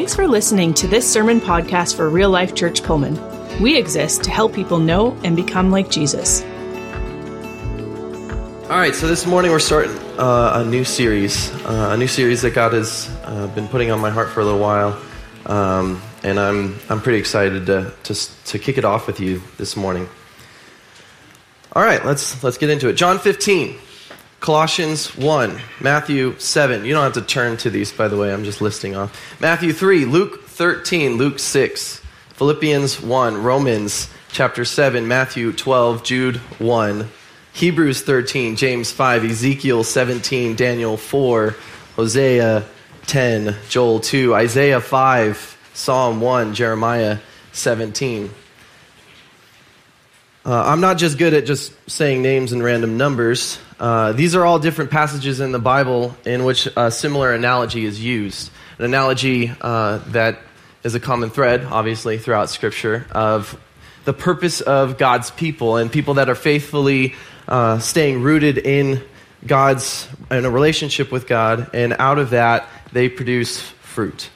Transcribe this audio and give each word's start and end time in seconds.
Thanks 0.00 0.14
for 0.14 0.26
listening 0.26 0.72
to 0.74 0.88
this 0.88 1.12
sermon 1.12 1.42
podcast 1.42 1.94
for 1.94 2.08
Real 2.08 2.30
Life 2.30 2.54
Church 2.54 2.82
Pullman. 2.82 3.20
We 3.60 3.76
exist 3.76 4.24
to 4.24 4.30
help 4.30 4.54
people 4.54 4.78
know 4.78 5.14
and 5.24 5.36
become 5.36 5.70
like 5.70 5.90
Jesus. 5.90 6.40
All 8.70 8.78
right, 8.78 8.94
so 8.94 9.06
this 9.06 9.26
morning 9.26 9.50
we're 9.50 9.58
starting 9.58 9.94
uh, 10.18 10.52
a 10.54 10.64
new 10.64 10.84
series, 10.84 11.52
uh, 11.66 11.90
a 11.92 11.98
new 11.98 12.06
series 12.06 12.40
that 12.40 12.54
God 12.54 12.72
has 12.72 13.14
uh, 13.24 13.48
been 13.48 13.68
putting 13.68 13.90
on 13.90 14.00
my 14.00 14.08
heart 14.08 14.30
for 14.30 14.40
a 14.40 14.44
little 14.46 14.58
while, 14.58 14.98
um, 15.44 16.00
and 16.22 16.40
I'm 16.40 16.78
I'm 16.88 17.02
pretty 17.02 17.18
excited 17.18 17.66
to, 17.66 17.92
to 18.04 18.14
to 18.46 18.58
kick 18.58 18.78
it 18.78 18.86
off 18.86 19.06
with 19.06 19.20
you 19.20 19.42
this 19.58 19.76
morning. 19.76 20.08
All 21.74 21.82
right, 21.82 22.02
let's 22.06 22.42
let's 22.42 22.56
get 22.56 22.70
into 22.70 22.88
it. 22.88 22.94
John 22.94 23.18
15, 23.18 23.76
Colossians 24.40 25.14
1, 25.18 25.60
Matthew 25.80 26.38
7. 26.38 26.86
You 26.86 26.94
don't 26.94 27.04
have 27.04 27.12
to 27.12 27.20
turn 27.22 27.58
to 27.58 27.68
these, 27.68 27.92
by 27.92 28.08
the 28.08 28.16
way. 28.16 28.32
I'm 28.32 28.44
just 28.44 28.62
listing 28.62 28.96
off. 28.96 29.38
Matthew 29.38 29.74
3, 29.74 30.06
Luke 30.06 30.44
13, 30.46 31.18
Luke 31.18 31.38
6, 31.38 32.00
Philippians 32.30 33.02
1, 33.02 33.42
Romans 33.42 34.08
chapter 34.32 34.64
7, 34.64 35.06
Matthew 35.06 35.52
12, 35.52 36.02
Jude 36.02 36.36
1, 36.58 37.10
Hebrews 37.52 38.00
13, 38.00 38.56
James 38.56 38.90
5, 38.90 39.24
Ezekiel 39.26 39.84
17, 39.84 40.56
Daniel 40.56 40.96
4, 40.96 41.54
Hosea 41.96 42.64
10, 43.06 43.56
Joel 43.68 44.00
2, 44.00 44.34
Isaiah 44.34 44.80
5, 44.80 45.58
Psalm 45.74 46.22
1, 46.22 46.54
Jeremiah 46.54 47.18
17. 47.52 48.30
Uh, 50.44 50.62
I'm 50.68 50.80
not 50.80 50.96
just 50.96 51.18
good 51.18 51.34
at 51.34 51.44
just 51.44 51.72
saying 51.88 52.22
names 52.22 52.52
and 52.52 52.64
random 52.64 52.96
numbers. 52.96 53.58
Uh, 53.78 54.12
these 54.12 54.34
are 54.34 54.44
all 54.44 54.58
different 54.58 54.90
passages 54.90 55.38
in 55.38 55.52
the 55.52 55.58
Bible 55.58 56.16
in 56.24 56.44
which 56.44 56.66
a 56.78 56.90
similar 56.90 57.34
analogy 57.34 57.84
is 57.84 58.02
used. 58.02 58.50
An 58.78 58.86
analogy 58.86 59.52
uh, 59.60 59.98
that 60.08 60.38
is 60.82 60.94
a 60.94 61.00
common 61.00 61.28
thread, 61.28 61.64
obviously, 61.64 62.16
throughout 62.16 62.48
Scripture 62.48 63.06
of 63.10 63.60
the 64.06 64.14
purpose 64.14 64.62
of 64.62 64.96
God's 64.96 65.30
people 65.30 65.76
and 65.76 65.92
people 65.92 66.14
that 66.14 66.30
are 66.30 66.34
faithfully 66.34 67.14
uh, 67.46 67.78
staying 67.78 68.22
rooted 68.22 68.56
in 68.56 69.02
God's 69.46 70.08
in 70.30 70.46
a 70.46 70.50
relationship 70.50 71.12
with 71.12 71.26
God, 71.26 71.68
and 71.74 71.92
out 71.98 72.18
of 72.18 72.30
that 72.30 72.66
they 72.92 73.10
produce 73.10 73.60
fruit. 73.60 74.30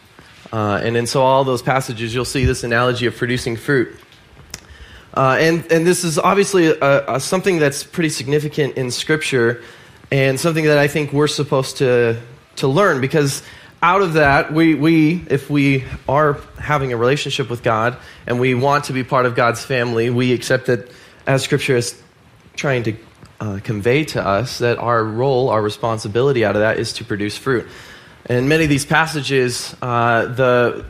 Uh, 0.52 0.80
and 0.82 0.98
in 0.98 1.06
so 1.06 1.22
all 1.22 1.44
those 1.44 1.62
passages, 1.62 2.14
you'll 2.14 2.26
see 2.26 2.44
this 2.44 2.62
analogy 2.62 3.06
of 3.06 3.16
producing 3.16 3.56
fruit. 3.56 3.98
Uh, 5.14 5.36
and, 5.38 5.70
and 5.70 5.86
this 5.86 6.02
is 6.02 6.18
obviously 6.18 6.66
a, 6.66 7.14
a, 7.14 7.20
something 7.20 7.60
that's 7.60 7.84
pretty 7.84 8.08
significant 8.08 8.76
in 8.76 8.90
Scripture 8.90 9.62
and 10.10 10.38
something 10.38 10.64
that 10.64 10.78
I 10.78 10.88
think 10.88 11.12
we're 11.12 11.28
supposed 11.28 11.78
to, 11.78 12.20
to 12.56 12.68
learn 12.68 13.00
because 13.00 13.42
out 13.80 14.02
of 14.02 14.14
that, 14.14 14.52
we, 14.52 14.74
we, 14.74 15.24
if 15.28 15.48
we 15.48 15.84
are 16.08 16.40
having 16.58 16.92
a 16.92 16.96
relationship 16.96 17.48
with 17.48 17.62
God 17.62 17.96
and 18.26 18.40
we 18.40 18.54
want 18.54 18.84
to 18.84 18.92
be 18.92 19.04
part 19.04 19.24
of 19.26 19.36
God's 19.36 19.64
family, 19.64 20.10
we 20.10 20.32
accept 20.32 20.66
that 20.66 20.90
as 21.26 21.44
Scripture 21.44 21.76
is 21.76 22.00
trying 22.56 22.82
to 22.84 22.96
uh, 23.40 23.60
convey 23.62 24.04
to 24.04 24.26
us, 24.26 24.58
that 24.58 24.78
our 24.78 25.04
role, 25.04 25.48
our 25.50 25.62
responsibility 25.62 26.44
out 26.44 26.56
of 26.56 26.60
that 26.60 26.78
is 26.78 26.94
to 26.94 27.04
produce 27.04 27.36
fruit. 27.36 27.68
And 28.26 28.48
many 28.48 28.64
of 28.64 28.70
these 28.70 28.86
passages, 28.86 29.76
uh, 29.82 30.26
the 30.26 30.84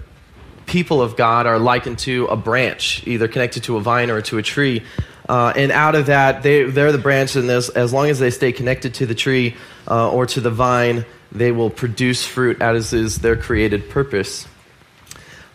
people 0.67 1.03
of 1.03 1.17
God 1.17 1.47
are 1.47 1.59
likened 1.59 1.99
to 2.01 2.27
a 2.27 2.37
branch, 2.37 3.07
either 3.07 3.29
connected 3.29 3.65
to 3.65 3.77
a 3.77 3.81
vine 3.81 4.11
or 4.11 4.23
to 4.23 4.39
a 4.39 4.43
tree. 4.43 4.83
Uh, 5.29 5.53
and 5.57 5.73
out 5.73 5.95
of 5.95 6.07
that, 6.07 6.43
they, 6.43 6.65
they're 6.65 6.93
the 6.93 6.99
branch, 6.99 7.37
and 7.37 7.49
as, 7.51 7.71
as 7.71 7.93
long 7.93 8.11
as 8.11 8.19
they 8.19 8.31
stay 8.31 8.53
connected 8.53 8.95
to 8.95 9.07
the 9.07 9.15
tree 9.15 9.57
uh, 9.89 10.11
or 10.11 10.27
to 10.27 10.41
the 10.41 10.51
vine, 10.51 11.05
they 11.33 11.51
will 11.51 11.71
produce 11.71 12.25
fruit 12.25 12.61
as 12.61 12.93
is 12.93 13.19
their 13.19 13.37
created 13.37 13.89
purpose. 13.91 14.47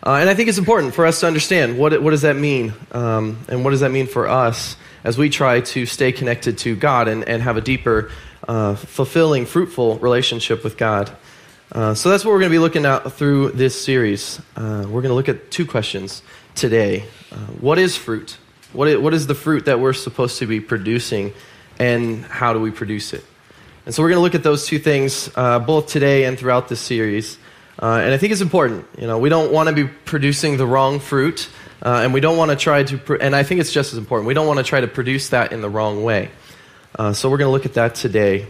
Uh, 0.04 0.14
and 0.14 0.30
I 0.30 0.34
think 0.34 0.48
it's 0.48 0.58
important 0.58 0.94
for 0.94 1.06
us 1.06 1.20
to 1.20 1.26
understand 1.26 1.78
what, 1.78 2.00
what 2.02 2.10
does 2.10 2.22
that 2.22 2.36
mean, 2.36 2.72
um, 2.92 3.38
and 3.48 3.64
what 3.64 3.70
does 3.70 3.80
that 3.80 3.90
mean 3.90 4.06
for 4.06 4.28
us 4.28 4.76
as 5.04 5.16
we 5.16 5.30
try 5.30 5.60
to 5.60 5.86
stay 5.86 6.12
connected 6.12 6.58
to 6.58 6.74
God 6.74 7.08
and, 7.08 7.26
and 7.28 7.42
have 7.42 7.56
a 7.56 7.60
deeper, 7.60 8.10
uh, 8.48 8.74
fulfilling, 8.74 9.46
fruitful 9.46 9.98
relationship 9.98 10.64
with 10.64 10.76
God. 10.76 11.10
Uh, 11.72 11.94
so 11.94 12.10
that's 12.10 12.24
what 12.24 12.32
we're 12.32 12.40
going 12.40 12.50
to 12.50 12.54
be 12.54 12.58
looking 12.58 12.84
at 12.84 13.12
through 13.12 13.50
this 13.52 13.80
series. 13.80 14.40
Uh, 14.56 14.84
we're 14.88 15.02
going 15.02 15.10
to 15.10 15.14
look 15.14 15.28
at 15.28 15.52
two 15.52 15.64
questions 15.64 16.20
today. 16.56 17.04
Uh, 17.30 17.36
what 17.60 17.78
is 17.78 17.96
fruit? 17.96 18.38
What 18.72 18.88
is, 18.88 18.98
what 18.98 19.14
is 19.14 19.28
the 19.28 19.36
fruit 19.36 19.66
that 19.66 19.78
we're 19.78 19.92
supposed 19.92 20.40
to 20.40 20.46
be 20.46 20.58
producing, 20.58 21.32
and 21.78 22.24
how 22.24 22.52
do 22.52 22.60
we 22.60 22.72
produce 22.72 23.12
it? 23.12 23.24
And 23.86 23.94
so 23.94 24.02
we're 24.02 24.08
going 24.08 24.18
to 24.18 24.22
look 24.22 24.34
at 24.34 24.42
those 24.42 24.66
two 24.66 24.80
things 24.80 25.30
uh, 25.36 25.60
both 25.60 25.86
today 25.86 26.24
and 26.24 26.36
throughout 26.36 26.68
this 26.68 26.80
series. 26.80 27.38
Uh, 27.80 28.00
and 28.02 28.12
I 28.12 28.18
think 28.18 28.32
it's 28.32 28.42
important. 28.42 28.86
You 28.98 29.06
know, 29.06 29.18
we 29.18 29.28
don't 29.28 29.52
want 29.52 29.68
to 29.68 29.74
be 29.74 29.84
producing 29.84 30.56
the 30.56 30.66
wrong 30.66 30.98
fruit, 30.98 31.48
and 31.82 32.12
we 32.12 32.20
don't 32.20 32.36
want 32.36 32.50
to 32.50 32.56
try 32.56 32.82
to. 32.82 32.98
Pr- 32.98 33.14
and 33.14 33.34
I 33.34 33.44
think 33.44 33.60
it's 33.60 33.72
just 33.72 33.92
as 33.92 33.98
important. 33.98 34.26
We 34.26 34.34
don't 34.34 34.48
want 34.48 34.58
to 34.58 34.64
try 34.64 34.80
to 34.80 34.88
produce 34.88 35.28
that 35.28 35.52
in 35.52 35.60
the 35.60 35.70
wrong 35.70 36.02
way. 36.02 36.30
so 37.12 37.30
we're 37.30 37.38
going 37.38 37.48
to 37.48 37.52
look 37.52 37.64
at 37.64 37.74
that 37.74 37.94
today. 37.94 38.46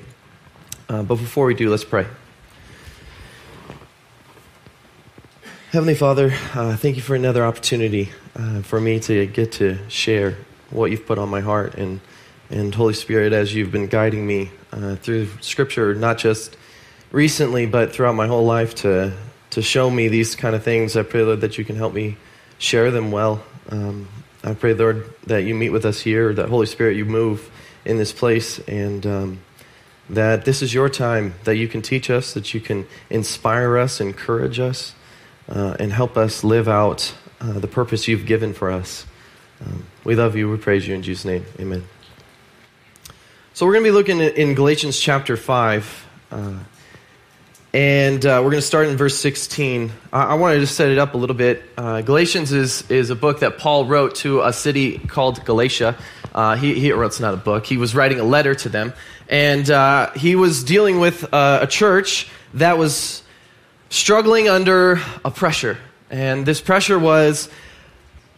but 0.88 1.04
before 1.04 1.44
we 1.44 1.54
do, 1.54 1.68
let's 1.68 1.84
pray. 1.84 2.06
Heavenly 5.70 5.94
Father, 5.94 6.32
uh, 6.52 6.76
thank 6.76 6.96
you 6.96 7.02
for 7.02 7.14
another 7.14 7.44
opportunity 7.44 8.10
uh, 8.34 8.60
for 8.62 8.80
me 8.80 8.98
to 8.98 9.24
get 9.28 9.52
to 9.52 9.78
share 9.88 10.36
what 10.70 10.90
you've 10.90 11.06
put 11.06 11.16
on 11.16 11.28
my 11.28 11.42
heart. 11.42 11.76
And, 11.76 12.00
and 12.50 12.74
Holy 12.74 12.92
Spirit, 12.92 13.32
as 13.32 13.54
you've 13.54 13.70
been 13.70 13.86
guiding 13.86 14.26
me 14.26 14.50
uh, 14.72 14.96
through 14.96 15.28
Scripture, 15.40 15.94
not 15.94 16.18
just 16.18 16.56
recently, 17.12 17.66
but 17.66 17.92
throughout 17.92 18.16
my 18.16 18.26
whole 18.26 18.44
life, 18.44 18.74
to, 18.76 19.12
to 19.50 19.62
show 19.62 19.88
me 19.88 20.08
these 20.08 20.34
kind 20.34 20.56
of 20.56 20.64
things, 20.64 20.96
I 20.96 21.04
pray, 21.04 21.22
Lord, 21.22 21.42
that 21.42 21.56
you 21.56 21.64
can 21.64 21.76
help 21.76 21.94
me 21.94 22.16
share 22.58 22.90
them 22.90 23.12
well. 23.12 23.40
Um, 23.68 24.08
I 24.42 24.54
pray, 24.54 24.74
Lord, 24.74 25.08
that 25.28 25.44
you 25.44 25.54
meet 25.54 25.70
with 25.70 25.84
us 25.84 26.00
here, 26.00 26.34
that 26.34 26.48
Holy 26.48 26.66
Spirit, 26.66 26.96
you 26.96 27.04
move 27.04 27.48
in 27.84 27.96
this 27.96 28.12
place, 28.12 28.58
and 28.66 29.06
um, 29.06 29.40
that 30.08 30.44
this 30.44 30.62
is 30.62 30.74
your 30.74 30.88
time, 30.88 31.34
that 31.44 31.54
you 31.54 31.68
can 31.68 31.80
teach 31.80 32.10
us, 32.10 32.34
that 32.34 32.54
you 32.54 32.60
can 32.60 32.88
inspire 33.08 33.78
us, 33.78 34.00
encourage 34.00 34.58
us 34.58 34.94
uh, 35.50 35.76
and 35.78 35.92
help 35.92 36.16
us 36.16 36.44
live 36.44 36.68
out 36.68 37.14
uh, 37.40 37.58
the 37.58 37.68
purpose 37.68 38.06
you've 38.06 38.26
given 38.26 38.54
for 38.54 38.70
us. 38.70 39.06
Um, 39.64 39.86
we 40.04 40.14
love 40.14 40.36
you. 40.36 40.50
We 40.50 40.56
praise 40.56 40.86
you 40.86 40.94
in 40.94 41.02
Jesus' 41.02 41.24
name. 41.24 41.44
Amen. 41.58 41.84
So 43.52 43.66
we're 43.66 43.72
going 43.74 43.84
to 43.84 43.90
be 43.90 43.94
looking 43.94 44.20
in 44.20 44.54
Galatians 44.54 44.98
chapter 44.98 45.36
5. 45.36 46.06
Uh, 46.30 46.54
and 47.72 48.24
uh, 48.24 48.40
we're 48.42 48.50
going 48.50 48.60
to 48.60 48.66
start 48.66 48.88
in 48.88 48.96
verse 48.96 49.16
16. 49.18 49.92
I, 50.12 50.22
I 50.22 50.34
wanted 50.34 50.60
to 50.60 50.66
set 50.66 50.90
it 50.90 50.98
up 50.98 51.14
a 51.14 51.16
little 51.16 51.36
bit. 51.36 51.62
Uh, 51.76 52.00
Galatians 52.00 52.52
is, 52.52 52.88
is 52.90 53.10
a 53.10 53.16
book 53.16 53.40
that 53.40 53.58
Paul 53.58 53.86
wrote 53.86 54.16
to 54.16 54.42
a 54.42 54.52
city 54.52 54.98
called 54.98 55.44
Galatia. 55.44 55.96
Uh, 56.34 56.56
he, 56.56 56.78
he 56.78 56.92
wrote, 56.92 57.06
it's 57.06 57.20
not 57.20 57.34
a 57.34 57.38
book, 57.38 57.66
he 57.66 57.76
was 57.76 57.94
writing 57.94 58.20
a 58.20 58.24
letter 58.24 58.54
to 58.54 58.68
them. 58.68 58.92
And 59.28 60.12
he 60.16 60.36
was 60.36 60.64
dealing 60.64 60.98
with 60.98 61.22
a 61.32 61.66
church 61.68 62.28
that 62.54 62.78
was 62.78 63.22
struggling 63.90 64.48
under 64.48 65.00
a 65.24 65.30
pressure. 65.30 65.76
And 66.10 66.46
this 66.46 66.60
pressure 66.60 66.98
was 66.98 67.50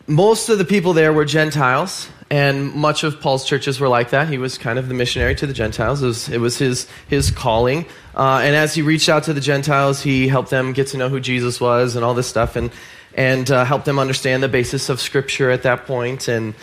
most 0.07 0.49
of 0.49 0.59
the 0.59 0.65
people 0.65 0.93
there 0.95 1.13
were 1.13 1.25
Gentiles, 1.25 2.09
and 2.31 2.75
much 2.75 3.05
of 3.05 3.21
Paul's 3.21 3.45
churches 3.45 3.79
were 3.79 3.89
like 3.89 4.11
that. 4.11 4.29
He 4.29 4.39
was 4.39 4.59
kind 4.59 4.79
of 4.79 4.89
the 4.89 4.95
missionary 4.95 5.35
to 5.37 5.47
the 5.47 5.53
Gentiles. 5.53 6.03
It 6.03 6.07
was, 6.07 6.29
it 6.29 6.39
was 6.39 6.59
his, 6.59 6.89
his 7.09 7.31
calling. 7.31 7.87
Uh, 8.17 8.41
and 8.43 8.57
as 8.57 8.75
he 8.75 8.83
reached 8.83 9.09
out 9.09 9.25
to 9.25 9.33
the 9.33 9.41
Gentiles, 9.41 10.03
he 10.03 10.27
helped 10.29 10.51
them 10.51 10.73
get 10.73 10.89
to 10.89 10.97
know 10.97 11.09
who 11.09 11.21
Jesus 11.21 11.61
was 11.61 11.95
and 11.95 12.05
all 12.05 12.15
this 12.15 12.27
stuff, 12.27 12.57
and, 12.57 12.73
and 13.15 13.51
uh, 13.51 13.65
helped 13.65 13.85
them 13.85 13.99
understand 13.99 14.43
the 14.43 14.49
basis 14.49 14.89
of 14.89 15.01
Scripture 15.01 15.51
at 15.51 15.63
that 15.63 15.87
point. 15.87 16.29
And 16.29 16.55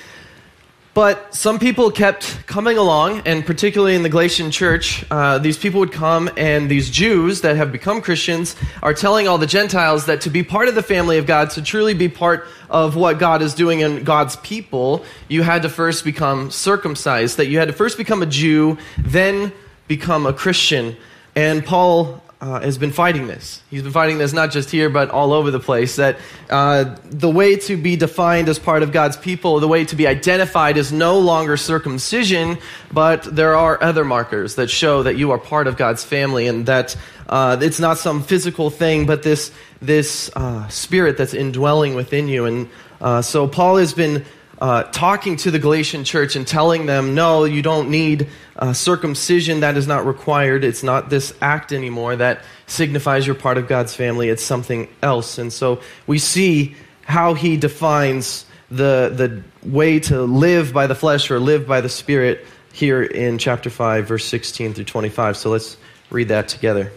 but 1.00 1.34
some 1.34 1.60
people 1.60 1.92
kept 1.92 2.46
coming 2.46 2.78
along, 2.78 3.22
and 3.26 3.46
particularly 3.46 3.96
in 3.96 4.04
the 4.04 4.10
Galatian 4.10 4.52
church, 4.52 5.06
uh, 5.10 5.38
these 5.38 5.58
people 5.58 5.80
would 5.80 5.94
come, 5.94 6.30
and 6.36 6.70
these 6.70 6.90
Jews 6.90 7.40
that 7.40 7.56
have 7.56 7.72
become 7.72 8.02
Christians 8.02 8.54
are 8.84 8.94
telling 8.94 9.26
all 9.26 9.38
the 9.38 9.48
Gentiles 9.48 10.08
that 10.08 10.20
to 10.24 10.30
be 10.30 10.44
part 10.44 10.68
of 10.68 10.76
the 10.76 10.84
family 10.84 11.18
of 11.18 11.26
God, 11.26 11.52
to 11.52 11.62
truly 11.62 11.94
be 11.94 12.10
part 12.10 12.46
of 12.70 12.98
what 12.98 13.18
God 13.18 13.42
is 13.42 13.54
doing 13.54 13.80
in 13.80 14.04
God's 14.04 14.36
people, 14.36 15.06
you 15.30 15.42
had 15.42 15.62
to 15.62 15.70
first 15.70 16.04
become 16.04 16.52
circumcised, 16.52 17.38
that 17.38 17.46
you 17.46 17.60
had 17.60 17.70
to 17.70 17.74
first 17.74 17.98
become 17.98 18.22
a 18.22 18.26
Jew, 18.26 18.78
then 18.98 19.54
become 19.88 20.26
a 20.26 20.34
Christian. 20.34 20.98
And 21.34 21.66
Paul 21.66 22.22
uh, 22.42 22.62
has 22.62 22.78
been 22.78 22.92
fighting 22.92 23.28
this. 23.28 23.62
He's 23.70 23.84
been 23.84 23.92
fighting 23.92 24.18
this 24.18 24.32
not 24.32 24.52
just 24.52 24.72
here, 24.72 24.90
but 24.90 25.10
all 25.10 25.34
over 25.34 25.52
the 25.52 25.60
place. 25.60 25.98
That 25.98 26.18
uh, 26.50 26.96
the 27.04 27.30
way 27.30 27.58
to 27.58 27.76
be 27.76 27.98
defined 27.98 28.48
as 28.48 28.58
part 28.58 28.82
of 28.82 28.92
God's 28.92 29.18
people, 29.18 29.60
the 29.60 29.68
way 29.68 29.84
to 29.86 29.96
be 29.96 30.08
identified 30.08 30.78
is 30.78 30.94
no 30.94 31.20
longer 31.20 31.58
circumcision, 31.58 32.58
but 32.92 33.24
there 33.24 33.56
are 33.56 33.82
other 33.84 34.06
markers 34.06 34.56
that 34.56 34.70
show 34.70 35.04
that 35.04 35.18
you 35.18 35.32
are 35.32 35.38
part 35.38 35.68
of 35.68 35.76
God's 35.76 36.04
family 36.04 36.48
and 36.48 36.66
that 36.68 36.96
uh, 37.28 37.58
it's 37.62 37.80
not 37.80 37.98
some 37.98 38.24
physical 38.24 38.70
thing, 38.70 39.06
but 39.06 39.22
this, 39.22 39.52
this 39.82 40.32
uh, 40.36 40.68
spirit 40.70 41.18
that's 41.18 41.34
indwelling 41.34 41.94
within 41.94 42.30
you. 42.30 42.46
And 42.46 42.70
uh, 43.02 43.22
so 43.22 43.48
Paul 43.48 43.78
has 43.78 43.94
been 43.94 44.26
uh, 44.60 44.84
talking 44.84 45.38
to 45.38 45.52
the 45.52 45.60
Galatian 45.60 46.04
church 46.04 46.36
and 46.36 46.46
telling 46.46 46.86
them, 46.86 47.16
no, 47.16 47.46
you 47.46 47.62
don't 47.62 47.90
need 47.90 48.28
uh, 48.58 48.74
circumcision. 48.74 49.62
That 49.62 49.78
is 49.78 49.88
not 49.88 50.06
required. 50.06 50.64
It's 50.64 50.84
not 50.84 51.10
this 51.10 51.34
act 51.42 51.72
anymore 51.72 52.18
that 52.18 52.44
signifies 52.68 53.26
you're 53.26 53.36
part 53.36 53.58
of 53.58 53.68
God's 53.68 53.96
family. 53.96 54.28
It's 54.30 54.44
something 54.44 54.90
else. 55.02 55.38
And 55.38 55.52
so 55.52 55.82
we 56.08 56.20
see 56.20 56.76
how 57.04 57.34
he 57.34 57.56
defines 57.58 58.46
the, 58.70 59.12
the 59.14 59.68
way 59.68 60.00
to 60.02 60.22
live 60.24 60.74
by 60.74 60.88
the 60.88 60.96
flesh 60.96 61.32
or 61.32 61.40
live 61.40 61.66
by 61.66 61.82
the 61.82 61.90
Spirit 61.90 62.46
here 62.74 63.02
in 63.02 63.38
chapter 63.38 63.70
5, 63.70 64.08
verse 64.08 64.26
16 64.26 64.74
through 64.74 64.84
25. 64.84 65.38
So 65.38 65.50
let's 65.50 65.78
read 66.12 66.28
that 66.28 66.50
together. 66.50 66.92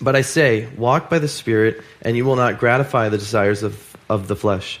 But 0.00 0.14
I 0.14 0.22
say, 0.22 0.68
walk 0.76 1.08
by 1.08 1.18
the 1.20 1.28
Spirit, 1.28 1.82
and 2.02 2.16
you 2.16 2.24
will 2.24 2.36
not 2.36 2.58
gratify 2.58 3.08
the 3.08 3.18
desires 3.18 3.62
of, 3.62 3.96
of 4.08 4.28
the 4.28 4.36
flesh. 4.36 4.80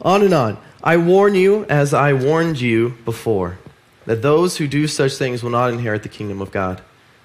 on 0.00 0.22
and 0.22 0.34
on. 0.34 0.58
I 0.82 0.96
warn 0.96 1.34
you, 1.34 1.64
as 1.64 1.92
I 1.92 2.12
warned 2.12 2.60
you 2.60 2.96
before, 3.04 3.58
that 4.04 4.22
those 4.22 4.58
who 4.58 4.68
do 4.68 4.86
such 4.86 5.16
things 5.16 5.42
will 5.42 5.50
not 5.50 5.72
inherit 5.72 6.02
the 6.02 6.08
kingdom 6.08 6.40
of 6.40 6.52
God. 6.52 6.80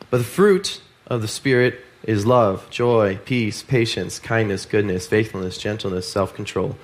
But 0.10 0.18
the 0.18 0.24
fruit 0.24 0.82
of 1.08 1.22
the 1.22 1.28
Spirit 1.28 1.86
is 2.04 2.26
love, 2.26 2.70
joy, 2.70 3.20
peace, 3.26 3.62
patience, 3.62 4.20
kindness, 4.20 4.66
goodness, 4.66 5.08
faithfulness, 5.08 5.58
gentleness, 5.58 6.12
self 6.12 6.34
control. 6.34 6.78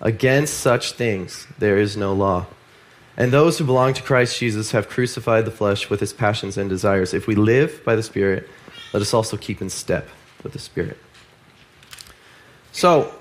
Against 0.00 0.54
such 0.54 0.92
things 0.92 1.46
there 1.58 1.78
is 1.78 1.96
no 1.96 2.14
law. 2.14 2.46
And 3.16 3.32
those 3.32 3.58
who 3.58 3.64
belong 3.64 3.92
to 3.94 4.02
Christ 4.02 4.38
Jesus 4.38 4.70
have 4.70 4.88
crucified 4.88 5.44
the 5.44 5.50
flesh 5.50 5.90
with 5.90 6.00
its 6.00 6.12
passions 6.12 6.56
and 6.56 6.70
desires. 6.70 7.12
If 7.12 7.26
we 7.26 7.34
live 7.34 7.84
by 7.84 7.96
the 7.96 8.02
Spirit, 8.02 8.48
let 8.92 9.02
us 9.02 9.12
also 9.12 9.36
keep 9.36 9.60
in 9.60 9.68
step 9.68 10.08
with 10.42 10.52
the 10.52 10.58
Spirit. 10.58 10.96
So, 12.72 13.14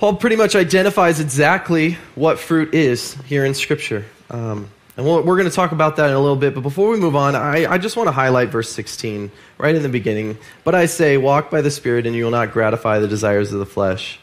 Paul 0.00 0.16
pretty 0.16 0.36
much 0.36 0.56
identifies 0.56 1.20
exactly 1.20 1.98
what 2.14 2.38
fruit 2.38 2.72
is 2.72 3.12
here 3.26 3.44
in 3.44 3.52
Scripture. 3.52 4.06
Um, 4.30 4.70
and 4.96 5.04
we 5.04 5.12
we 5.12 5.18
are 5.18 5.36
going 5.36 5.44
to 5.44 5.50
talk 5.50 5.72
about 5.72 5.96
that 5.96 6.08
in 6.08 6.16
a 6.16 6.18
little 6.18 6.36
bit. 6.36 6.54
But 6.54 6.62
before 6.62 6.88
we 6.88 6.96
move 6.96 7.14
on, 7.14 7.36
I, 7.36 7.70
I 7.70 7.76
just 7.76 7.98
want 7.98 8.06
to 8.06 8.12
highlight 8.12 8.48
verse 8.48 8.70
16 8.70 9.30
right 9.58 9.74
in 9.74 9.82
the 9.82 9.90
beginning. 9.90 10.38
But 10.64 10.74
I 10.74 10.86
say, 10.86 11.18
walk 11.18 11.50
by 11.50 11.60
the 11.60 11.70
Spirit, 11.70 12.06
and 12.06 12.16
you 12.16 12.24
will 12.24 12.30
not 12.30 12.52
gratify 12.52 12.98
the 12.98 13.08
desires 13.08 13.52
of 13.52 13.58
the 13.58 13.66
flesh. 13.66 14.18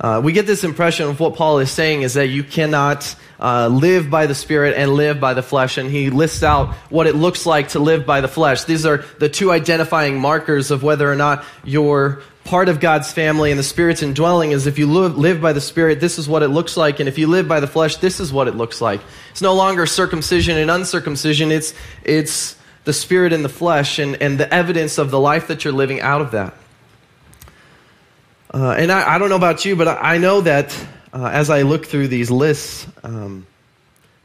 Uh, 0.00 0.20
we 0.22 0.32
get 0.32 0.46
this 0.46 0.62
impression 0.62 1.08
of 1.08 1.18
what 1.18 1.34
Paul 1.34 1.58
is 1.58 1.70
saying 1.72 2.02
is 2.02 2.14
that 2.14 2.28
you 2.28 2.44
cannot 2.44 3.16
uh, 3.40 3.66
live 3.66 4.08
by 4.08 4.26
the 4.26 4.36
Spirit 4.36 4.76
and 4.76 4.92
live 4.94 5.18
by 5.18 5.34
the 5.34 5.42
flesh. 5.42 5.78
And 5.78 5.90
he 5.90 6.10
lists 6.10 6.44
out 6.44 6.74
what 6.90 7.08
it 7.08 7.16
looks 7.16 7.44
like 7.44 7.70
to 7.70 7.80
live 7.80 8.06
by 8.06 8.20
the 8.20 8.28
flesh. 8.28 8.64
These 8.64 8.86
are 8.86 9.04
the 9.18 9.28
two 9.28 9.50
identifying 9.50 10.20
markers 10.20 10.70
of 10.70 10.84
whether 10.84 11.10
or 11.10 11.16
not 11.16 11.44
you're 11.64 12.22
part 12.44 12.68
of 12.68 12.80
God's 12.80 13.12
family 13.12 13.50
and 13.50 13.58
the 13.58 13.64
Spirit's 13.64 14.02
indwelling 14.02 14.52
is 14.52 14.66
if 14.66 14.78
you 14.78 14.86
live, 14.86 15.40
by 15.40 15.52
the 15.52 15.60
Spirit, 15.60 16.00
this 16.00 16.18
is 16.18 16.28
what 16.28 16.42
it 16.42 16.48
looks 16.48 16.76
like. 16.76 17.00
And 17.00 17.08
if 17.08 17.18
you 17.18 17.26
live 17.26 17.48
by 17.48 17.60
the 17.60 17.66
flesh, 17.66 17.96
this 17.96 18.20
is 18.20 18.32
what 18.32 18.48
it 18.48 18.56
looks 18.56 18.80
like. 18.80 19.00
It's 19.30 19.42
no 19.42 19.54
longer 19.54 19.86
circumcision 19.86 20.58
and 20.58 20.70
uncircumcision, 20.70 21.52
it's, 21.52 21.74
it's 22.02 22.56
the 22.84 22.92
Spirit 22.92 23.32
and 23.32 23.44
the 23.44 23.48
flesh 23.48 23.98
and, 23.98 24.20
and 24.20 24.38
the 24.38 24.52
evidence 24.52 24.98
of 24.98 25.10
the 25.10 25.20
life 25.20 25.48
that 25.48 25.64
you're 25.64 25.72
living 25.72 26.00
out 26.00 26.20
of 26.20 26.32
that. 26.32 26.54
Uh, 28.52 28.72
and 28.72 28.92
I, 28.92 29.14
I, 29.14 29.18
don't 29.18 29.30
know 29.30 29.36
about 29.36 29.64
you, 29.64 29.76
but 29.76 29.88
I, 29.88 30.14
I 30.14 30.18
know 30.18 30.42
that 30.42 30.76
uh, 31.12 31.24
as 31.24 31.48
I 31.48 31.62
look 31.62 31.86
through 31.86 32.08
these 32.08 32.30
lists, 32.30 32.86
um, 33.02 33.46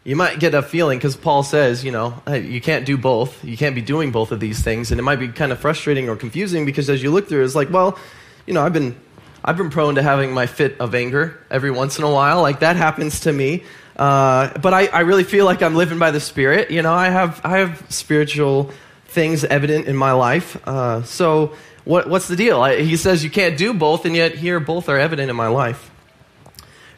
you 0.07 0.15
might 0.15 0.39
get 0.39 0.53
a 0.53 0.61
feeling 0.61 0.97
because 0.97 1.17
Paul 1.17 1.43
says, 1.43 1.83
you 1.83 1.91
know, 1.91 2.23
you 2.29 2.61
can't 2.61 2.85
do 2.85 2.97
both. 2.97 3.43
You 3.43 3.57
can't 3.57 3.75
be 3.75 3.81
doing 3.81 4.13
both 4.13 4.31
of 4.31 4.39
these 4.39 4.63
things, 4.63 4.89
and 4.89 5.01
it 5.01 5.03
might 5.03 5.19
be 5.19 5.27
kind 5.27 5.51
of 5.51 5.59
frustrating 5.59 6.07
or 6.07 6.15
confusing 6.15 6.65
because 6.65 6.89
as 6.89 7.03
you 7.03 7.11
look 7.11 7.27
through, 7.27 7.43
it's 7.43 7.55
like, 7.55 7.69
well, 7.69 7.99
you 8.45 8.53
know, 8.53 8.63
I've 8.63 8.71
been, 8.71 8.95
I've 9.43 9.57
been 9.57 9.69
prone 9.69 9.95
to 9.95 10.01
having 10.01 10.33
my 10.33 10.45
fit 10.45 10.79
of 10.79 10.95
anger 10.95 11.37
every 11.51 11.71
once 11.71 11.97
in 11.97 12.05
a 12.05 12.09
while. 12.09 12.41
Like 12.41 12.61
that 12.61 12.77
happens 12.77 13.19
to 13.21 13.33
me. 13.33 13.65
Uh, 13.97 14.57
but 14.59 14.73
I, 14.73 14.85
I 14.85 15.01
really 15.01 15.25
feel 15.25 15.43
like 15.43 15.61
I'm 15.61 15.75
living 15.75 15.99
by 15.99 16.11
the 16.11 16.21
Spirit. 16.21 16.71
You 16.71 16.83
know, 16.83 16.93
I 16.93 17.09
have, 17.09 17.41
I 17.43 17.57
have 17.57 17.85
spiritual 17.89 18.71
things 19.07 19.43
evident 19.43 19.87
in 19.87 19.97
my 19.97 20.13
life. 20.13 20.55
Uh, 20.65 21.03
so 21.03 21.53
what, 21.83 22.09
what's 22.09 22.29
the 22.29 22.37
deal? 22.37 22.61
I, 22.61 22.79
he 22.81 22.95
says 22.95 23.25
you 23.25 23.29
can't 23.29 23.57
do 23.57 23.73
both, 23.73 24.05
and 24.05 24.15
yet 24.15 24.35
here 24.35 24.61
both 24.61 24.87
are 24.87 24.97
evident 24.97 25.29
in 25.29 25.35
my 25.35 25.49
life. 25.49 25.91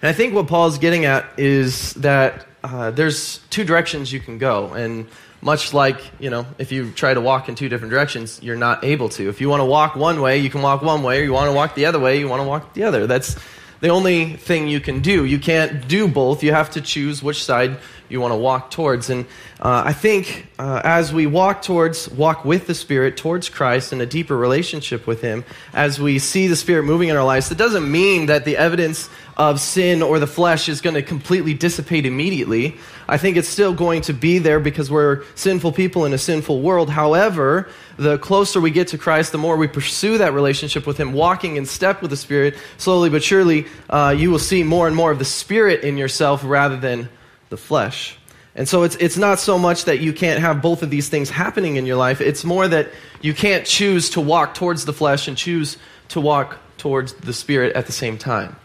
And 0.03 0.09
I 0.09 0.13
think 0.13 0.35
what 0.35 0.47
Paul's 0.47 0.77
getting 0.77 1.05
at 1.05 1.25
is 1.37 1.95
that 1.95 2.45
uh, 2.63 2.91
there's 2.91 3.39
two 3.49 3.63
directions 3.63 4.11
you 4.11 4.19
can 4.19 4.37
go. 4.37 4.73
And 4.73 5.07
much 5.41 5.73
like, 5.73 6.01
you 6.19 6.29
know, 6.29 6.45
if 6.57 6.71
you 6.71 6.91
try 6.91 7.13
to 7.13 7.21
walk 7.21 7.49
in 7.49 7.55
two 7.55 7.69
different 7.69 7.91
directions, 7.91 8.41
you're 8.43 8.57
not 8.57 8.83
able 8.83 9.09
to. 9.09 9.29
If 9.29 9.39
you 9.39 9.49
want 9.49 9.61
to 9.61 9.65
walk 9.65 9.95
one 9.95 10.21
way, 10.21 10.39
you 10.39 10.49
can 10.49 10.61
walk 10.61 10.81
one 10.81 11.01
way, 11.03 11.21
or 11.21 11.23
you 11.23 11.33
want 11.33 11.49
to 11.49 11.53
walk 11.53 11.75
the 11.75 11.85
other 11.85 11.99
way, 11.99 12.19
you 12.19 12.27
want 12.27 12.41
to 12.41 12.47
walk 12.47 12.73
the 12.73 12.83
other. 12.83 13.07
That's 13.07 13.37
the 13.79 13.89
only 13.89 14.35
thing 14.35 14.67
you 14.67 14.81
can 14.81 15.01
do. 15.01 15.23
You 15.25 15.39
can't 15.39 15.87
do 15.87 16.07
both. 16.07 16.43
You 16.43 16.51
have 16.51 16.71
to 16.71 16.81
choose 16.81 17.23
which 17.23 17.43
side 17.43 17.77
you 18.09 18.19
want 18.19 18.31
to 18.31 18.37
walk 18.37 18.71
towards. 18.71 19.09
And 19.09 19.25
uh, 19.59 19.83
I 19.85 19.93
think 19.93 20.47
uh, 20.57 20.81
as 20.83 21.13
we 21.13 21.27
walk 21.27 21.61
towards, 21.61 22.09
walk 22.09 22.43
with 22.43 22.67
the 22.67 22.73
Spirit 22.73 23.17
towards 23.17 23.49
Christ 23.49 23.93
in 23.93 24.01
a 24.01 24.05
deeper 24.05 24.35
relationship 24.35 25.07
with 25.07 25.21
Him, 25.21 25.45
as 25.73 25.99
we 25.99 26.19
see 26.19 26.47
the 26.47 26.55
Spirit 26.55 26.83
moving 26.83 27.09
in 27.09 27.15
our 27.15 27.23
lives, 27.23 27.51
it 27.51 27.57
doesn't 27.57 27.89
mean 27.89 28.25
that 28.25 28.45
the 28.45 28.57
evidence 28.57 29.09
of 29.37 29.61
sin 29.61 30.01
or 30.01 30.19
the 30.19 30.27
flesh 30.27 30.67
is 30.67 30.81
going 30.81 30.95
to 30.95 31.01
completely 31.01 31.53
dissipate 31.53 32.05
immediately. 32.05 32.75
I 33.07 33.17
think 33.17 33.37
it's 33.37 33.47
still 33.47 33.73
going 33.73 34.01
to 34.01 34.13
be 34.13 34.37
there 34.37 34.59
because 34.59 34.91
we're 34.91 35.23
sinful 35.35 35.71
people 35.71 36.03
in 36.03 36.13
a 36.13 36.17
sinful 36.17 36.61
world. 36.61 36.89
However, 36.89 37.69
the 37.97 38.17
closer 38.17 38.59
we 38.59 38.69
get 38.69 38.89
to 38.89 38.97
Christ, 38.97 39.31
the 39.31 39.37
more 39.37 39.55
we 39.55 39.67
pursue 39.67 40.17
that 40.17 40.33
relationship 40.33 40.85
with 40.85 40.97
Him, 40.97 41.13
walking 41.13 41.55
in 41.55 41.65
step 41.65 42.01
with 42.01 42.11
the 42.11 42.17
Spirit, 42.17 42.57
slowly 42.77 43.09
but 43.09 43.23
surely, 43.23 43.65
uh, 43.89 44.13
you 44.17 44.29
will 44.29 44.39
see 44.39 44.63
more 44.63 44.87
and 44.87 44.95
more 44.95 45.11
of 45.11 45.19
the 45.19 45.25
Spirit 45.25 45.83
in 45.83 45.97
yourself 45.97 46.41
rather 46.43 46.75
than 46.75 47.07
the 47.49 47.57
flesh. 47.57 48.17
And 48.55 48.67
so 48.67 48.83
it's, 48.83 48.95
it's 48.95 49.17
not 49.17 49.39
so 49.39 49.57
much 49.57 49.85
that 49.85 49.99
you 49.99 50.11
can't 50.11 50.41
have 50.41 50.61
both 50.61 50.83
of 50.83 50.89
these 50.89 51.07
things 51.07 51.29
happening 51.29 51.75
in 51.75 51.85
your 51.85 51.97
life, 51.97 52.19
it's 52.21 52.43
more 52.43 52.67
that 52.67 52.89
you 53.21 53.33
can't 53.33 53.65
choose 53.65 54.09
to 54.11 54.21
walk 54.21 54.53
towards 54.53 54.85
the 54.85 54.93
flesh 54.93 55.27
and 55.27 55.37
choose 55.37 55.77
to 56.09 56.19
walk 56.19 56.57
towards 56.77 57.13
the 57.13 57.33
Spirit 57.33 57.75
at 57.75 57.85
the 57.85 57.91
same 57.91 58.17
time 58.17 58.55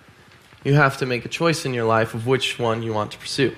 you 0.64 0.75
have 0.75 0.97
to 0.97 1.06
make 1.06 1.25
a 1.25 1.28
choice 1.28 1.66
in 1.66 1.75
your 1.75 1.85
life 1.85 2.14
of 2.14 2.26
which 2.26 2.58
one 2.58 2.82
you 2.82 2.92
want 2.92 3.12
to 3.12 3.18
pursue. 3.18 3.54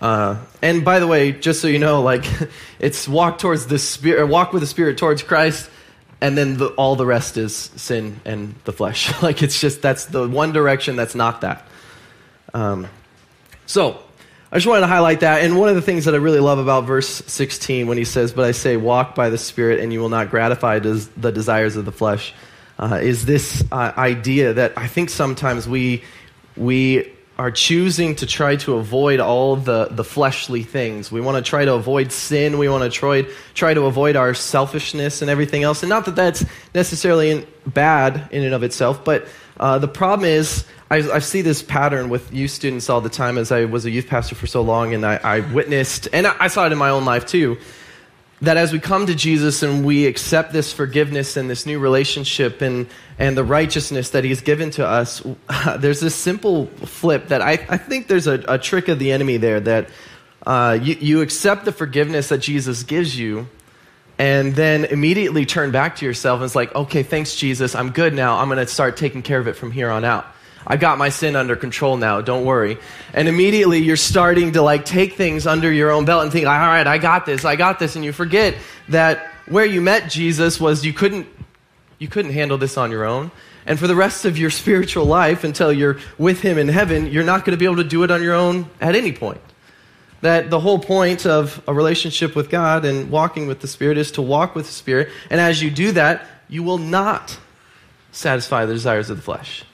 Uh, 0.00 0.36
and 0.62 0.84
by 0.84 1.00
the 1.00 1.06
way, 1.06 1.32
just 1.32 1.60
so 1.60 1.66
you 1.66 1.78
know, 1.78 2.02
like 2.02 2.24
it's 2.78 3.08
walk 3.08 3.38
towards 3.38 3.66
the 3.66 3.78
spirit, 3.78 4.26
walk 4.26 4.52
with 4.52 4.62
the 4.62 4.66
spirit 4.66 4.98
towards 4.98 5.22
Christ, 5.22 5.68
and 6.20 6.36
then 6.36 6.56
the, 6.56 6.68
all 6.68 6.94
the 6.94 7.06
rest 7.06 7.36
is 7.36 7.56
sin 7.56 8.20
and 8.24 8.54
the 8.64 8.72
flesh. 8.72 9.22
like 9.22 9.42
it's 9.42 9.60
just 9.60 9.82
that's 9.82 10.04
the 10.04 10.28
one 10.28 10.52
direction 10.52 10.94
that's 10.94 11.14
not 11.14 11.40
that. 11.40 11.66
Um, 12.54 12.86
so 13.66 14.02
I 14.50 14.56
just 14.56 14.66
wanted 14.66 14.80
to 14.82 14.86
highlight 14.86 15.20
that. 15.20 15.42
And 15.42 15.58
one 15.58 15.68
of 15.68 15.74
the 15.74 15.82
things 15.82 16.06
that 16.06 16.14
I 16.14 16.18
really 16.18 16.40
love 16.40 16.58
about 16.58 16.84
verse 16.84 17.08
16 17.08 17.86
when 17.86 17.98
he 17.98 18.04
says, 18.04 18.32
"But 18.32 18.44
I 18.46 18.52
say, 18.52 18.76
walk 18.76 19.14
by 19.14 19.28
the 19.30 19.38
Spirit, 19.38 19.80
and 19.80 19.92
you 19.92 20.00
will 20.00 20.08
not 20.08 20.30
gratify 20.30 20.78
des- 20.78 21.08
the 21.16 21.30
desires 21.30 21.76
of 21.76 21.84
the 21.84 21.92
flesh." 21.92 22.32
uh, 22.78 23.00
is 23.02 23.24
this 23.24 23.64
uh, 23.72 23.92
idea 23.96 24.54
that 24.54 24.72
I 24.76 24.86
think 24.86 25.10
sometimes 25.10 25.68
we, 25.68 26.04
we 26.56 27.12
are 27.36 27.50
choosing 27.50 28.16
to 28.16 28.26
try 28.26 28.56
to 28.56 28.74
avoid 28.74 29.20
all 29.20 29.56
the, 29.56 29.86
the 29.90 30.04
fleshly 30.04 30.62
things. 30.62 31.10
We 31.10 31.20
want 31.20 31.44
to 31.44 31.48
try 31.48 31.64
to 31.64 31.74
avoid 31.74 32.12
sin. 32.12 32.58
We 32.58 32.68
want 32.68 32.84
to 32.84 32.90
try, 32.90 33.26
try 33.54 33.74
to 33.74 33.84
avoid 33.86 34.16
our 34.16 34.34
selfishness 34.34 35.22
and 35.22 35.30
everything 35.30 35.62
else. 35.62 35.82
And 35.82 35.90
not 35.90 36.04
that 36.06 36.16
that's 36.16 36.44
necessarily 36.74 37.46
bad 37.66 38.28
in 38.32 38.42
and 38.44 38.54
of 38.54 38.62
itself, 38.62 39.04
but 39.04 39.26
uh, 39.58 39.78
the 39.78 39.88
problem 39.88 40.28
is 40.28 40.64
I, 40.90 40.96
I, 40.96 41.18
see 41.18 41.42
this 41.42 41.62
pattern 41.62 42.08
with 42.08 42.32
youth 42.32 42.52
students 42.52 42.88
all 42.88 43.00
the 43.00 43.08
time 43.08 43.38
as 43.38 43.50
I 43.50 43.64
was 43.64 43.84
a 43.84 43.90
youth 43.90 44.06
pastor 44.06 44.34
for 44.34 44.46
so 44.46 44.62
long, 44.62 44.94
and 44.94 45.04
I, 45.04 45.16
I 45.16 45.40
witnessed, 45.40 46.08
and 46.12 46.26
I, 46.26 46.36
I 46.38 46.48
saw 46.48 46.66
it 46.66 46.72
in 46.72 46.78
my 46.78 46.90
own 46.90 47.04
life 47.04 47.26
too 47.26 47.58
that 48.40 48.56
as 48.56 48.72
we 48.72 48.78
come 48.78 49.06
to 49.06 49.14
Jesus 49.14 49.62
and 49.62 49.84
we 49.84 50.06
accept 50.06 50.52
this 50.52 50.72
forgiveness 50.72 51.36
and 51.36 51.50
this 51.50 51.66
new 51.66 51.78
relationship 51.78 52.60
and, 52.60 52.86
and 53.18 53.36
the 53.36 53.42
righteousness 53.42 54.10
that 54.10 54.24
He's 54.24 54.40
given 54.40 54.70
to 54.72 54.86
us, 54.86 55.22
there's 55.78 56.00
this 56.00 56.14
simple 56.14 56.66
flip 56.66 57.28
that 57.28 57.42
I, 57.42 57.52
I 57.68 57.76
think 57.76 58.06
there's 58.06 58.26
a, 58.26 58.44
a 58.46 58.58
trick 58.58 58.88
of 58.88 58.98
the 58.98 59.12
enemy 59.12 59.38
there 59.38 59.60
that 59.60 59.88
uh, 60.46 60.78
you, 60.80 60.94
you 61.00 61.20
accept 61.20 61.64
the 61.64 61.72
forgiveness 61.72 62.28
that 62.28 62.38
Jesus 62.38 62.84
gives 62.84 63.18
you 63.18 63.48
and 64.18 64.54
then 64.54 64.84
immediately 64.84 65.46
turn 65.46 65.70
back 65.70 65.96
to 65.96 66.06
yourself 66.06 66.40
and 66.40 66.44
it's 66.44 66.56
like, 66.56 66.74
okay, 66.74 67.02
thanks, 67.02 67.36
Jesus, 67.36 67.74
I'm 67.74 67.90
good 67.90 68.14
now. 68.14 68.38
I'm 68.38 68.48
going 68.48 68.58
to 68.58 68.66
start 68.66 68.96
taking 68.96 69.22
care 69.22 69.38
of 69.38 69.46
it 69.46 69.54
from 69.54 69.70
here 69.70 69.90
on 69.90 70.04
out. 70.04 70.26
I've 70.66 70.80
got 70.80 70.98
my 70.98 71.08
sin 71.08 71.36
under 71.36 71.56
control 71.56 71.96
now, 71.96 72.20
don't 72.20 72.44
worry. 72.44 72.78
And 73.14 73.28
immediately 73.28 73.78
you're 73.78 73.96
starting 73.96 74.52
to 74.52 74.62
like 74.62 74.84
take 74.84 75.14
things 75.14 75.46
under 75.46 75.72
your 75.72 75.90
own 75.90 76.04
belt 76.04 76.24
and 76.24 76.32
think, 76.32 76.46
all 76.46 76.52
right, 76.52 76.86
I 76.86 76.98
got 76.98 77.26
this, 77.26 77.44
I 77.44 77.56
got 77.56 77.78
this. 77.78 77.96
And 77.96 78.04
you 78.04 78.12
forget 78.12 78.56
that 78.88 79.30
where 79.46 79.64
you 79.64 79.80
met 79.80 80.10
Jesus 80.10 80.60
was 80.60 80.84
you 80.84 80.92
couldn't, 80.92 81.26
you 81.98 82.08
couldn't 82.08 82.32
handle 82.32 82.58
this 82.58 82.76
on 82.76 82.90
your 82.90 83.04
own. 83.04 83.30
And 83.66 83.78
for 83.78 83.86
the 83.86 83.94
rest 83.94 84.24
of 84.24 84.36
your 84.36 84.50
spiritual 84.62 85.04
life, 85.04 85.44
until 85.44 85.72
you're 85.72 86.00
with 86.18 86.40
Him 86.40 86.58
in 86.58 86.68
heaven, 86.68 87.06
you're 87.06 87.24
not 87.24 87.44
going 87.44 87.56
to 87.56 87.58
be 87.58 87.64
able 87.64 87.76
to 87.76 87.84
do 87.84 88.02
it 88.02 88.10
on 88.10 88.22
your 88.22 88.34
own 88.34 88.68
at 88.80 88.96
any 88.96 89.12
point. 89.12 89.40
That 90.20 90.50
the 90.50 90.58
whole 90.58 90.78
point 90.78 91.26
of 91.26 91.62
a 91.68 91.72
relationship 91.72 92.34
with 92.34 92.50
God 92.50 92.84
and 92.84 93.10
walking 93.10 93.46
with 93.46 93.60
the 93.60 93.68
Spirit 93.68 93.98
is 93.98 94.12
to 94.12 94.22
walk 94.22 94.54
with 94.54 94.66
the 94.66 94.72
Spirit. 94.72 95.10
And 95.30 95.40
as 95.40 95.62
you 95.62 95.70
do 95.70 95.92
that, 95.92 96.26
you 96.48 96.62
will 96.62 96.78
not 96.78 97.38
satisfy 98.10 98.64
the 98.64 98.74
desires 98.74 99.10
of 99.10 99.16
the 99.16 99.22
flesh. 99.22 99.64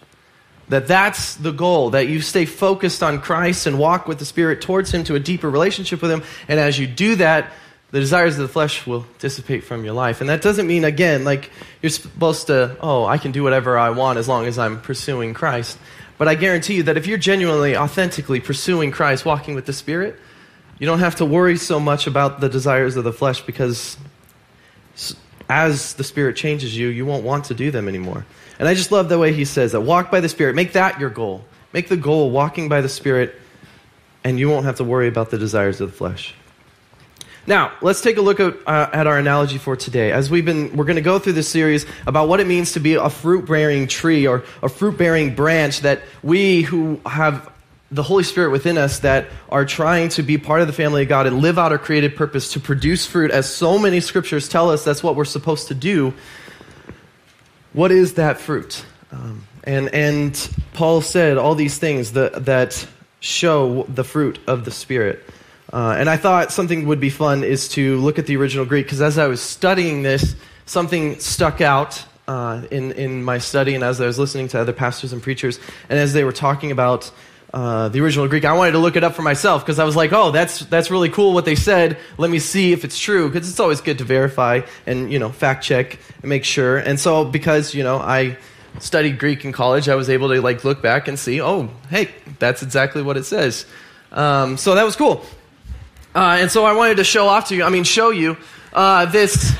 That 0.68 0.86
that's 0.86 1.34
the 1.36 1.52
goal, 1.52 1.90
that 1.90 2.08
you 2.08 2.20
stay 2.20 2.46
focused 2.46 3.02
on 3.02 3.20
Christ 3.20 3.66
and 3.66 3.78
walk 3.78 4.08
with 4.08 4.18
the 4.18 4.24
Spirit 4.24 4.60
towards 4.60 4.90
Him 4.90 5.04
to 5.04 5.14
a 5.14 5.20
deeper 5.20 5.48
relationship 5.48 6.02
with 6.02 6.10
Him. 6.10 6.22
And 6.48 6.58
as 6.58 6.78
you 6.78 6.86
do 6.86 7.16
that, 7.16 7.52
the 7.90 8.00
desires 8.00 8.36
of 8.36 8.42
the 8.42 8.52
flesh 8.52 8.86
will 8.86 9.06
dissipate 9.20 9.64
from 9.64 9.84
your 9.84 9.94
life. 9.94 10.20
And 10.20 10.28
that 10.28 10.42
doesn't 10.42 10.66
mean, 10.66 10.84
again, 10.84 11.24
like 11.24 11.50
you're 11.80 11.90
supposed 11.90 12.48
to, 12.48 12.76
oh, 12.80 13.04
I 13.04 13.18
can 13.18 13.30
do 13.30 13.42
whatever 13.42 13.78
I 13.78 13.90
want 13.90 14.18
as 14.18 14.26
long 14.26 14.46
as 14.46 14.58
I'm 14.58 14.80
pursuing 14.80 15.32
Christ. 15.32 15.78
But 16.18 16.28
I 16.28 16.34
guarantee 16.34 16.74
you 16.74 16.82
that 16.84 16.96
if 16.96 17.06
you're 17.06 17.18
genuinely, 17.18 17.76
authentically 17.76 18.40
pursuing 18.40 18.90
Christ, 18.90 19.24
walking 19.24 19.54
with 19.54 19.66
the 19.66 19.72
Spirit, 19.72 20.18
you 20.78 20.87
don't 20.87 20.99
have 20.99 21.16
to 21.16 21.25
worry 21.25 21.57
so 21.57 21.78
much 21.78 22.07
about 22.07 22.40
the 22.40 22.49
desires 22.49 22.97
of 22.97 23.04
the 23.04 23.12
flesh 23.12 23.40
because 23.43 23.97
as 25.49 25.95
the 25.95 26.04
Spirit 26.04 26.37
changes 26.37 26.76
you, 26.76 26.88
you 26.88 27.07
won't 27.07 27.25
want 27.25 27.47
to 27.47 27.54
do 27.54 27.71
them 27.71 27.88
anymore. 27.88 28.25
And 28.59 28.69
I 28.69 28.75
just 28.75 28.93
love 28.93 29.09
the 29.09 29.19
way 29.19 29.33
he 29.33 29.45
says 29.45 29.73
that 29.73 29.81
walk 29.81 30.11
by 30.11 30.21
the 30.21 30.28
Spirit. 30.28 30.54
Make 30.54 30.73
that 30.73 30.99
your 31.00 31.11
goal. 31.11 31.45
Make 31.73 31.88
the 31.88 31.97
goal 31.97 32.31
walking 32.31 32.69
by 32.69 32.81
the 32.81 32.88
Spirit, 32.88 33.35
and 34.23 34.38
you 34.38 34.49
won't 34.49 34.64
have 34.64 34.76
to 34.76 34.85
worry 34.85 35.09
about 35.09 35.31
the 35.31 35.38
desires 35.38 35.81
of 35.81 35.90
the 35.90 35.97
flesh. 35.97 36.35
Now, 37.47 37.73
let's 37.83 38.00
take 38.00 38.16
a 38.16 38.23
look 38.23 38.40
at, 38.40 38.57
uh, 38.66 38.88
at 38.93 39.07
our 39.07 39.19
analogy 39.19 39.59
for 39.59 39.76
today. 39.76 40.12
As 40.12 40.31
we've 40.31 40.47
been, 40.47 40.75
we're 40.76 40.87
going 40.87 40.97
to 40.97 41.02
go 41.02 41.19
through 41.19 41.35
this 41.35 41.49
series 41.49 41.85
about 42.07 42.26
what 42.26 42.40
it 42.40 42.47
means 42.47 42.73
to 42.73 42.81
be 42.81 42.95
a 42.95 43.11
fruit 43.11 43.47
bearing 43.47 43.87
tree 43.87 44.26
or 44.26 44.45
a 44.62 44.69
fruit 44.69 44.97
bearing 44.97 45.35
branch 45.35 45.81
that 45.81 46.00
we 46.23 46.62
who 46.62 47.00
have 47.04 47.52
the 47.90 48.02
Holy 48.02 48.24
Spirit 48.24 48.50
within 48.50 48.78
us 48.78 49.00
that 49.00 49.26
are 49.48 49.64
trying 49.64 50.08
to 50.10 50.22
be 50.22 50.38
part 50.38 50.60
of 50.60 50.66
the 50.66 50.72
family 50.72 51.02
of 51.02 51.08
God 51.08 51.26
and 51.26 51.38
live 51.38 51.58
out 51.58 51.70
our 51.70 51.78
created 51.78 52.16
purpose 52.16 52.52
to 52.54 52.60
produce 52.60 53.06
fruit, 53.06 53.30
as 53.30 53.48
so 53.48 53.78
many 53.78 54.00
scriptures 54.00 54.48
tell 54.48 54.70
us 54.70 54.84
that's 54.84 55.02
what 55.02 55.16
we're 55.16 55.24
supposed 55.24 55.68
to 55.68 55.74
do. 55.74 56.14
What 57.72 57.92
is 57.92 58.14
that 58.14 58.40
fruit? 58.40 58.84
Um, 59.12 59.46
and, 59.64 59.94
and 59.94 60.50
Paul 60.72 61.02
said 61.02 61.38
all 61.38 61.54
these 61.54 61.78
things 61.78 62.12
that, 62.12 62.46
that 62.46 62.86
show 63.20 63.84
the 63.84 64.04
fruit 64.04 64.38
of 64.46 64.64
the 64.64 64.70
Spirit. 64.70 65.24
Uh, 65.72 65.96
and 65.98 66.08
I 66.08 66.16
thought 66.16 66.52
something 66.52 66.86
would 66.86 67.00
be 67.00 67.10
fun 67.10 67.42
is 67.42 67.68
to 67.70 67.96
look 67.98 68.18
at 68.18 68.26
the 68.26 68.36
original 68.36 68.64
Greek, 68.64 68.86
because 68.86 69.00
as 69.00 69.18
I 69.18 69.26
was 69.26 69.40
studying 69.40 70.02
this, 70.02 70.36
something 70.66 71.18
stuck 71.18 71.60
out 71.60 72.04
uh, 72.28 72.62
in, 72.70 72.92
in 72.92 73.22
my 73.22 73.38
study 73.38 73.74
and 73.74 73.84
as 73.84 74.00
I 74.00 74.06
was 74.06 74.18
listening 74.18 74.48
to 74.48 74.60
other 74.60 74.72
pastors 74.72 75.12
and 75.12 75.22
preachers, 75.22 75.58
and 75.88 75.98
as 75.98 76.12
they 76.12 76.24
were 76.24 76.32
talking 76.32 76.70
about 76.70 77.10
uh, 77.54 77.88
the 77.88 78.00
original 78.00 78.26
Greek, 78.26 78.44
I 78.44 78.52
wanted 78.52 78.73
to 78.73 78.80
look 78.80 78.96
it 78.96 79.04
up 79.04 79.14
for 79.14 79.23
myself 79.23 79.64
because 79.64 79.78
I 79.78 79.84
was 79.84 79.94
like, 79.94 80.12
oh, 80.12 80.32
that's, 80.32 80.58
that's 80.66 80.90
really 80.90 81.08
cool 81.08 81.32
what 81.34 81.44
they 81.44 81.54
said. 81.54 81.99
Let 82.18 82.28
me 82.28 82.40
see 82.40 82.73
if 82.73 82.84
it's 82.84 82.99
true 82.99 83.30
because 83.30 83.49
it's 83.49 83.61
always 83.61 83.80
good 83.80 83.99
to 83.99 84.04
verify 84.04 84.62
and, 84.87 85.12
you 85.12 85.20
know, 85.20 85.30
fact 85.30 85.62
check 85.62 86.00
and 86.20 86.28
make 86.28 86.42
sure. 86.42 86.78
And 86.78 86.99
so 86.99 87.25
because, 87.25 87.73
you 87.73 87.84
know, 87.84 87.99
I 87.99 88.38
studied 88.80 89.20
Greek 89.20 89.44
in 89.44 89.52
college, 89.52 89.88
I 89.88 89.94
was 89.94 90.11
able 90.11 90.30
to 90.30 90.42
like 90.42 90.64
look 90.64 90.82
back 90.82 91.06
and 91.06 91.16
see, 91.16 91.40
oh, 91.40 91.70
hey, 91.90 92.11
that's 92.40 92.64
exactly 92.64 93.02
what 93.02 93.16
it 93.16 93.23
says. 93.25 93.66
Um, 94.11 94.56
so 94.56 94.75
that 94.75 94.82
was 94.82 94.96
cool. 94.96 95.25
Uh, 96.12 96.38
and 96.40 96.50
so 96.50 96.64
I 96.64 96.73
wanted 96.73 96.96
to 96.96 97.04
show 97.04 97.28
off 97.28 97.50
to 97.50 97.54
you, 97.54 97.62
I 97.62 97.68
mean, 97.68 97.84
show 97.84 98.11
you 98.11 98.37
uh, 98.73 99.06
this, 99.06 99.54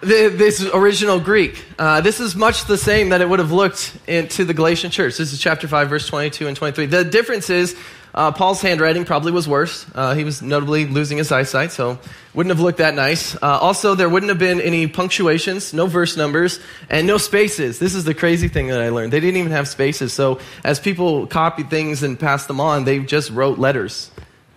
this 0.00 0.64
original 0.72 1.20
Greek. 1.20 1.64
Uh, 1.78 2.00
this 2.00 2.20
is 2.20 2.36
much 2.36 2.64
the 2.66 2.78
same 2.78 3.08
that 3.08 3.20
it 3.20 3.28
would 3.28 3.38
have 3.38 3.52
looked 3.52 3.96
into 4.06 4.44
the 4.44 4.54
Galatian 4.54 4.90
church. 4.90 5.16
This 5.16 5.32
is 5.32 5.40
chapter 5.40 5.66
5, 5.66 5.88
verse 5.88 6.06
22 6.06 6.46
and 6.46 6.56
23. 6.56 6.86
The 6.86 7.04
difference 7.04 7.50
is 7.50 7.76
uh, 8.14 8.32
Paul's 8.32 8.62
handwriting 8.62 9.04
probably 9.04 9.32
was 9.32 9.46
worse. 9.46 9.86
Uh, 9.94 10.14
he 10.14 10.24
was 10.24 10.40
notably 10.40 10.86
losing 10.86 11.18
his 11.18 11.30
eyesight, 11.30 11.72
so 11.72 11.98
wouldn't 12.32 12.54
have 12.54 12.60
looked 12.60 12.78
that 12.78 12.94
nice. 12.94 13.34
Uh, 13.36 13.58
also, 13.60 13.94
there 13.94 14.08
wouldn't 14.08 14.30
have 14.30 14.38
been 14.38 14.60
any 14.60 14.86
punctuations, 14.86 15.74
no 15.74 15.86
verse 15.86 16.16
numbers, 16.16 16.60
and 16.88 17.06
no 17.06 17.18
spaces. 17.18 17.78
This 17.78 17.94
is 17.94 18.04
the 18.04 18.14
crazy 18.14 18.48
thing 18.48 18.68
that 18.68 18.80
I 18.80 18.88
learned. 18.88 19.12
They 19.12 19.20
didn't 19.20 19.38
even 19.38 19.52
have 19.52 19.68
spaces. 19.68 20.12
So 20.12 20.40
as 20.64 20.80
people 20.80 21.26
copied 21.26 21.70
things 21.70 22.02
and 22.02 22.18
passed 22.18 22.48
them 22.48 22.60
on, 22.60 22.84
they 22.84 23.00
just 23.00 23.30
wrote 23.30 23.58
letters 23.58 24.10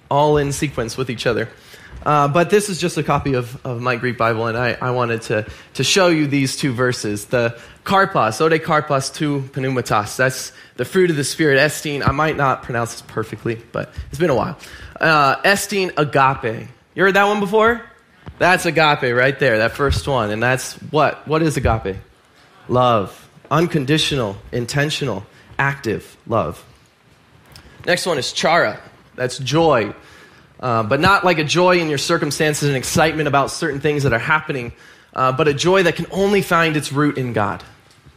all 0.10 0.38
in 0.38 0.52
sequence 0.52 0.98
with 0.98 1.10
each 1.10 1.26
other. 1.26 1.50
Uh, 2.04 2.28
but 2.28 2.50
this 2.50 2.70
is 2.70 2.80
just 2.80 2.98
a 2.98 3.04
copy 3.04 3.34
of, 3.34 3.64
of 3.66 3.82
my 3.82 3.96
Greek 3.96 4.18
Bible, 4.18 4.48
and 4.48 4.58
I, 4.58 4.78
I 4.82 4.92
wanted 4.92 5.22
to, 5.24 5.46
to 5.76 5.84
show 5.84 6.08
you 6.08 6.26
these 6.28 6.58
two 6.58 6.74
verses. 6.74 7.26
The 7.26 7.60
karpos, 7.84 8.42
ode 8.42 8.60
karpos 8.62 9.14
tu 9.14 9.42
pneumatos. 9.54 10.18
That's 10.18 10.52
the 10.78 10.86
fruit 10.86 11.12
of 11.12 11.16
the 11.16 11.24
Spirit. 11.24 11.60
Estine, 11.60 12.02
I 12.02 12.12
might 12.12 12.38
not 12.38 12.64
pronounce 12.64 12.94
this 12.94 13.02
perfectly, 13.04 13.62
but 13.72 13.94
it's 14.10 14.20
been 14.20 14.32
a 14.32 14.36
while. 14.36 14.58
Uh, 15.00 15.36
agape. 15.44 16.68
You 16.96 17.04
heard 17.04 17.14
that 17.14 17.26
one 17.26 17.40
before? 17.40 17.82
That's 18.40 18.66
agape 18.66 19.16
right 19.16 19.38
there, 19.38 19.60
that 19.60 19.74
first 19.74 20.08
one. 20.08 20.32
And 20.32 20.42
that's 20.42 20.74
what? 20.92 21.28
What 21.28 21.44
is 21.44 21.58
agape? 21.58 21.98
Love. 22.68 23.30
Unconditional, 23.52 24.38
intentional, 24.52 25.26
active 25.60 26.18
love. 26.26 26.64
Next 27.86 28.06
one 28.06 28.18
is 28.18 28.32
chara. 28.32 28.80
That's 29.16 29.38
joy. 29.38 29.94
Uh, 30.62 30.84
but 30.84 31.00
not 31.00 31.24
like 31.24 31.40
a 31.40 31.44
joy 31.44 31.80
in 31.80 31.90
your 31.90 31.98
circumstances 31.98 32.68
and 32.68 32.78
excitement 32.78 33.28
about 33.28 33.50
certain 33.50 33.80
things 33.80 34.04
that 34.04 34.14
are 34.14 34.20
happening, 34.20 34.72
uh, 35.16 35.32
but 35.32 35.48
a 35.48 35.54
joy 35.54 35.84
that 35.84 35.96
can 35.96 36.06
only 36.12 36.42
find 36.42 36.78
its 36.78 36.92
root 36.92 37.18
in 37.18 37.34
God. 37.34 37.64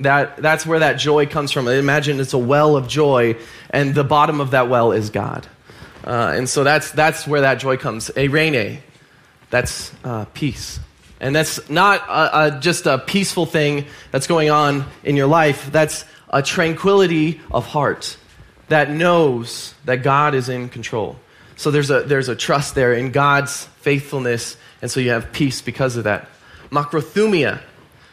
That, 0.00 0.36
that's 0.36 0.66
where 0.66 0.80
that 0.80 0.94
joy 0.94 1.26
comes 1.26 1.52
from. 1.52 1.68
Imagine 1.68 2.20
it's 2.20 2.34
a 2.34 2.38
well 2.38 2.76
of 2.76 2.86
joy, 2.88 3.36
and 3.70 3.94
the 3.94 4.04
bottom 4.04 4.40
of 4.40 4.50
that 4.50 4.68
well 4.68 4.92
is 4.92 5.10
God. 5.10 5.46
Uh, 6.04 6.34
and 6.36 6.48
so 6.48 6.64
that's, 6.64 6.90
that's 6.90 7.26
where 7.26 7.42
that 7.42 7.54
joy 7.54 7.78
comes. 7.78 8.10
Eirene, 8.10 8.80
that's 9.50 9.92
uh, 10.04 10.26
peace. 10.34 10.80
And 11.20 11.34
that's 11.34 11.70
not 11.70 12.00
a, 12.08 12.56
a, 12.56 12.60
just 12.60 12.86
a 12.86 12.98
peaceful 12.98 13.46
thing 13.46 13.86
that's 14.10 14.26
going 14.26 14.50
on 14.50 14.84
in 15.02 15.16
your 15.16 15.28
life, 15.28 15.70
that's 15.72 16.04
a 16.28 16.42
tranquility 16.42 17.40
of 17.50 17.66
heart 17.66 18.18
that 18.68 18.90
knows 18.90 19.74
that 19.84 20.02
God 20.02 20.34
is 20.34 20.48
in 20.48 20.68
control. 20.68 21.16
So 21.56 21.70
there's 21.70 21.90
a, 21.90 22.02
there's 22.02 22.28
a 22.28 22.36
trust 22.36 22.74
there 22.74 22.92
in 22.92 23.12
God's 23.12 23.64
faithfulness, 23.80 24.56
and 24.82 24.90
so 24.90 25.00
you 25.00 25.10
have 25.10 25.32
peace 25.32 25.62
because 25.62 25.96
of 25.96 26.04
that. 26.04 26.28
Macrothumia, 26.70 27.60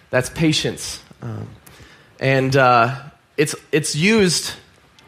that's 0.09 0.29
patience. 0.29 1.01
Um, 1.21 1.47
and 2.19 2.55
uh, 2.55 3.01
it's, 3.37 3.55
it's 3.71 3.95
used 3.95 4.53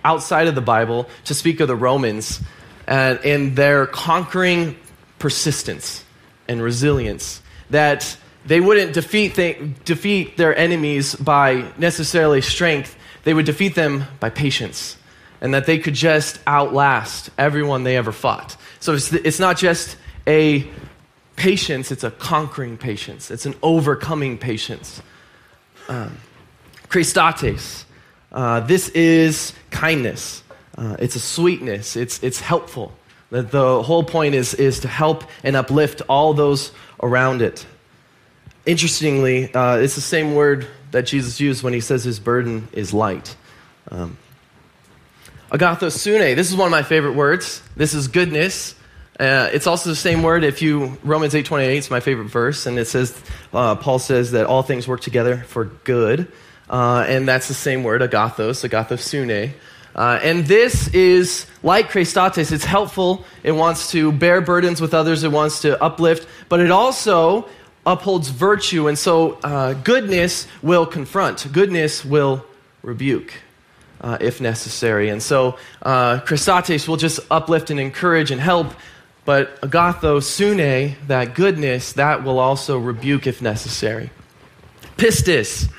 outside 0.03 0.47
of 0.47 0.55
the 0.55 0.61
Bible 0.61 1.07
to 1.25 1.33
speak 1.33 1.59
of 1.59 1.67
the 1.67 1.75
Romans 1.75 2.41
and, 2.87 3.19
and 3.19 3.55
their 3.55 3.85
conquering 3.85 4.75
persistence 5.19 6.03
and 6.47 6.61
resilience. 6.61 7.41
That 7.69 8.17
they 8.45 8.59
wouldn't 8.59 8.93
defeat, 8.93 9.35
defeat 9.85 10.37
their 10.37 10.57
enemies 10.57 11.15
by 11.15 11.71
necessarily 11.77 12.41
strength, 12.41 12.95
they 13.23 13.33
would 13.33 13.45
defeat 13.45 13.75
them 13.75 14.05
by 14.19 14.29
patience 14.29 14.97
and 15.43 15.53
that 15.53 15.65
they 15.65 15.77
could 15.77 15.93
just 15.93 16.39
outlast 16.47 17.29
everyone 17.37 17.83
they 17.83 17.97
ever 17.97 18.13
fought. 18.13 18.55
So 18.79 18.93
it's, 18.93 19.11
it's 19.11 19.39
not 19.39 19.57
just 19.57 19.97
a 20.25 20.65
patience, 21.35 21.91
it's 21.91 22.05
a 22.05 22.11
conquering 22.11 22.77
patience, 22.77 23.29
it's 23.29 23.45
an 23.45 23.53
overcoming 23.61 24.37
patience. 24.37 25.01
Um, 25.89 26.17
Christates, 26.87 27.83
uh, 28.31 28.61
this 28.61 28.87
is 28.89 29.51
kindness, 29.69 30.43
uh, 30.77 30.95
it's 30.99 31.17
a 31.17 31.19
sweetness, 31.19 31.97
it's, 31.97 32.23
it's 32.23 32.39
helpful. 32.39 32.93
The, 33.29 33.41
the 33.41 33.83
whole 33.83 34.03
point 34.05 34.35
is, 34.35 34.53
is 34.53 34.79
to 34.79 34.87
help 34.87 35.25
and 35.43 35.57
uplift 35.57 36.03
all 36.07 36.33
those 36.33 36.71
around 37.01 37.41
it. 37.41 37.65
Interestingly, 38.65 39.53
uh, 39.53 39.75
it's 39.77 39.95
the 39.95 40.01
same 40.01 40.35
word 40.35 40.67
that 40.91 41.05
Jesus 41.05 41.41
used 41.41 41.63
when 41.63 41.73
he 41.73 41.81
says 41.81 42.05
his 42.05 42.19
burden 42.19 42.69
is 42.71 42.93
light. 42.93 43.35
Um, 43.91 44.17
Agathosune. 45.53 46.35
This 46.35 46.49
is 46.49 46.55
one 46.55 46.65
of 46.65 46.71
my 46.71 46.81
favorite 46.81 47.13
words. 47.13 47.61
This 47.75 47.93
is 47.93 48.07
goodness. 48.07 48.73
Uh, 49.19 49.51
it's 49.53 49.67
also 49.67 49.91
the 49.91 49.95
same 49.95 50.23
word 50.23 50.43
if 50.43 50.63
you 50.63 50.97
Romans 51.03 51.35
8:28 51.35 51.77
is 51.77 51.91
my 51.91 51.99
favorite 51.99 52.29
verse 52.29 52.65
and 52.65 52.79
it 52.79 52.87
says 52.87 53.15
uh, 53.53 53.75
Paul 53.75 53.99
says 53.99 54.31
that 54.31 54.47
all 54.47 54.63
things 54.63 54.87
work 54.87 55.01
together 55.01 55.37
for 55.47 55.65
good. 55.65 56.27
Uh, 56.67 57.05
and 57.07 57.27
that's 57.27 57.47
the 57.47 57.53
same 57.53 57.83
word 57.83 58.01
agathos, 58.01 58.67
agathosune. 58.67 59.53
Uh, 59.95 60.19
and 60.23 60.47
this 60.47 60.87
is 60.87 61.45
like 61.61 61.91
Christates, 61.91 62.51
it's 62.51 62.65
helpful. 62.65 63.23
It 63.43 63.51
wants 63.51 63.91
to 63.91 64.11
bear 64.11 64.41
burdens 64.41 64.81
with 64.81 64.95
others, 64.95 65.23
it 65.23 65.31
wants 65.31 65.61
to 65.61 65.79
uplift, 65.83 66.27
but 66.49 66.61
it 66.61 66.71
also 66.71 67.47
upholds 67.85 68.29
virtue. 68.29 68.87
And 68.87 68.97
so 68.97 69.33
uh, 69.43 69.73
goodness 69.73 70.47
will 70.63 70.87
confront, 70.87 71.51
goodness 71.53 72.03
will 72.03 72.43
rebuke. 72.81 73.33
Uh, 74.03 74.17
if 74.19 74.41
necessary. 74.41 75.09
And 75.09 75.23
so, 75.23 75.57
uh, 75.81 76.19
Chrestates 76.19 76.87
will 76.87 76.97
just 76.97 77.21
uplift 77.31 77.71
and 77.71 77.79
encourage 77.79 78.29
and 78.29 78.41
help, 78.41 78.73
but 79.25 79.57
agatho, 79.63 80.19
sune, 80.19 80.95
that 81.07 81.33
goodness, 81.33 81.93
that 81.93 82.23
will 82.23 82.39
also 82.39 82.77
rebuke 82.77 83.25
if 83.25 83.41
necessary. 83.41 84.11
Pistis, 84.97 85.71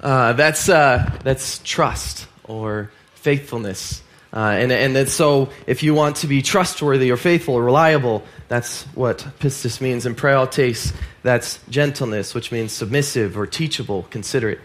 uh, 0.00 0.32
that's, 0.32 0.68
uh, 0.68 1.18
that's 1.22 1.58
trust 1.58 2.26
or 2.44 2.90
faithfulness. 3.14 4.02
Uh, 4.34 4.56
and, 4.58 4.72
and 4.72 5.08
so, 5.10 5.50
if 5.66 5.82
you 5.82 5.92
want 5.92 6.16
to 6.16 6.26
be 6.26 6.40
trustworthy 6.40 7.10
or 7.10 7.18
faithful 7.18 7.54
or 7.54 7.62
reliable, 7.62 8.22
that's 8.48 8.84
what 8.94 9.18
pistis 9.40 9.78
means. 9.82 10.06
And 10.06 10.16
praotes, 10.16 10.94
that's 11.22 11.60
gentleness, 11.68 12.34
which 12.34 12.50
means 12.50 12.72
submissive 12.72 13.36
or 13.36 13.46
teachable, 13.46 14.04
considerate. 14.04 14.60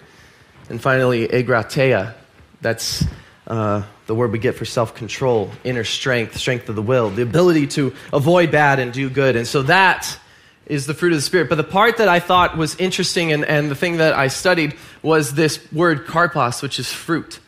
And 0.70 0.82
finally, 0.82 1.28
egratia, 1.28 2.14
that's 2.62 3.06
uh, 3.48 3.84
the 4.08 4.16
word 4.16 4.32
we 4.32 4.40
get 4.40 4.56
for 4.56 4.66
self 4.66 4.96
control, 4.96 5.52
inner 5.64 5.84
strength, 5.84 6.38
strength 6.38 6.70
of 6.70 6.76
the 6.76 6.82
will, 6.82 7.10
the 7.10 7.22
ability 7.22 7.68
to 7.68 7.94
avoid 8.12 8.52
bad 8.52 8.80
and 8.80 8.92
do 8.92 9.10
good. 9.10 9.36
And 9.36 9.48
so 9.48 9.64
that 9.64 10.20
is 10.66 10.86
the 10.86 10.94
fruit 10.94 11.14
of 11.14 11.18
the 11.18 11.22
Spirit. 11.22 11.50
But 11.50 11.56
the 11.56 11.64
part 11.64 11.98
that 11.98 12.08
I 12.10 12.20
thought 12.20 12.58
was 12.58 12.76
interesting 12.76 13.32
and, 13.32 13.46
and 13.46 13.72
the 13.72 13.76
thing 13.76 13.98
that 13.98 14.14
I 14.14 14.28
studied 14.28 14.76
was 15.02 15.34
this 15.34 15.72
word 15.72 16.06
karpos, 16.06 16.62
which 16.62 16.80
is 16.80 16.92
fruit 16.92 17.40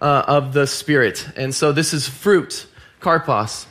uh, 0.00 0.24
of 0.26 0.52
the 0.52 0.66
Spirit. 0.66 1.26
And 1.36 1.54
so 1.54 1.72
this 1.72 1.94
is 1.94 2.08
fruit, 2.08 2.66
karpos. 3.00 3.66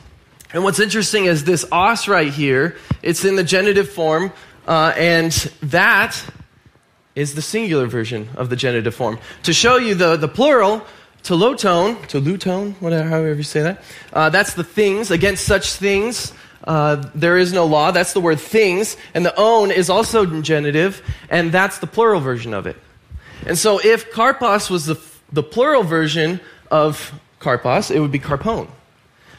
And 0.52 0.64
what's 0.64 0.80
interesting 0.80 1.26
is 1.26 1.44
this 1.44 1.64
os 1.70 2.08
right 2.08 2.32
here, 2.32 2.76
it's 3.02 3.24
in 3.24 3.36
the 3.36 3.44
genitive 3.44 3.88
form, 3.88 4.32
uh, 4.66 4.92
and 4.96 5.30
that 5.62 6.20
is 7.20 7.34
the 7.34 7.42
singular 7.42 7.86
version 7.86 8.28
of 8.36 8.48
the 8.48 8.56
genitive 8.56 8.94
form. 8.94 9.18
To 9.44 9.52
show 9.52 9.76
you 9.76 9.94
the, 9.94 10.16
the 10.16 10.28
plural, 10.28 10.82
to 11.24 11.34
low 11.34 11.54
tone, 11.54 12.00
to 12.06 12.20
lutone, 12.20 12.74
whatever, 12.80 13.08
however 13.08 13.34
you 13.34 13.42
say 13.42 13.62
that, 13.62 13.82
uh, 14.12 14.30
that's 14.30 14.54
the 14.54 14.64
things, 14.64 15.10
against 15.10 15.44
such 15.44 15.74
things. 15.74 16.32
Uh, 16.64 17.08
there 17.14 17.38
is 17.38 17.52
no 17.52 17.66
law. 17.66 17.90
That's 17.90 18.12
the 18.12 18.20
word 18.20 18.40
things. 18.40 18.96
And 19.14 19.24
the 19.24 19.34
own 19.36 19.70
is 19.70 19.88
also 19.88 20.40
genitive, 20.40 21.02
and 21.30 21.52
that's 21.52 21.78
the 21.78 21.86
plural 21.86 22.20
version 22.20 22.54
of 22.54 22.66
it. 22.66 22.76
And 23.46 23.56
so 23.56 23.80
if 23.82 24.12
karpos 24.12 24.70
was 24.70 24.86
the 24.86 24.96
the 25.32 25.42
plural 25.42 25.82
version 25.82 26.40
of 26.70 27.12
karpos, 27.40 27.90
it 27.90 28.00
would 28.00 28.12
be 28.12 28.18
karpon. 28.18 28.68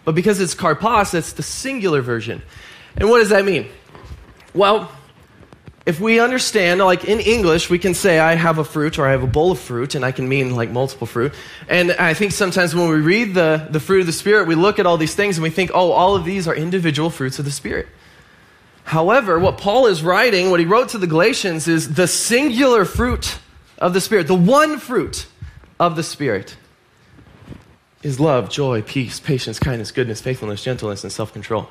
But 0.06 0.16
because 0.16 0.40
it's 0.40 0.56
karpos, 0.56 1.14
it's 1.14 1.34
the 1.34 1.44
singular 1.44 2.02
version. 2.02 2.42
And 2.98 3.10
what 3.10 3.20
does 3.20 3.30
that 3.30 3.46
mean? 3.46 3.68
Well, 4.54 4.92
if 5.86 6.00
we 6.00 6.20
understand, 6.20 6.80
like 6.80 7.06
in 7.06 7.20
English, 7.20 7.70
we 7.70 7.80
can 7.80 7.96
say, 7.96 8.20
I 8.20 8.36
have 8.36 8.60
a 8.60 8.64
fruit 8.64 9.00
or 9.00 9.08
I 9.08 9.12
have 9.12 9.24
a 9.24 9.28
bowl 9.28 9.52
of 9.52 9.60
fruit, 9.60 9.96
and 9.96 10.06
I 10.06 10.12
can 10.12 10.30
mean 10.30 10.56
like 10.56 10.70
multiple 10.70 11.08
fruit. 11.08 11.34
And 11.68 11.92
I 11.94 12.14
think 12.14 12.34
sometimes 12.34 12.76
when 12.76 12.88
we 12.88 12.98
read 12.98 13.34
the, 13.34 13.68
the 13.70 13.80
fruit 13.80 14.02
of 14.02 14.06
the 14.06 14.14
Spirit, 14.14 14.48
we 14.48 14.54
look 14.54 14.78
at 14.78 14.86
all 14.86 14.98
these 14.98 15.16
things 15.16 15.38
and 15.38 15.44
we 15.44 15.50
think, 15.50 15.72
oh, 15.74 15.92
all 15.92 16.16
of 16.16 16.24
these 16.24 16.48
are 16.48 16.54
individual 16.54 17.10
fruits 17.10 17.40
of 17.40 17.46
the 17.46 17.52
Spirit. 17.52 17.88
However, 18.84 19.40
what 19.40 19.58
Paul 19.58 19.88
is 19.88 20.04
writing, 20.04 20.52
what 20.52 20.60
he 20.60 20.66
wrote 20.68 20.90
to 20.90 20.98
the 21.00 21.08
Galatians, 21.08 21.68
is 21.68 21.96
the 21.96 22.08
singular 22.08 22.86
fruit 22.86 23.40
of 23.80 23.94
the 23.94 24.02
Spirit, 24.02 24.28
the 24.28 24.36
one 24.36 24.78
fruit 24.78 25.26
of 25.80 25.96
the 25.96 26.04
Spirit 26.04 26.58
is 28.04 28.20
love, 28.20 28.50
joy, 28.50 28.84
peace, 28.84 29.20
patience, 29.20 29.58
kindness, 29.58 29.92
goodness, 29.92 30.22
faithfulness, 30.22 30.64
gentleness, 30.64 31.04
and 31.04 31.12
self 31.12 31.34
control. 31.34 31.70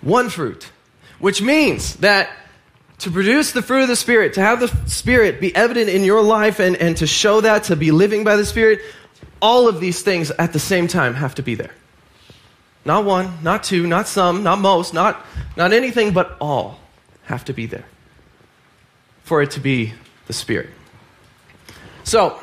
One 0.00 0.28
fruit, 0.28 0.70
which 1.18 1.42
means 1.42 1.96
that 1.96 2.30
to 3.00 3.10
produce 3.10 3.52
the 3.52 3.62
fruit 3.62 3.82
of 3.82 3.88
the 3.88 3.96
Spirit, 3.96 4.34
to 4.34 4.40
have 4.40 4.60
the 4.60 4.68
Spirit 4.88 5.40
be 5.40 5.54
evident 5.56 5.88
in 5.88 6.04
your 6.04 6.22
life 6.22 6.60
and, 6.60 6.76
and 6.76 6.96
to 6.98 7.06
show 7.06 7.40
that, 7.40 7.64
to 7.64 7.76
be 7.76 7.90
living 7.90 8.24
by 8.24 8.36
the 8.36 8.44
Spirit, 8.44 8.80
all 9.40 9.68
of 9.68 9.80
these 9.80 10.02
things 10.02 10.30
at 10.32 10.52
the 10.52 10.58
same 10.58 10.86
time 10.86 11.14
have 11.14 11.34
to 11.36 11.42
be 11.42 11.54
there. 11.54 11.74
Not 12.84 13.04
one, 13.04 13.42
not 13.42 13.64
two, 13.64 13.86
not 13.86 14.06
some, 14.06 14.42
not 14.42 14.58
most, 14.58 14.94
not, 14.94 15.24
not 15.56 15.72
anything, 15.72 16.12
but 16.12 16.36
all 16.40 16.78
have 17.24 17.44
to 17.46 17.52
be 17.52 17.66
there 17.66 17.84
for 19.22 19.42
it 19.42 19.52
to 19.52 19.60
be 19.60 19.92
the 20.26 20.32
Spirit. 20.32 20.70
So, 22.04 22.38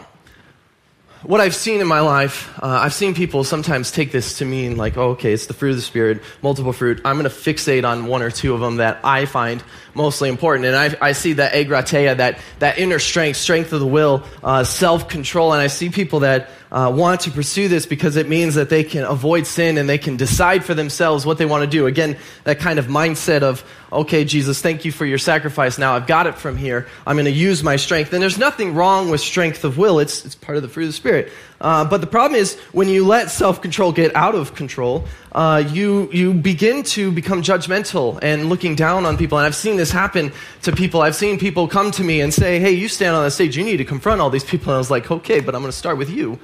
what 1.23 1.41
I've 1.41 1.55
seen 1.55 1.81
in 1.81 1.88
my 1.88 1.99
life, 1.99 2.58
uh, 2.63 2.67
I've 2.67 2.93
seen 2.93 3.13
people 3.13 3.43
sometimes 3.43 3.91
take 3.91 4.12
this 4.12 4.38
to 4.38 4.45
mean 4.45 4.77
like, 4.77 4.97
oh, 4.97 5.10
okay, 5.10 5.34
it's 5.34 5.47
the 5.47 5.53
fruit 5.53 5.71
of 5.71 5.75
the 5.75 5.81
Spirit, 5.81 6.21
multiple 6.41 6.71
fruit. 6.71 7.01
I'm 7.03 7.17
going 7.17 7.29
to 7.29 7.36
fixate 7.36 7.84
on 7.84 8.05
one 8.05 8.21
or 8.21 8.31
two 8.31 8.53
of 8.53 8.62
them 8.62 8.77
that 8.77 8.99
I 9.03 9.25
find 9.25 9.62
mostly 9.97 10.29
important. 10.29 10.67
And 10.67 10.75
I, 10.75 10.95
I 11.01 11.12
see 11.12 11.33
that 11.33 11.53
egratia, 11.53 12.15
that, 12.17 12.39
that 12.60 12.77
inner 12.77 12.99
strength, 12.99 13.38
strength 13.38 13.73
of 13.73 13.81
the 13.81 13.88
will, 13.88 14.23
uh, 14.43 14.63
self 14.63 15.10
control. 15.10 15.51
And 15.51 15.62
I 15.62 15.67
see 15.67 15.89
people 15.89 16.21
that 16.21 16.49
uh, 16.71 16.91
want 16.95 17.21
to 17.21 17.31
pursue 17.31 17.67
this 17.67 17.86
because 17.86 18.15
it 18.15 18.27
means 18.27 18.55
that 18.55 18.69
they 18.69 18.83
can 18.83 19.03
avoid 19.03 19.47
sin 19.47 19.77
and 19.77 19.88
they 19.88 19.97
can 19.97 20.17
decide 20.17 20.63
for 20.63 20.73
themselves 20.73 21.25
what 21.25 21.38
they 21.38 21.45
want 21.45 21.63
to 21.63 21.69
do. 21.69 21.88
Again, 21.88 22.17
that 22.43 22.60
kind 22.60 22.79
of 22.79 22.88
mindset 22.88 23.41
of, 23.41 23.63
okay, 23.91 24.25
Jesus, 24.25 24.62
thank 24.62 24.86
you 24.86 24.91
for 24.91 25.05
your 25.05 25.17
sacrifice. 25.17 25.77
Now 25.77 25.95
I've 25.95 26.07
got 26.07 26.27
it 26.27 26.36
from 26.36 26.57
here. 26.57 26.88
I'm 27.05 27.15
going 27.15 27.25
to 27.25 27.31
use 27.31 27.63
my 27.63 27.77
strength. 27.77 28.13
And 28.13 28.21
there's 28.21 28.38
nothing 28.38 28.75
wrong 28.75 29.10
with 29.10 29.21
strength 29.21 29.63
of 29.63 29.77
will, 29.77 29.99
it's, 29.99 30.25
it's 30.25 30.36
part 30.36 30.57
of 30.57 30.63
the 30.63 30.69
fruit 30.69 30.83
of 30.83 30.89
the 30.89 30.93
Spirit. 30.93 31.31
Uh, 31.59 31.83
but 31.85 32.01
the 32.01 32.07
problem 32.07 32.39
is 32.39 32.57
when 32.71 32.87
you 32.87 33.05
let 33.05 33.31
self 33.31 33.61
control 33.61 33.91
get 33.91 34.15
out 34.15 34.35
of 34.35 34.53
control, 34.53 35.05
uh, 35.31 35.63
you, 35.67 36.09
you 36.11 36.33
begin 36.33 36.83
to 36.83 37.11
become 37.11 37.41
judgmental 37.41 38.19
and 38.21 38.49
looking 38.49 38.75
down 38.75 39.05
on 39.05 39.17
people. 39.17 39.37
And 39.37 39.45
I've 39.45 39.55
seen 39.55 39.77
this 39.77 39.91
happen 39.91 40.31
to 40.63 40.71
people. 40.71 41.01
I've 41.01 41.15
seen 41.15 41.39
people 41.39 41.67
come 41.67 41.91
to 41.91 42.03
me 42.03 42.21
and 42.21 42.33
say, 42.33 42.59
hey, 42.59 42.71
you 42.71 42.87
stand 42.87 43.15
on 43.15 43.23
the 43.23 43.31
stage, 43.31 43.57
you 43.57 43.63
need 43.63 43.77
to 43.77 43.85
confront 43.85 44.21
all 44.21 44.29
these 44.29 44.43
people. 44.43 44.69
And 44.69 44.75
I 44.75 44.77
was 44.77 44.91
like, 44.91 45.09
okay, 45.09 45.39
but 45.39 45.55
I'm 45.55 45.61
going 45.61 45.71
to 45.71 45.77
start 45.77 45.97
with 45.97 46.09
you. 46.09 46.39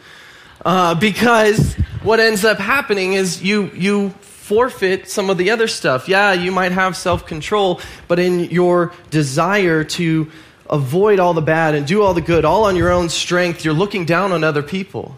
Uh, 0.65 0.95
because 0.95 1.75
what 2.01 2.19
ends 2.19 2.45
up 2.45 2.57
happening 2.57 3.13
is 3.13 3.43
you, 3.43 3.69
you 3.73 4.09
forfeit 4.43 5.09
some 5.09 5.29
of 5.29 5.37
the 5.37 5.51
other 5.51 5.67
stuff. 5.67 6.07
Yeah, 6.09 6.33
you 6.33 6.51
might 6.51 6.71
have 6.71 6.97
self 6.97 7.25
control, 7.25 7.81
but 8.07 8.19
in 8.19 8.41
your 8.51 8.93
desire 9.09 9.83
to 9.83 10.31
avoid 10.69 11.19
all 11.19 11.33
the 11.33 11.41
bad 11.41 11.75
and 11.75 11.85
do 11.85 12.01
all 12.01 12.13
the 12.13 12.21
good, 12.21 12.45
all 12.45 12.65
on 12.65 12.75
your 12.75 12.91
own 12.91 13.09
strength, 13.09 13.63
you're 13.65 13.73
looking 13.73 14.05
down 14.05 14.31
on 14.31 14.43
other 14.43 14.63
people. 14.63 15.15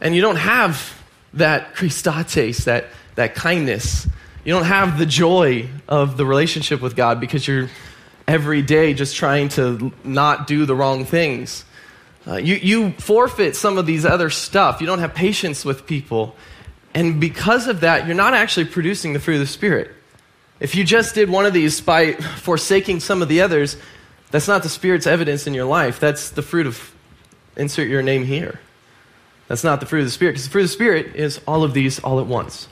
And 0.00 0.14
you 0.14 0.20
don't 0.20 0.36
have 0.36 1.00
that 1.34 1.74
Chrestates, 1.74 2.64
that 2.64 2.86
that 3.14 3.34
kindness. 3.34 4.06
You 4.44 4.52
don't 4.52 4.64
have 4.64 4.98
the 4.98 5.06
joy 5.06 5.68
of 5.88 6.16
the 6.16 6.26
relationship 6.26 6.80
with 6.80 6.96
God 6.96 7.20
because 7.20 7.46
you're 7.46 7.68
every 8.26 8.62
day 8.62 8.94
just 8.94 9.16
trying 9.16 9.48
to 9.50 9.92
not 10.04 10.46
do 10.46 10.66
the 10.66 10.74
wrong 10.74 11.04
things. 11.04 11.64
Uh, 12.26 12.36
you, 12.36 12.54
you 12.56 12.92
forfeit 12.92 13.56
some 13.56 13.78
of 13.78 13.86
these 13.86 14.04
other 14.04 14.30
stuff. 14.30 14.80
You 14.80 14.86
don't 14.86 15.00
have 15.00 15.14
patience 15.14 15.64
with 15.64 15.86
people. 15.86 16.36
And 16.94 17.20
because 17.20 17.66
of 17.66 17.80
that, 17.80 18.06
you're 18.06 18.16
not 18.16 18.34
actually 18.34 18.66
producing 18.66 19.12
the 19.12 19.20
fruit 19.20 19.34
of 19.34 19.40
the 19.40 19.46
Spirit. 19.46 19.90
If 20.60 20.74
you 20.74 20.84
just 20.84 21.14
did 21.14 21.28
one 21.28 21.46
of 21.46 21.52
these 21.52 21.80
by 21.80 22.12
forsaking 22.12 23.00
some 23.00 23.22
of 23.22 23.28
the 23.28 23.40
others, 23.40 23.76
that's 24.32 24.48
not 24.48 24.64
the 24.64 24.68
Spirit's 24.68 25.06
evidence 25.06 25.46
in 25.46 25.54
your 25.54 25.66
life. 25.66 26.00
That's 26.00 26.30
the 26.30 26.42
fruit 26.42 26.66
of, 26.66 26.92
insert 27.56 27.88
your 27.88 28.02
name 28.02 28.24
here. 28.24 28.58
That's 29.46 29.62
not 29.62 29.80
the 29.80 29.86
fruit 29.86 30.00
of 30.00 30.06
the 30.06 30.10
Spirit, 30.10 30.32
because 30.32 30.44
the 30.44 30.50
fruit 30.50 30.62
of 30.62 30.68
the 30.68 30.72
Spirit 30.72 31.14
is 31.14 31.40
all 31.46 31.62
of 31.62 31.74
these 31.74 32.00
all 32.00 32.18
at 32.18 32.26
once. 32.26 32.66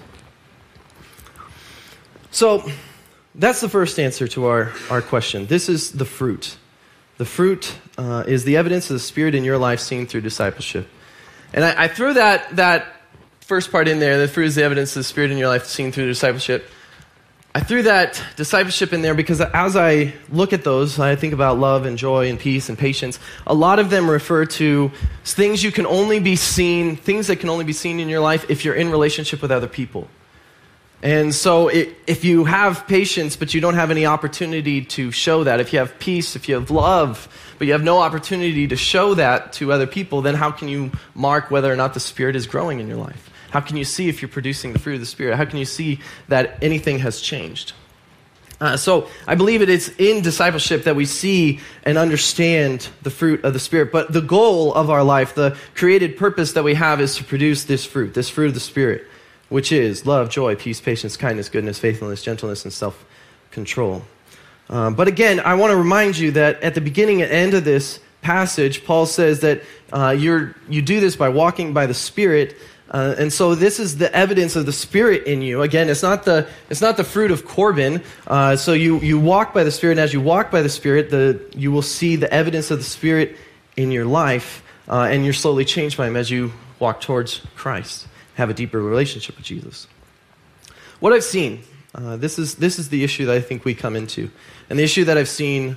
So 2.30 2.64
that's 3.34 3.60
the 3.60 3.68
first 3.68 4.00
answer 4.00 4.26
to 4.28 4.46
our, 4.46 4.72
our 4.88 5.02
question. 5.02 5.46
This 5.46 5.68
is 5.68 5.92
the 5.92 6.06
fruit. 6.06 6.56
The 7.18 7.26
fruit 7.26 7.76
uh, 7.98 8.24
is 8.26 8.44
the 8.44 8.56
evidence 8.56 8.88
of 8.88 8.94
the 8.94 9.00
Spirit 9.00 9.34
in 9.34 9.44
your 9.44 9.58
life 9.58 9.80
seen 9.80 10.06
through 10.06 10.22
discipleship. 10.22 10.88
And 11.52 11.62
I, 11.62 11.84
I 11.84 11.88
threw 11.88 12.14
that, 12.14 12.56
that 12.56 12.86
first 13.40 13.70
part 13.70 13.88
in 13.88 13.98
there 13.98 14.16
the 14.16 14.28
fruit 14.28 14.46
is 14.46 14.54
the 14.54 14.62
evidence 14.62 14.96
of 14.96 15.00
the 15.00 15.04
Spirit 15.04 15.30
in 15.30 15.36
your 15.36 15.48
life 15.48 15.66
seen 15.66 15.92
through 15.92 16.06
discipleship. 16.06 16.70
I 17.52 17.58
threw 17.58 17.82
that 17.82 18.22
discipleship 18.36 18.92
in 18.92 19.02
there 19.02 19.14
because 19.14 19.40
as 19.40 19.76
I 19.76 20.12
look 20.30 20.52
at 20.52 20.62
those, 20.62 21.00
I 21.00 21.16
think 21.16 21.34
about 21.34 21.58
love 21.58 21.84
and 21.84 21.98
joy 21.98 22.28
and 22.28 22.38
peace 22.38 22.68
and 22.68 22.78
patience. 22.78 23.18
A 23.44 23.54
lot 23.54 23.80
of 23.80 23.90
them 23.90 24.08
refer 24.08 24.46
to 24.46 24.92
things 25.24 25.64
you 25.64 25.72
can 25.72 25.84
only 25.84 26.20
be 26.20 26.36
seen, 26.36 26.94
things 26.94 27.26
that 27.26 27.36
can 27.36 27.48
only 27.48 27.64
be 27.64 27.72
seen 27.72 27.98
in 27.98 28.08
your 28.08 28.20
life 28.20 28.48
if 28.48 28.64
you're 28.64 28.76
in 28.76 28.90
relationship 28.90 29.42
with 29.42 29.50
other 29.50 29.66
people. 29.66 30.06
And 31.02 31.34
so, 31.34 31.68
it, 31.68 31.96
if 32.06 32.24
you 32.24 32.44
have 32.44 32.86
patience, 32.86 33.34
but 33.34 33.54
you 33.54 33.60
don't 33.60 33.74
have 33.74 33.90
any 33.90 34.04
opportunity 34.04 34.84
to 34.84 35.10
show 35.10 35.44
that, 35.44 35.58
if 35.58 35.72
you 35.72 35.78
have 35.78 35.98
peace, 35.98 36.36
if 36.36 36.46
you 36.46 36.56
have 36.56 36.70
love, 36.70 37.26
but 37.58 37.66
you 37.66 37.72
have 37.72 37.82
no 37.82 38.00
opportunity 38.00 38.68
to 38.68 38.76
show 38.76 39.14
that 39.14 39.54
to 39.54 39.72
other 39.72 39.86
people, 39.86 40.20
then 40.20 40.34
how 40.34 40.50
can 40.50 40.68
you 40.68 40.92
mark 41.14 41.50
whether 41.50 41.72
or 41.72 41.76
not 41.76 41.94
the 41.94 42.00
Spirit 42.00 42.36
is 42.36 42.46
growing 42.46 42.80
in 42.80 42.86
your 42.86 42.98
life? 42.98 43.29
How 43.50 43.60
can 43.60 43.76
you 43.76 43.84
see 43.84 44.08
if 44.08 44.22
you're 44.22 44.28
producing 44.28 44.72
the 44.72 44.78
fruit 44.78 44.94
of 44.94 45.00
the 45.00 45.06
Spirit? 45.06 45.36
How 45.36 45.44
can 45.44 45.58
you 45.58 45.64
see 45.64 46.00
that 46.28 46.62
anything 46.62 46.98
has 47.00 47.20
changed? 47.20 47.72
Uh, 48.60 48.76
so 48.76 49.08
I 49.26 49.36
believe 49.36 49.62
it 49.62 49.70
is 49.70 49.94
in 49.98 50.22
discipleship 50.22 50.84
that 50.84 50.94
we 50.94 51.06
see 51.06 51.60
and 51.84 51.96
understand 51.96 52.88
the 53.02 53.10
fruit 53.10 53.42
of 53.44 53.52
the 53.54 53.58
Spirit. 53.58 53.90
But 53.90 54.12
the 54.12 54.20
goal 54.20 54.74
of 54.74 54.90
our 54.90 55.02
life, 55.02 55.34
the 55.34 55.56
created 55.74 56.16
purpose 56.16 56.52
that 56.52 56.64
we 56.64 56.74
have, 56.74 57.00
is 57.00 57.16
to 57.16 57.24
produce 57.24 57.64
this 57.64 57.86
fruit, 57.86 58.12
this 58.14 58.28
fruit 58.28 58.48
of 58.48 58.54
the 58.54 58.60
Spirit 58.60 59.06
which 59.50 59.72
is 59.72 60.06
love, 60.06 60.30
joy, 60.30 60.56
peace, 60.56 60.80
patience, 60.80 61.16
kindness, 61.16 61.50
goodness, 61.50 61.78
faithfulness, 61.78 62.22
gentleness, 62.22 62.64
and 62.64 62.72
self 62.72 63.04
control. 63.50 64.02
Um, 64.70 64.94
but 64.94 65.08
again, 65.08 65.40
I 65.40 65.54
want 65.54 65.72
to 65.72 65.76
remind 65.76 66.16
you 66.16 66.30
that 66.32 66.62
at 66.62 66.74
the 66.74 66.80
beginning 66.80 67.20
and 67.20 67.30
end 67.30 67.54
of 67.54 67.64
this 67.64 68.00
passage, 68.22 68.84
Paul 68.84 69.06
says 69.06 69.40
that 69.40 69.62
uh, 69.92 70.10
you 70.16 70.54
do 70.68 71.00
this 71.00 71.16
by 71.16 71.28
walking 71.28 71.74
by 71.74 71.86
the 71.86 71.94
Spirit. 71.94 72.56
Uh, 72.90 73.14
and 73.18 73.32
so 73.32 73.54
this 73.54 73.78
is 73.78 73.98
the 73.98 74.12
evidence 74.14 74.56
of 74.56 74.66
the 74.66 74.72
Spirit 74.72 75.24
in 75.26 75.42
you. 75.42 75.62
Again, 75.62 75.88
it's 75.88 76.02
not 76.02 76.24
the, 76.24 76.48
it's 76.68 76.80
not 76.80 76.96
the 76.96 77.04
fruit 77.04 77.30
of 77.30 77.44
Corbin. 77.44 78.02
Uh, 78.26 78.56
so 78.56 78.72
you, 78.72 78.98
you 79.00 79.20
walk 79.20 79.54
by 79.54 79.62
the 79.62 79.70
Spirit, 79.70 79.92
and 79.92 80.00
as 80.00 80.12
you 80.12 80.20
walk 80.20 80.50
by 80.50 80.62
the 80.62 80.68
Spirit, 80.68 81.10
the, 81.10 81.40
you 81.54 81.70
will 81.70 81.82
see 81.82 82.16
the 82.16 82.32
evidence 82.32 82.70
of 82.70 82.78
the 82.78 82.84
Spirit 82.84 83.36
in 83.76 83.92
your 83.92 84.04
life, 84.04 84.62
uh, 84.88 85.08
and 85.10 85.24
you're 85.24 85.32
slowly 85.32 85.64
changed 85.64 85.96
by 85.96 86.08
Him 86.08 86.16
as 86.16 86.30
you 86.30 86.52
walk 86.80 87.00
towards 87.00 87.42
Christ, 87.54 88.08
have 88.34 88.50
a 88.50 88.54
deeper 88.54 88.82
relationship 88.82 89.36
with 89.36 89.44
Jesus. 89.44 89.86
What 90.98 91.12
I've 91.12 91.24
seen, 91.24 91.62
uh, 91.94 92.16
this, 92.16 92.38
is, 92.38 92.56
this 92.56 92.78
is 92.78 92.88
the 92.88 93.04
issue 93.04 93.26
that 93.26 93.36
I 93.36 93.40
think 93.40 93.64
we 93.64 93.74
come 93.74 93.94
into. 93.94 94.30
And 94.68 94.78
the 94.78 94.82
issue 94.82 95.04
that 95.04 95.16
I've 95.16 95.28
seen 95.28 95.76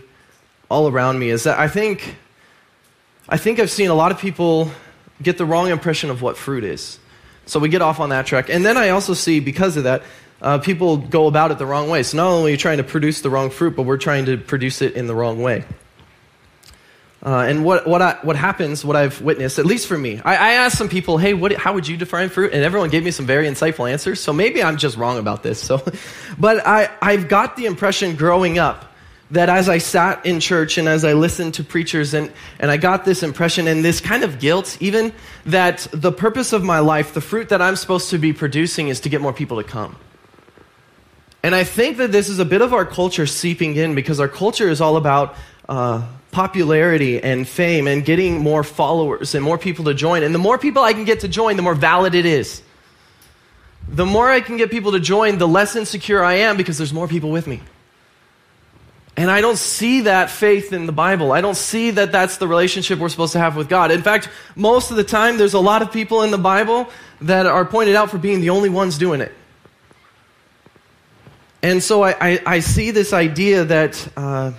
all 0.69 0.87
around 0.87 1.19
me 1.19 1.29
is 1.29 1.43
that 1.43 1.59
I 1.59 1.67
think 1.67 2.15
I 3.29 3.37
think 3.37 3.59
I've 3.59 3.71
seen 3.71 3.89
a 3.89 3.95
lot 3.95 4.11
of 4.11 4.19
people 4.19 4.69
get 5.21 5.37
the 5.37 5.45
wrong 5.45 5.69
impression 5.69 6.09
of 6.09 6.21
what 6.21 6.35
fruit 6.35 6.63
is. 6.63 6.99
So 7.45 7.59
we 7.59 7.69
get 7.69 7.81
off 7.81 7.99
on 7.99 8.09
that 8.09 8.25
track. 8.25 8.49
And 8.49 8.65
then 8.65 8.77
I 8.77 8.89
also 8.89 9.13
see, 9.13 9.39
because 9.39 9.77
of 9.77 9.83
that, 9.83 10.03
uh, 10.41 10.57
people 10.57 10.97
go 10.97 11.27
about 11.27 11.51
it 11.51 11.57
the 11.57 11.65
wrong 11.65 11.89
way. 11.89 12.03
So 12.03 12.17
not 12.17 12.27
only 12.27 12.51
are 12.51 12.53
you 12.53 12.57
trying 12.57 12.77
to 12.77 12.83
produce 12.83 13.21
the 13.21 13.29
wrong 13.29 13.49
fruit, 13.49 13.75
but 13.75 13.83
we're 13.83 13.97
trying 13.97 14.25
to 14.25 14.37
produce 14.37 14.81
it 14.81 14.93
in 14.93 15.07
the 15.07 15.15
wrong 15.15 15.41
way. 15.41 15.65
Uh, 17.25 17.45
and 17.47 17.63
what, 17.63 17.87
what, 17.87 18.01
I, 18.01 18.17
what 18.21 18.35
happens, 18.35 18.83
what 18.83 18.97
I've 18.97 19.21
witnessed, 19.21 19.57
at 19.57 19.65
least 19.65 19.87
for 19.87 19.97
me, 19.97 20.19
I, 20.25 20.35
I 20.35 20.53
asked 20.53 20.77
some 20.77 20.89
people, 20.89 21.17
hey, 21.17 21.33
what, 21.33 21.53
how 21.53 21.73
would 21.73 21.87
you 21.87 21.95
define 21.95 22.27
fruit? 22.27 22.51
And 22.51 22.63
everyone 22.63 22.89
gave 22.89 23.05
me 23.05 23.11
some 23.11 23.25
very 23.25 23.47
insightful 23.47 23.89
answers. 23.89 24.19
So 24.19 24.33
maybe 24.33 24.61
I'm 24.61 24.75
just 24.75 24.97
wrong 24.97 25.17
about 25.17 25.41
this. 25.41 25.61
So, 25.61 25.81
but 26.37 26.67
I, 26.67 26.89
I've 27.01 27.29
got 27.29 27.55
the 27.55 27.65
impression 27.65 28.17
growing 28.17 28.59
up 28.59 28.92
that 29.31 29.49
as 29.49 29.67
I 29.69 29.79
sat 29.79 30.25
in 30.25 30.39
church 30.39 30.77
and 30.77 30.87
as 30.87 31.03
I 31.03 31.13
listened 31.13 31.55
to 31.55 31.63
preachers, 31.63 32.13
and, 32.13 32.31
and 32.59 32.69
I 32.69 32.77
got 32.77 33.05
this 33.05 33.23
impression 33.23 33.67
and 33.67 33.83
this 33.83 33.99
kind 33.99 34.23
of 34.23 34.39
guilt, 34.39 34.77
even 34.79 35.13
that 35.45 35.87
the 35.91 36.11
purpose 36.11 36.53
of 36.53 36.63
my 36.63 36.79
life, 36.79 37.13
the 37.13 37.21
fruit 37.21 37.49
that 37.49 37.61
I'm 37.61 37.75
supposed 37.75 38.09
to 38.11 38.17
be 38.17 38.33
producing, 38.33 38.89
is 38.89 38.99
to 39.01 39.09
get 39.09 39.21
more 39.21 39.33
people 39.33 39.61
to 39.61 39.67
come. 39.67 39.95
And 41.41 41.53
I 41.53 41.63
think 41.63 41.97
that 41.97 42.11
this 42.11 42.29
is 42.29 42.39
a 42.39 42.45
bit 42.45 42.61
of 42.61 42.73
our 42.73 42.85
culture 42.85 43.25
seeping 43.25 43.75
in 43.75 43.95
because 43.95 44.19
our 44.19 44.29
culture 44.29 44.69
is 44.69 44.79
all 44.79 44.95
about 44.95 45.35
uh, 45.67 46.07
popularity 46.31 47.21
and 47.21 47.47
fame 47.47 47.87
and 47.87 48.05
getting 48.05 48.39
more 48.39 48.63
followers 48.63 49.35
and 49.35 49.43
more 49.43 49.57
people 49.57 49.85
to 49.85 49.93
join. 49.93 50.23
And 50.23 50.33
the 50.33 50.39
more 50.39 50.57
people 50.57 50.83
I 50.83 50.93
can 50.93 51.05
get 51.05 51.21
to 51.21 51.27
join, 51.27 51.57
the 51.57 51.61
more 51.61 51.75
valid 51.75 52.15
it 52.15 52.25
is. 52.25 52.61
The 53.87 54.05
more 54.05 54.29
I 54.29 54.39
can 54.39 54.57
get 54.57 54.71
people 54.71 54.93
to 54.93 54.99
join, 54.99 55.37
the 55.37 55.47
less 55.47 55.75
insecure 55.75 56.23
I 56.23 56.35
am 56.35 56.55
because 56.55 56.77
there's 56.77 56.93
more 56.93 57.07
people 57.07 57.29
with 57.29 57.47
me. 57.47 57.61
And 59.15 59.29
I 59.29 59.41
don't 59.41 59.57
see 59.57 60.01
that 60.01 60.31
faith 60.31 60.73
in 60.73 60.87
the 60.87 60.91
Bible. 60.91 61.31
I 61.31 61.41
don't 61.41 61.55
see 61.55 61.91
that 61.91 62.11
that's 62.11 62.37
the 62.37 62.47
relationship 62.47 62.97
we're 62.97 63.09
supposed 63.09 63.33
to 63.33 63.39
have 63.39 63.55
with 63.55 63.69
God. 63.69 63.91
In 63.91 64.01
fact, 64.01 64.27
most 64.55 64.89
of 64.89 64.97
the 64.97 65.03
time, 65.03 65.37
there's 65.37 65.53
a 65.53 65.59
lot 65.59 65.83
of 65.83 65.91
people 65.91 66.23
in 66.23 66.31
the 66.31 66.37
Bible 66.37 66.89
that 67.21 67.45
are 67.45 67.63
pointed 67.63 67.95
out 67.95 68.09
for 68.09 68.17
being 68.17 68.41
the 68.41 68.49
only 68.49 68.69
ones 68.69 68.97
doing 68.97 69.21
it. 69.21 69.31
And 71.61 71.81
so 71.81 72.03
I, 72.03 72.15
I, 72.19 72.41
I 72.45 72.59
see 72.59 72.91
this 72.91 73.13
idea 73.13 73.65
that, 73.65 74.07
uh, 74.17 74.51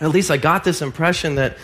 at 0.00 0.10
least 0.10 0.30
I 0.30 0.36
got 0.36 0.64
this 0.64 0.82
impression 0.82 1.36
that 1.36 1.56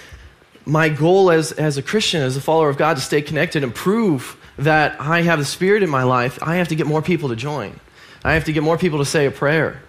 my 0.64 0.88
goal 0.88 1.30
as, 1.30 1.50
as 1.50 1.76
a 1.76 1.82
Christian, 1.82 2.22
as 2.22 2.36
a 2.36 2.40
follower 2.40 2.68
of 2.68 2.76
God, 2.76 2.94
to 2.94 3.02
stay 3.02 3.20
connected 3.20 3.64
and 3.64 3.74
prove 3.74 4.38
that 4.58 4.98
I 5.00 5.22
have 5.22 5.40
the 5.40 5.44
Spirit 5.44 5.82
in 5.82 5.90
my 5.90 6.04
life, 6.04 6.38
I 6.40 6.56
have 6.56 6.68
to 6.68 6.76
get 6.76 6.86
more 6.86 7.02
people 7.02 7.30
to 7.30 7.36
join. 7.36 7.78
I 8.24 8.34
have 8.34 8.44
to 8.44 8.52
get 8.52 8.62
more 8.62 8.78
people 8.78 9.00
to 9.00 9.04
say 9.04 9.26
a 9.26 9.32
prayer 9.32 9.82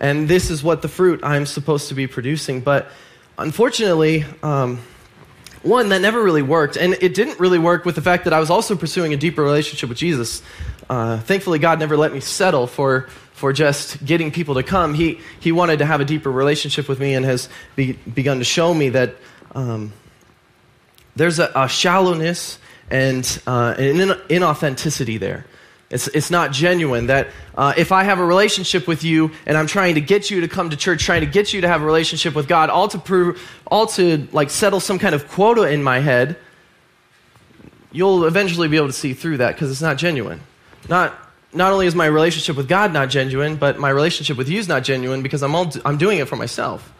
and 0.00 0.28
this 0.28 0.50
is 0.50 0.62
what 0.62 0.82
the 0.82 0.88
fruit 0.88 1.20
I'm 1.22 1.46
supposed 1.46 1.88
to 1.88 1.94
be 1.94 2.06
producing. 2.06 2.60
But 2.60 2.90
unfortunately, 3.36 4.24
um, 4.42 4.80
one, 5.62 5.88
that 5.88 6.00
never 6.00 6.22
really 6.22 6.42
worked. 6.42 6.76
And 6.76 6.94
it 7.00 7.14
didn't 7.14 7.40
really 7.40 7.58
work 7.58 7.84
with 7.84 7.94
the 7.94 8.02
fact 8.02 8.24
that 8.24 8.32
I 8.32 8.40
was 8.40 8.50
also 8.50 8.76
pursuing 8.76 9.12
a 9.12 9.16
deeper 9.16 9.42
relationship 9.42 9.88
with 9.88 9.98
Jesus. 9.98 10.42
Uh, 10.88 11.18
thankfully, 11.18 11.58
God 11.58 11.78
never 11.78 11.96
let 11.96 12.12
me 12.12 12.20
settle 12.20 12.66
for, 12.66 13.08
for 13.32 13.52
just 13.52 14.04
getting 14.04 14.30
people 14.30 14.54
to 14.54 14.62
come. 14.62 14.94
He, 14.94 15.20
he 15.40 15.52
wanted 15.52 15.80
to 15.80 15.86
have 15.86 16.00
a 16.00 16.04
deeper 16.04 16.30
relationship 16.30 16.88
with 16.88 17.00
me 17.00 17.14
and 17.14 17.24
has 17.24 17.48
be, 17.76 17.92
begun 17.92 18.38
to 18.38 18.44
show 18.44 18.72
me 18.72 18.90
that 18.90 19.16
um, 19.54 19.92
there's 21.16 21.38
a, 21.38 21.50
a, 21.54 21.68
shallowness 21.68 22.58
and 22.90 23.42
uh, 23.46 23.74
an 23.76 23.96
inauthenticity 24.28 25.18
there. 25.18 25.44
It's, 25.90 26.06
it's 26.08 26.30
not 26.30 26.52
genuine. 26.52 27.06
That 27.06 27.28
uh, 27.56 27.72
if 27.76 27.92
I 27.92 28.04
have 28.04 28.18
a 28.18 28.24
relationship 28.24 28.86
with 28.86 29.04
you 29.04 29.30
and 29.46 29.56
I'm 29.56 29.66
trying 29.66 29.94
to 29.94 30.00
get 30.00 30.30
you 30.30 30.42
to 30.42 30.48
come 30.48 30.70
to 30.70 30.76
church, 30.76 31.02
trying 31.02 31.22
to 31.22 31.26
get 31.26 31.52
you 31.52 31.62
to 31.62 31.68
have 31.68 31.82
a 31.82 31.84
relationship 31.84 32.34
with 32.34 32.46
God, 32.46 32.68
all 32.68 32.88
to 32.88 32.98
prove, 32.98 33.40
all 33.66 33.86
to 33.88 34.28
like 34.32 34.50
settle 34.50 34.80
some 34.80 34.98
kind 34.98 35.14
of 35.14 35.28
quota 35.28 35.62
in 35.62 35.82
my 35.82 36.00
head, 36.00 36.36
you'll 37.90 38.26
eventually 38.26 38.68
be 38.68 38.76
able 38.76 38.88
to 38.88 38.92
see 38.92 39.14
through 39.14 39.38
that 39.38 39.54
because 39.54 39.70
it's 39.70 39.80
not 39.80 39.96
genuine. 39.96 40.40
Not, 40.88 41.14
not 41.54 41.72
only 41.72 41.86
is 41.86 41.94
my 41.94 42.06
relationship 42.06 42.56
with 42.56 42.68
God 42.68 42.92
not 42.92 43.08
genuine, 43.08 43.56
but 43.56 43.78
my 43.78 43.88
relationship 43.88 44.36
with 44.36 44.50
you 44.50 44.58
is 44.58 44.68
not 44.68 44.84
genuine 44.84 45.22
because 45.22 45.42
I'm, 45.42 45.54
all, 45.54 45.72
I'm 45.86 45.96
doing 45.96 46.18
it 46.18 46.28
for 46.28 46.36
myself. 46.36 46.92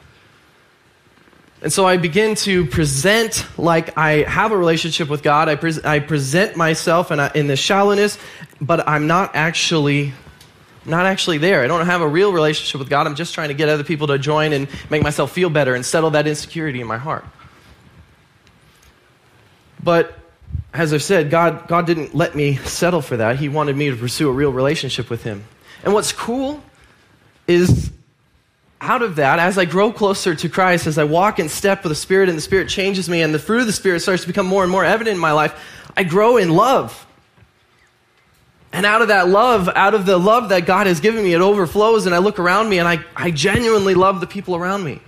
And 1.61 1.73
so 1.73 1.87
I 1.87 1.97
begin 1.97 2.37
to 2.37 2.67
present 2.67 3.45
like 3.59 3.99
I 3.99 4.23
have 4.23 4.53
a 4.53 4.57
relationship 4.57 5.09
with 5.09 5.23
God. 5.23 5.49
I, 5.49 5.57
pre- 5.57 5.83
I 5.85 5.99
present 5.99 6.57
myself 6.57 7.11
in, 7.11 7.19
a, 7.19 7.33
in 7.35 7.49
this 7.49 7.59
shallowness, 7.59 8.17
but 8.61 8.89
I'm 8.89 9.07
not 9.07 9.35
actually 9.35 10.13
not 10.85 11.05
actually 11.05 11.39
there. 11.39 11.63
I 11.63 11.67
don't 11.67 11.85
have 11.85 12.01
a 12.01 12.09
real 12.09 12.33
relationship 12.33 12.79
with 12.79 12.89
God. 12.89 13.07
I'm 13.07 13.15
just 13.15 13.35
trying 13.35 13.49
to 13.49 13.55
get 13.55 13.69
other 13.69 13.85
people 13.85 14.07
to 14.07 14.19
join 14.19 14.55
and 14.55 14.69
make 14.89 15.03
myself 15.03 15.33
feel 15.33 15.51
better 15.51 15.75
and 15.75 15.85
settle 15.85 16.11
that 16.11 16.27
insecurity 16.27 16.81
in 16.81 16.87
my 16.87 16.97
heart. 16.97 17.27
But 19.83 20.19
as 20.73 20.95
I've 20.95 21.03
said, 21.03 21.31
God, 21.31 21.69
God 21.69 21.87
didn't 21.87 22.15
let 22.15 22.35
me 22.35 22.57
settle 22.57 23.03
for 23.03 23.19
that. 23.19 23.37
He 23.37 23.49
wanted 23.49 23.77
me 23.77 23.91
to 23.91 23.97
pursue 23.97 24.29
a 24.31 24.33
real 24.33 24.53
relationship 24.53 25.11
with 25.11 25.25
Him. 25.25 25.45
And 25.85 25.93
what's 25.93 26.13
cool 26.13 26.63
is 27.47 27.91
out 28.81 29.03
of 29.03 29.17
that, 29.17 29.39
as 29.39 29.59
I 29.59 29.65
grow 29.65 29.93
closer 29.93 30.35
to 30.35 30.49
Christ, 30.49 30.87
as 30.87 30.99
I 30.99 31.05
walk 31.05 31.39
in 31.39 31.49
step 31.49 31.83
with 31.83 31.91
the 31.91 31.97
Spirit 31.97 32.29
and 32.29 32.39
the 32.39 32.43
Spirit 32.43 32.69
changes 32.69 33.09
me 33.09 33.23
and 33.23 33.35
the 33.35 33.39
fruit 33.39 33.61
of 33.61 33.67
the 33.67 33.73
Spirit 33.73 34.01
starts 34.01 34.23
to 34.23 34.29
become 34.29 34.47
more 34.47 34.63
and 34.63 34.71
more 34.71 34.85
evident 34.85 35.15
in 35.15 35.21
my 35.21 35.33
life, 35.33 35.61
I 35.97 36.05
grow 36.05 36.37
in 36.37 36.51
love. 36.51 37.07
And 38.73 38.87
out 38.87 39.03
of 39.03 39.09
that 39.09 39.29
love, 39.29 39.69
out 39.69 39.95
of 39.95 40.07
the 40.07 40.19
love 40.19 40.51
that 40.51 40.67
God 40.67 40.87
has 40.87 41.01
given 41.01 41.25
me, 41.25 41.33
it 41.33 41.41
overflows 41.41 42.07
and 42.07 42.15
I 42.15 42.19
look 42.19 42.39
around 42.39 42.69
me 42.69 42.79
and 42.79 42.87
I, 42.87 43.05
I 43.17 43.31
genuinely 43.31 43.95
love 43.95 44.21
the 44.21 44.27
people 44.27 44.55
around 44.55 44.85
me. 44.85 45.01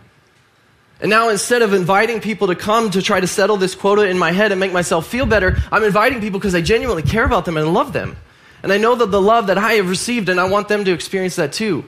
And 1.00 1.08
now 1.08 1.28
instead 1.28 1.62
of 1.62 1.72
inviting 1.72 2.20
people 2.20 2.48
to 2.48 2.54
come 2.54 2.90
to 2.90 3.00
try 3.00 3.20
to 3.20 3.26
settle 3.26 3.56
this 3.56 3.74
quota 3.74 4.08
in 4.08 4.18
my 4.18 4.32
head 4.32 4.50
and 4.50 4.60
make 4.60 4.72
myself 4.72 5.06
feel 5.06 5.26
better, 5.26 5.56
I'm 5.70 5.84
inviting 5.84 6.20
people 6.20 6.40
because 6.40 6.54
I 6.54 6.60
genuinely 6.60 7.02
care 7.02 7.24
about 7.24 7.44
them 7.44 7.56
and 7.56 7.72
love 7.72 7.92
them. 7.92 8.16
And 8.62 8.72
I 8.72 8.78
know 8.78 8.94
that 8.94 9.10
the 9.10 9.20
love 9.20 9.46
that 9.46 9.56
I 9.56 9.74
have 9.74 9.88
received 9.88 10.28
and 10.28 10.40
I 10.40 10.44
want 10.44 10.68
them 10.68 10.84
to 10.84 10.92
experience 10.92 11.36
that 11.36 11.52
too. 11.52 11.84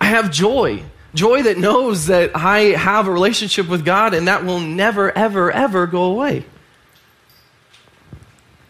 I 0.00 0.06
have 0.06 0.30
joy. 0.30 0.82
Joy 1.14 1.42
that 1.42 1.58
knows 1.58 2.06
that 2.06 2.36
I 2.36 2.58
have 2.76 3.08
a 3.08 3.10
relationship 3.10 3.68
with 3.68 3.84
God 3.84 4.14
and 4.14 4.28
that 4.28 4.44
will 4.44 4.60
never, 4.60 5.10
ever, 5.16 5.50
ever 5.50 5.86
go 5.86 6.04
away. 6.04 6.44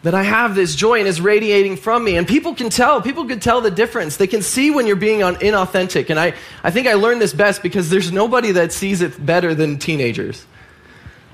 That 0.05 0.15
I 0.15 0.23
have 0.23 0.55
this 0.55 0.77
joy 0.77 1.01
and 1.01 1.09
it's 1.09 1.19
radiating 1.19 1.77
from 1.77 2.05
me. 2.05 2.17
And 2.17 2.27
people 2.27 2.55
can 2.55 2.71
tell, 2.71 3.03
people 3.03 3.27
can 3.27 3.41
tell 3.41 3.61
the 3.61 3.71
difference. 3.71 4.17
They 4.17 4.29
can 4.29 4.43
see 4.43 4.71
when 4.71 4.87
you're 4.87 4.97
being 4.97 5.21
inauthentic. 5.21 6.09
And 6.11 6.19
I, 6.19 6.35
I 6.63 6.71
think 6.71 6.87
I 6.87 6.95
learned 6.95 7.21
this 7.21 7.33
best 7.33 7.63
because 7.63 7.91
there's 7.91 8.13
nobody 8.13 8.53
that 8.53 8.73
sees 8.73 9.03
it 9.03 9.25
better 9.25 9.55
than 9.55 9.79
teenagers. 9.79 10.47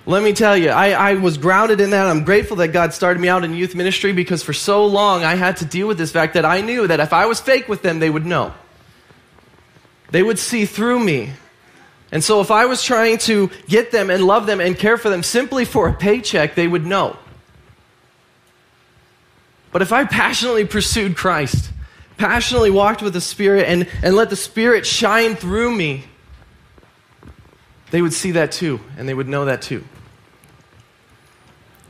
Let 0.06 0.22
me 0.22 0.32
tell 0.32 0.56
you, 0.56 0.70
I, 0.70 0.90
I 0.90 1.14
was 1.14 1.38
grounded 1.38 1.80
in 1.80 1.90
that. 1.90 2.06
I'm 2.06 2.24
grateful 2.24 2.56
that 2.58 2.68
God 2.68 2.92
started 2.92 3.20
me 3.20 3.28
out 3.28 3.44
in 3.44 3.54
youth 3.54 3.74
ministry 3.74 4.12
because 4.12 4.42
for 4.42 4.52
so 4.52 4.86
long 4.86 5.24
I 5.24 5.34
had 5.34 5.58
to 5.58 5.64
deal 5.64 5.86
with 5.86 5.96
this 5.96 6.12
fact 6.12 6.34
that 6.34 6.44
I 6.44 6.62
knew 6.62 6.86
that 6.86 7.00
if 7.00 7.12
I 7.12 7.26
was 7.26 7.40
fake 7.40 7.68
with 7.68 7.82
them, 7.82 8.00
they 8.00 8.10
would 8.10 8.26
know. 8.26 8.52
They 10.14 10.22
would 10.22 10.38
see 10.38 10.64
through 10.64 11.00
me. 11.00 11.32
And 12.12 12.22
so 12.22 12.40
if 12.40 12.52
I 12.52 12.66
was 12.66 12.84
trying 12.84 13.18
to 13.26 13.50
get 13.66 13.90
them 13.90 14.10
and 14.10 14.24
love 14.24 14.46
them 14.46 14.60
and 14.60 14.78
care 14.78 14.96
for 14.96 15.10
them 15.10 15.24
simply 15.24 15.64
for 15.64 15.88
a 15.88 15.92
paycheck, 15.92 16.54
they 16.54 16.68
would 16.68 16.86
know. 16.86 17.16
But 19.72 19.82
if 19.82 19.92
I 19.92 20.04
passionately 20.04 20.66
pursued 20.66 21.16
Christ, 21.16 21.68
passionately 22.16 22.70
walked 22.70 23.02
with 23.02 23.12
the 23.12 23.20
Spirit, 23.20 23.66
and, 23.66 23.88
and 24.04 24.14
let 24.14 24.30
the 24.30 24.36
Spirit 24.36 24.86
shine 24.86 25.34
through 25.34 25.74
me, 25.74 26.04
they 27.90 28.00
would 28.00 28.12
see 28.12 28.30
that 28.30 28.52
too, 28.52 28.78
and 28.96 29.08
they 29.08 29.14
would 29.14 29.26
know 29.26 29.46
that 29.46 29.62
too. 29.62 29.82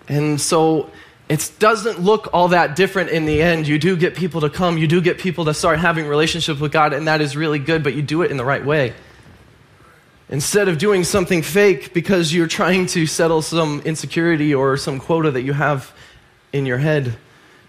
And 0.09 0.41
so 0.41 0.91
it 1.29 1.53
doesn't 1.59 2.01
look 2.01 2.29
all 2.35 2.49
that 2.49 2.77
different 2.77 3.11
in 3.11 3.25
the 3.25 3.41
end. 3.41 3.67
You 3.67 3.79
do 3.79 3.97
get 3.97 4.15
people 4.15 4.43
to 4.43 4.51
come, 4.51 4.77
you 4.77 4.87
do 4.87 5.01
get 5.01 5.19
people 5.19 5.47
to 5.47 5.55
start 5.55 5.79
having 5.79 6.07
relationships 6.07 6.61
with 6.61 6.71
God, 6.71 6.93
and 6.93 7.09
that 7.09 7.21
is 7.21 7.35
really 7.37 7.59
good, 7.59 7.83
but 7.83 7.95
you 7.95 8.03
do 8.03 8.23
it 8.23 8.31
in 8.31 8.37
the 8.37 8.45
right 8.45 8.65
way. 8.65 8.93
Instead 10.29 10.69
of 10.69 10.79
doing 10.79 11.05
something 11.05 11.43
fake 11.43 11.95
because 11.95 12.35
you're 12.35 12.47
trying 12.47 12.87
to 12.87 13.07
settle 13.07 13.41
some 13.41 13.81
insecurity 13.85 14.55
or 14.55 14.77
some 14.77 14.99
quota 14.99 15.31
that 15.31 15.43
you 15.43 15.53
have 15.53 15.93
in 16.53 16.67
your 16.67 16.79
head, 16.79 17.17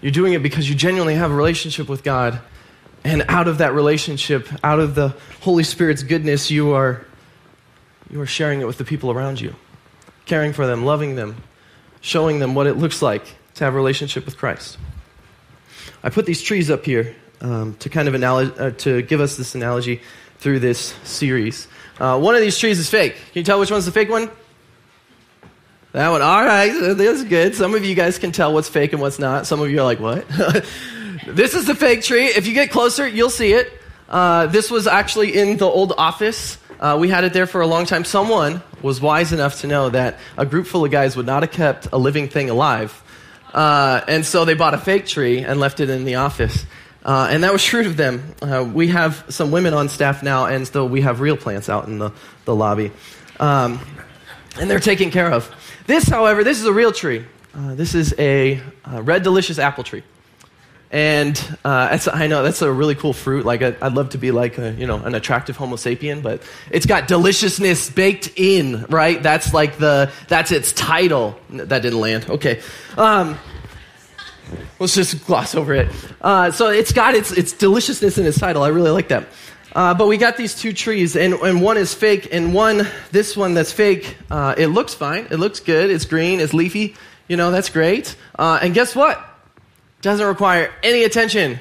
you're 0.02 0.12
doing 0.12 0.34
it 0.34 0.44
because 0.44 0.68
you 0.68 0.76
genuinely 0.76 1.16
have 1.16 1.32
a 1.32 1.36
relationship 1.36 1.88
with 1.88 2.04
God. 2.04 2.40
And 3.04 3.24
out 3.30 3.48
of 3.48 3.60
that 3.60 3.74
relationship, 3.74 4.50
out 4.64 4.80
of 4.80 4.96
the 4.96 5.16
Holy 5.42 5.64
Spirit's 5.64 6.04
goodness, 6.04 6.50
you 6.50 6.74
are, 6.74 7.06
you 8.10 8.20
are 8.20 8.26
sharing 8.26 8.62
it 8.62 8.66
with 8.66 8.78
the 8.78 8.86
people 8.86 9.12
around 9.12 9.40
you. 9.40 9.56
caring 10.26 10.54
for 10.54 10.66
them, 10.66 10.84
loving 10.84 11.16
them, 11.16 11.44
showing 12.02 12.40
them 12.40 12.56
what 12.56 12.68
it 12.68 12.74
looks 12.74 13.02
like 13.02 13.36
to 13.56 13.64
have 13.64 13.74
a 13.74 13.78
relationship 13.78 14.26
with 14.26 14.38
Christ. 14.38 14.78
I 16.04 16.10
put 16.10 16.26
these 16.26 16.42
trees 16.42 16.70
up 16.70 16.86
here 16.86 17.16
um, 17.42 17.76
to 17.76 17.90
kind 17.90 18.08
of 18.08 18.14
analo- 18.14 18.60
uh, 18.60 18.72
to 18.72 19.02
give 19.02 19.22
us 19.22 19.38
this 19.38 19.56
analogy 19.56 20.02
through 20.40 20.60
this 20.60 20.94
series. 21.04 21.68
Uh, 22.00 22.20
one 22.20 22.36
of 22.36 22.42
these 22.42 22.58
trees 22.58 22.80
is 22.80 22.90
fake. 22.90 23.16
Can 23.16 23.40
you 23.40 23.44
tell 23.44 23.60
which 23.60 23.72
one's 23.72 23.86
the 23.86 23.92
fake 23.92 24.10
one? 24.10 24.30
That 25.94 26.10
one. 26.10 26.22
All 26.22 26.44
right, 26.44 26.94
that's 26.98 27.24
good. 27.24 27.56
Some 27.56 27.74
of 27.74 27.86
you 27.86 27.96
guys 27.96 28.20
can 28.20 28.34
tell 28.34 28.54
what's 28.54 28.68
fake 28.68 28.92
and 28.92 29.02
what's 29.02 29.18
not. 29.18 29.48
Some 29.48 29.62
of 29.62 29.72
you 29.72 29.80
are 29.80 29.84
like, 29.84 30.02
what? 30.02 30.28
this 31.28 31.54
is 31.54 31.66
the 31.66 31.76
fake 31.76 32.04
tree. 32.04 32.26
If 32.26 32.48
you 32.48 32.54
get 32.54 32.70
closer, 32.70 33.08
you'll 33.08 33.30
see 33.30 33.54
it. 33.54 33.72
Uh, 34.10 34.48
this 34.48 34.70
was 34.70 34.88
actually 34.88 35.38
in 35.38 35.56
the 35.56 35.66
old 35.66 35.94
office. 35.98 36.58
Uh, 36.82 36.98
we 37.00 37.08
had 37.08 37.24
it 37.24 37.32
there 37.32 37.48
for 37.48 37.62
a 37.62 37.68
long 37.68 37.86
time. 37.86 38.04
Someone 38.04 38.62
was 38.82 39.00
wise 39.00 39.32
enough 39.32 39.62
to 39.62 39.68
know 39.68 39.90
that 39.90 40.20
a 40.38 40.46
group 40.46 40.68
full 40.68 40.84
of 40.84 40.92
guys 40.92 41.16
would 41.16 41.26
not 41.26 41.44
have 41.44 41.52
kept 41.52 41.88
a 41.94 41.98
living 41.98 42.28
thing 42.28 42.50
alive. 42.50 43.02
Uh, 43.56 44.02
and 44.10 44.26
so 44.26 44.44
they 44.44 44.54
bought 44.54 44.74
a 44.74 44.78
fake 44.78 45.06
tree 45.06 45.40
and 45.40 45.60
left 45.60 45.80
it 45.80 45.90
in 45.90 46.04
the 46.04 46.16
office. 46.16 46.66
Uh, 47.04 47.30
and 47.32 47.44
that 47.44 47.54
was 47.54 47.62
shrewd 47.70 47.86
of 47.86 47.96
them. 47.96 48.36
Uh, 48.42 48.70
we 48.72 48.90
have 48.90 49.24
some 49.30 49.50
women 49.50 49.74
on 49.74 49.88
staff 49.88 50.22
now, 50.22 50.46
and 50.46 50.68
so 50.68 50.86
we 50.86 51.02
have 51.02 51.22
real 51.22 51.38
plants 51.38 51.70
out 51.70 51.88
in 51.88 51.98
the, 51.98 52.12
the 52.44 52.54
lobby. 52.54 52.92
Um, 53.40 53.80
and 54.60 54.70
they're 54.70 54.80
taken 54.80 55.10
care 55.10 55.32
of. 55.32 55.50
This, 55.88 56.08
however, 56.08 56.44
this 56.44 56.60
is 56.60 56.66
a 56.66 56.74
real 56.74 56.92
tree. 56.92 57.26
Uh, 57.56 57.76
this 57.76 57.96
is 57.96 58.14
a 58.20 58.62
red 58.86 59.24
delicious 59.24 59.58
apple 59.58 59.86
tree. 59.86 60.04
And 60.96 61.58
uh, 61.66 62.00
I 62.14 62.28
know 62.28 62.42
that's 62.42 62.62
a 62.62 62.72
really 62.72 62.96
cool 62.96 63.12
fruit. 63.12 63.46
Like 63.46 63.62
I, 63.62 63.72
would 63.82 63.96
love 63.96 64.10
to 64.12 64.18
be 64.18 64.32
like 64.32 64.58
a, 64.58 64.72
you 64.72 64.88
know 64.88 64.96
an 65.04 65.14
attractive 65.14 65.58
Homo 65.58 65.76
sapien, 65.76 66.24
but 66.24 66.42
it's 66.72 66.86
got 66.86 67.10
deliciousness 67.10 67.90
baked 67.90 68.32
in, 68.38 68.86
right? 68.86 69.22
That's 69.22 69.54
like 69.54 69.78
the 69.78 70.10
that's 70.30 70.54
its 70.54 70.72
title. 70.72 71.38
That 71.50 71.82
didn't 71.82 72.00
land. 72.00 72.30
Okay, 72.30 72.62
um, 72.96 73.38
let's 74.80 74.96
just 74.96 75.26
gloss 75.26 75.54
over 75.54 75.74
it. 75.74 75.92
Uh, 76.22 76.52
so 76.52 76.70
it's 76.70 76.94
got 76.94 77.14
its 77.14 77.34
its 77.34 77.52
deliciousness 77.52 78.18
in 78.18 78.26
its 78.26 78.40
title. 78.40 78.64
I 78.64 78.70
really 78.70 78.92
like 78.92 79.10
that. 79.10 79.28
Uh, 79.74 79.94
but 79.94 80.08
we 80.08 80.16
got 80.16 80.38
these 80.38 80.56
two 80.56 80.72
trees, 80.72 81.18
and, 81.18 81.34
and 81.34 81.62
one 81.62 81.76
is 81.76 81.94
fake, 81.94 82.30
and 82.32 82.54
one, 82.54 82.88
this 83.12 83.36
one 83.36 83.54
that's 83.54 83.74
fake, 83.74 84.16
uh, 84.32 84.56
it 84.58 84.68
looks 84.68 84.94
fine. 84.94 85.28
It 85.30 85.36
looks 85.36 85.60
good. 85.60 85.90
It's 85.90 86.06
green. 86.06 86.40
It's 86.40 86.54
leafy. 86.54 86.96
You 87.28 87.36
know, 87.36 87.52
that's 87.52 87.68
great. 87.68 88.16
Uh, 88.40 88.60
and 88.62 88.74
guess 88.74 88.96
what? 88.96 89.35
Doesn't 90.06 90.26
require 90.26 90.72
any 90.84 91.04
attention, 91.04 91.60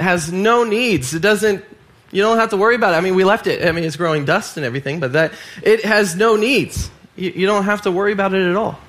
has 0.00 0.32
no 0.32 0.64
needs. 0.64 1.12
It 1.12 1.20
doesn't, 1.20 1.62
you 2.10 2.22
don't 2.22 2.38
have 2.38 2.50
to 2.50 2.56
worry 2.56 2.74
about 2.74 2.94
it. 2.94 2.96
I 2.96 3.00
mean, 3.02 3.14
we 3.14 3.22
left 3.22 3.46
it. 3.46 3.68
I 3.68 3.70
mean, 3.72 3.84
it's 3.84 3.96
growing 3.96 4.24
dust 4.24 4.56
and 4.56 4.64
everything, 4.64 4.98
but 4.98 5.12
that, 5.12 5.34
it 5.62 5.84
has 5.84 6.16
no 6.16 6.36
needs. 6.36 6.90
You, 7.16 7.30
you 7.30 7.46
don't 7.46 7.64
have 7.64 7.82
to 7.82 7.90
worry 7.92 8.12
about 8.12 8.32
it 8.32 8.48
at 8.48 8.56
all. 8.56 8.80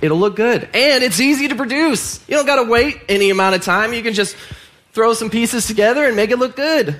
It'll 0.00 0.18
look 0.18 0.36
good. 0.36 0.62
And 0.72 1.02
it's 1.02 1.18
easy 1.18 1.48
to 1.48 1.56
produce. 1.56 2.20
You 2.28 2.36
don't 2.36 2.46
got 2.46 2.62
to 2.62 2.70
wait 2.70 3.00
any 3.08 3.30
amount 3.30 3.56
of 3.56 3.62
time. 3.62 3.92
You 3.92 4.04
can 4.04 4.14
just 4.14 4.36
throw 4.92 5.12
some 5.12 5.28
pieces 5.28 5.66
together 5.66 6.04
and 6.04 6.14
make 6.14 6.30
it 6.30 6.38
look 6.38 6.54
good. 6.54 6.96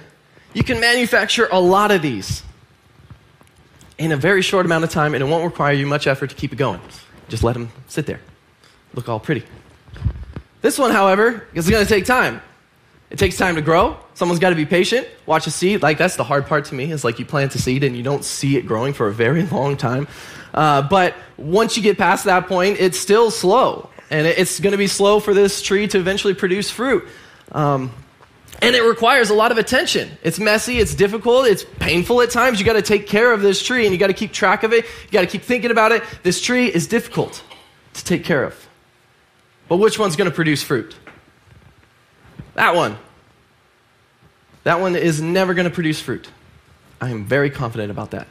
You 0.55 0.65
can 0.65 0.81
manufacture 0.81 1.47
a 1.53 1.61
lot 1.61 1.93
of 1.93 2.03
these 2.03 2.43
in 3.97 4.11
a 4.11 4.17
very 4.17 4.43
short 4.43 4.67
amount 4.67 4.83
of 4.83 4.91
time, 4.91 5.15
and 5.15 5.23
it 5.23 5.27
won't 5.27 5.45
require 5.45 5.73
you 5.73 5.87
much 5.87 6.09
effort 6.09 6.31
to 6.31 6.37
keep 6.37 6.53
it 6.53 6.57
going. 6.57 6.81
Just 7.29 7.45
let 7.45 7.53
them 7.53 7.71
sit 7.87 8.07
there, 8.07 8.21
look 8.93 9.09
all 9.09 9.21
pretty. 9.21 9.45
This 10.63 10.79
one, 10.79 10.91
however, 10.91 11.47
is 11.55 11.69
going 11.69 11.85
to 11.85 11.89
take 11.89 12.05
time. 12.05 12.41
It 13.11 13.19
takes 13.19 13.37
time 13.37 13.55
to 13.55 13.63
grow. 13.63 13.97
Someone's 14.15 14.41
got 14.41 14.51
to 14.51 14.57
be 14.57 14.67
patient. 14.67 15.07
Watch 15.27 15.47
a 15.47 15.51
seed. 15.51 15.83
Like, 15.83 15.99
that's 15.99 16.17
the 16.17 16.25
hard 16.25 16.47
part 16.47 16.67
to 16.67 16.75
me, 16.75 16.91
is 16.91 17.05
like 17.05 17.19
you 17.19 17.25
plant 17.25 17.55
a 17.55 17.59
seed 17.59 17.85
and 17.85 17.97
you 17.97 18.03
don't 18.03 18.25
see 18.25 18.57
it 18.57 18.67
growing 18.67 18.93
for 18.93 19.07
a 19.07 19.13
very 19.13 19.43
long 19.47 19.77
time. 19.77 20.09
Uh, 20.53 20.83
but 20.83 21.15
once 21.37 21.77
you 21.77 21.83
get 21.83 21.99
past 21.99 22.25
that 22.25 22.49
point, 22.49 22.79
it's 22.81 22.99
still 22.99 23.31
slow. 23.31 23.91
And 24.11 24.27
it's 24.27 24.61
going 24.61 24.73
to 24.73 24.79
be 24.79 24.87
slow 24.87 25.21
for 25.21 25.35
this 25.35 25.63
tree 25.63 25.87
to 25.89 25.99
eventually 25.99 26.35
produce 26.35 26.71
fruit. 26.71 27.07
Um, 27.53 27.93
and 28.63 28.75
it 28.75 28.83
requires 28.83 29.31
a 29.31 29.35
lot 29.35 29.53
of 29.53 29.59
attention. 29.59 30.11
It's 30.23 30.39
messy, 30.39 30.79
it's 30.79 30.95
difficult, 30.95 31.47
it's 31.47 31.65
painful 31.65 32.23
at 32.23 32.31
times. 32.31 32.59
You 32.59 32.65
got 32.65 32.75
to 32.75 32.83
take 32.83 33.07
care 33.07 33.33
of 33.33 33.43
this 33.43 33.63
tree 33.63 33.85
and 33.85 33.93
you 33.93 33.99
got 33.99 34.07
to 34.07 34.15
keep 34.15 34.33
track 34.33 34.63
of 34.63 34.73
it. 34.73 34.85
You 34.85 35.11
got 35.13 35.21
to 35.21 35.27
keep 35.27 35.43
thinking 35.43 35.71
about 35.71 35.93
it. 35.93 36.03
This 36.23 36.41
tree 36.41 36.67
is 36.67 36.87
difficult 36.87 37.43
to 37.95 38.05
take 38.05 38.25
care 38.25 38.45
of. 38.45 38.66
But 39.69 39.77
which 39.79 39.99
one's 39.99 40.17
going 40.17 40.31
to 40.31 40.35
produce 40.35 40.63
fruit? 40.63 40.95
That 42.55 42.75
one. 42.75 42.97
That 44.65 44.81
one 44.81 44.97
is 44.97 45.21
never 45.21 45.55
going 45.55 45.69
to 45.69 45.75
produce 45.75 46.01
fruit. 46.01 46.29
I 47.01 47.11
am 47.11 47.25
very 47.25 47.51
confident 47.51 47.91
about 47.91 48.13
that. 48.13 48.27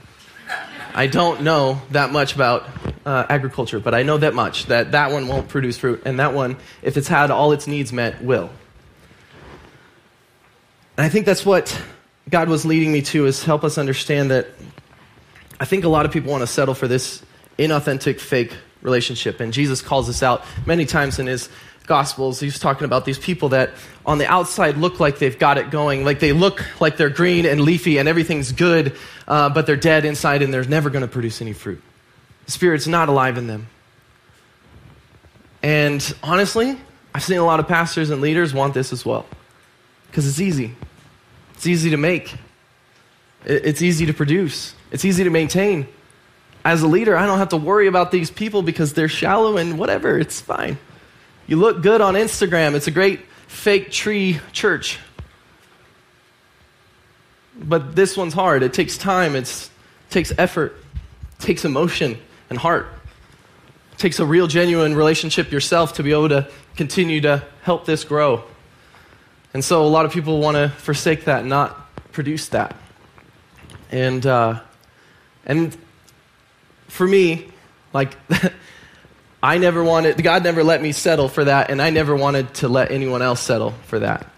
I 0.94 1.08
don't 1.08 1.42
know 1.42 1.82
that 1.92 2.12
much 2.12 2.36
about 2.36 2.66
uh, 3.06 3.26
agriculture, 3.30 3.80
but 3.80 3.94
I 3.94 4.04
know 4.04 4.18
that 4.18 4.34
much 4.34 4.68
that 4.68 4.94
that 4.94 5.12
one 5.12 5.28
won't 5.28 5.50
produce 5.50 5.78
fruit, 5.78 6.02
and 6.06 6.20
that 6.20 6.34
one, 6.34 6.56
if 6.82 6.96
it's 6.96 7.10
had 7.10 7.32
all 7.32 7.52
its 7.52 7.68
needs 7.68 7.92
met, 7.92 8.24
will. 8.24 8.50
And 10.98 11.06
I 11.06 11.10
think 11.10 11.26
that's 11.26 11.46
what 11.46 11.80
God 12.30 12.48
was 12.48 12.66
leading 12.66 12.92
me 12.92 13.02
to 13.04 13.26
is 13.26 13.44
help 13.44 13.64
us 13.66 13.78
understand 13.78 14.32
that 14.32 14.48
I 15.60 15.66
think 15.66 15.84
a 15.84 15.90
lot 15.90 16.06
of 16.06 16.12
people 16.12 16.32
want 16.32 16.42
to 16.42 16.48
settle 16.48 16.74
for 16.74 16.88
this 16.88 17.22
inauthentic, 17.60 18.20
fake 18.20 18.54
relationship. 18.86 19.42
And 19.42 19.52
Jesus 19.52 19.82
calls 19.82 20.08
us 20.08 20.24
out 20.24 20.46
many 20.66 20.86
times 20.86 21.20
in 21.20 21.28
his 21.28 21.50
Gospels. 21.88 22.40
He's 22.40 22.58
talking 22.58 22.86
about 22.86 23.06
these 23.06 23.20
people 23.20 23.50
that 23.50 23.72
on 24.06 24.18
the 24.18 24.26
outside 24.26 24.78
look 24.78 25.00
like 25.00 25.20
they've 25.20 25.38
got 25.38 25.58
it 25.58 25.70
going, 25.70 26.04
like 26.04 26.20
they 26.20 26.32
look 26.32 26.66
like 26.82 26.98
they're 26.98 27.10
green 27.10 27.46
and 27.46 27.62
leafy 27.62 27.98
and 27.98 28.10
everything's 28.10 28.52
good, 28.52 28.96
uh, 29.28 29.50
but 29.50 29.68
they're 29.68 29.76
dead 29.76 30.06
inside 30.06 30.42
and 30.42 30.54
they're 30.54 30.64
never 30.64 30.90
going 30.90 31.04
to 31.04 31.08
produce 31.08 31.42
any 31.42 31.54
fruit. 31.54 31.82
The 32.46 32.52
Spirit's 32.52 32.88
not 32.88 33.10
alive 33.10 33.38
in 33.38 33.48
them. 33.48 33.68
And 35.62 36.16
honestly, 36.24 36.78
I've 37.14 37.24
seen 37.24 37.38
a 37.38 37.46
lot 37.46 37.60
of 37.60 37.68
pastors 37.68 38.10
and 38.10 38.22
leaders 38.22 38.54
want 38.54 38.74
this 38.74 38.92
as 38.92 39.06
well 39.06 39.26
because 40.08 40.28
it's 40.28 40.40
easy. 40.40 40.76
It's 41.54 41.68
easy 41.68 41.92
to 41.92 41.98
make, 41.98 42.34
it's 43.46 43.82
easy 43.82 44.06
to 44.08 44.14
produce, 44.14 44.76
it's 44.92 45.06
easy 45.06 45.24
to 45.24 45.30
maintain 45.30 45.88
as 46.66 46.82
a 46.82 46.88
leader, 46.88 47.16
I 47.16 47.28
don't 47.28 47.38
have 47.38 47.50
to 47.50 47.58
worry 47.58 47.86
about 47.86 48.10
these 48.10 48.32
people 48.32 48.64
because 48.64 48.94
they're 48.94 49.08
shallow 49.08 49.58
and 49.58 49.78
whatever, 49.78 50.18
it's 50.18 50.42
fine. 50.42 50.80
You 51.46 51.58
look 51.58 51.84
good 51.84 52.02
on 52.02 52.16
Instagram, 52.16 52.74
it's 52.74 52.88
a 52.88 52.92
great 52.92 53.22
fake 53.48 53.92
tree 53.92 54.40
church. 54.52 54.98
But 57.56 57.96
this 57.96 58.18
one's 58.18 58.34
hard. 58.34 58.64
It 58.64 58.74
takes 58.74 58.98
time, 58.98 59.36
it 59.36 59.70
takes 60.10 60.34
effort, 60.40 60.76
it 61.40 61.42
takes 61.44 61.66
emotion 61.66 62.18
and 62.50 62.58
heart. 62.58 62.88
It 63.94 64.00
takes 64.00 64.20
a 64.20 64.26
real, 64.26 64.48
genuine 64.48 64.96
relationship 64.96 65.52
yourself 65.52 65.94
to 65.94 66.04
be 66.04 66.12
able 66.12 66.30
to 66.30 66.50
continue 66.76 67.22
to 67.22 67.44
help 67.62 67.86
this 67.86 68.04
grow. 68.04 68.44
And 69.54 69.64
so 69.64 69.86
a 69.86 69.88
lot 69.88 70.06
of 70.06 70.12
people 70.12 70.40
want 70.40 70.58
to 70.58 70.70
forsake 70.70 71.26
that, 71.26 71.46
not 71.46 72.12
produce 72.12 72.50
that. 72.50 72.76
And, 73.92 74.26
uh, 74.26 74.62
and 75.46 75.78
for 76.96 77.06
me, 77.06 77.46
like, 77.94 78.18
I 79.44 79.58
never 79.58 79.84
wanted, 79.84 80.22
God 80.24 80.44
never 80.44 80.64
let 80.64 80.82
me 80.82 80.94
settle 80.94 81.28
for 81.28 81.44
that, 81.44 81.70
and 81.70 81.82
I 81.82 81.90
never 81.90 82.16
wanted 82.16 82.54
to 82.56 82.70
let 82.70 82.90
anyone 82.92 83.22
else 83.22 83.42
settle 83.42 83.72
for 83.88 84.00
that. 84.00 84.32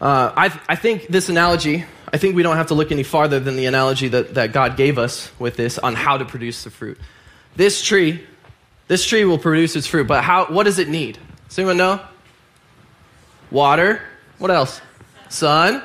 Uh, 0.00 0.32
I, 0.36 0.60
I 0.68 0.74
think 0.74 1.06
this 1.06 1.28
analogy, 1.28 1.84
I 2.12 2.18
think 2.18 2.34
we 2.34 2.42
don't 2.42 2.56
have 2.56 2.66
to 2.68 2.74
look 2.74 2.90
any 2.90 3.04
farther 3.04 3.38
than 3.38 3.56
the 3.56 3.66
analogy 3.66 4.08
that, 4.08 4.34
that 4.34 4.52
God 4.52 4.76
gave 4.76 4.98
us 4.98 5.30
with 5.38 5.56
this 5.56 5.78
on 5.78 5.94
how 5.94 6.18
to 6.18 6.24
produce 6.24 6.64
the 6.64 6.70
fruit. 6.70 6.98
This 7.54 7.82
tree, 7.82 8.24
this 8.88 9.06
tree 9.06 9.24
will 9.24 9.38
produce 9.38 9.76
its 9.76 9.86
fruit, 9.86 10.08
but 10.08 10.24
how, 10.24 10.46
what 10.46 10.64
does 10.64 10.78
it 10.78 10.88
need? 10.88 11.18
Does 11.48 11.58
anyone 11.58 11.76
know? 11.76 12.00
Water. 13.50 14.02
What 14.38 14.50
else? 14.50 14.80
Sun 15.28 15.82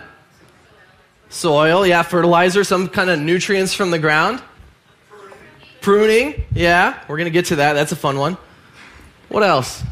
soil, 1.34 1.86
yeah, 1.86 2.04
fertilizer, 2.04 2.64
some 2.64 2.88
kind 2.88 3.10
of 3.10 3.20
nutrients 3.20 3.74
from 3.74 3.92
the 3.92 4.00
ground. 4.00 4.42
Pruning, 5.82 6.46
yeah, 6.54 7.04
we're 7.08 7.18
going 7.18 7.26
to 7.26 7.32
get 7.32 7.46
to 7.46 7.58
that. 7.58 7.74
That's 7.74 7.92
a 7.92 7.96
fun 7.98 8.18
one. 8.18 8.38
What 9.28 9.44
else? 9.44 9.84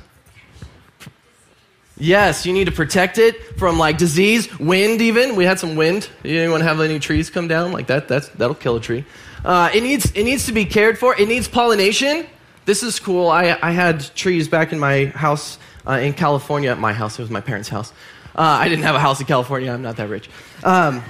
Yes, 1.97 2.45
you 2.45 2.54
need 2.54 2.65
to 2.65 2.71
protect 2.71 3.17
it 3.17 3.60
from 3.60 3.77
like 3.77 3.97
disease, 3.97 4.58
wind 4.60 5.01
even. 5.01 5.36
We 5.36 5.43
had 5.43 5.60
some 5.60 5.75
wind. 5.75 6.10
Anyone 6.23 6.62
have 6.62 6.80
any 6.80 6.99
trees 6.99 7.30
come 7.30 7.47
down 7.47 7.71
like 7.71 7.88
that? 7.88 8.08
That's 8.08 8.30
that'll 8.30 8.56
kill 8.56 8.77
a 8.77 8.82
tree. 8.82 9.06
Uh, 9.43 9.69
it 9.73 9.84
needs 9.84 10.12
it 10.12 10.23
needs 10.23 10.45
to 10.45 10.51
be 10.51 10.65
cared 10.65 10.97
for. 10.97 11.19
It 11.19 11.27
needs 11.27 11.47
pollination. 11.47 12.25
This 12.65 12.82
is 12.82 12.99
cool. 12.99 13.27
I 13.30 13.58
I 13.62 13.71
had 13.71 13.99
trees 14.15 14.47
back 14.47 14.71
in 14.71 14.80
my 14.80 15.06
house 15.06 15.60
uh, 15.86 15.93
in 15.93 16.13
California. 16.13 16.71
At 16.71 16.80
my 16.80 16.93
house. 16.93 17.19
It 17.19 17.21
was 17.21 17.30
my 17.30 17.41
parents' 17.41 17.69
house. 17.69 17.91
Uh, 18.36 18.41
I 18.41 18.69
didn't 18.69 18.84
have 18.84 18.95
a 18.95 18.99
house 18.99 19.19
in 19.19 19.27
California. 19.27 19.71
I'm 19.71 19.82
not 19.82 19.97
that 19.97 20.10
rich. 20.10 20.30
Um, 20.63 21.04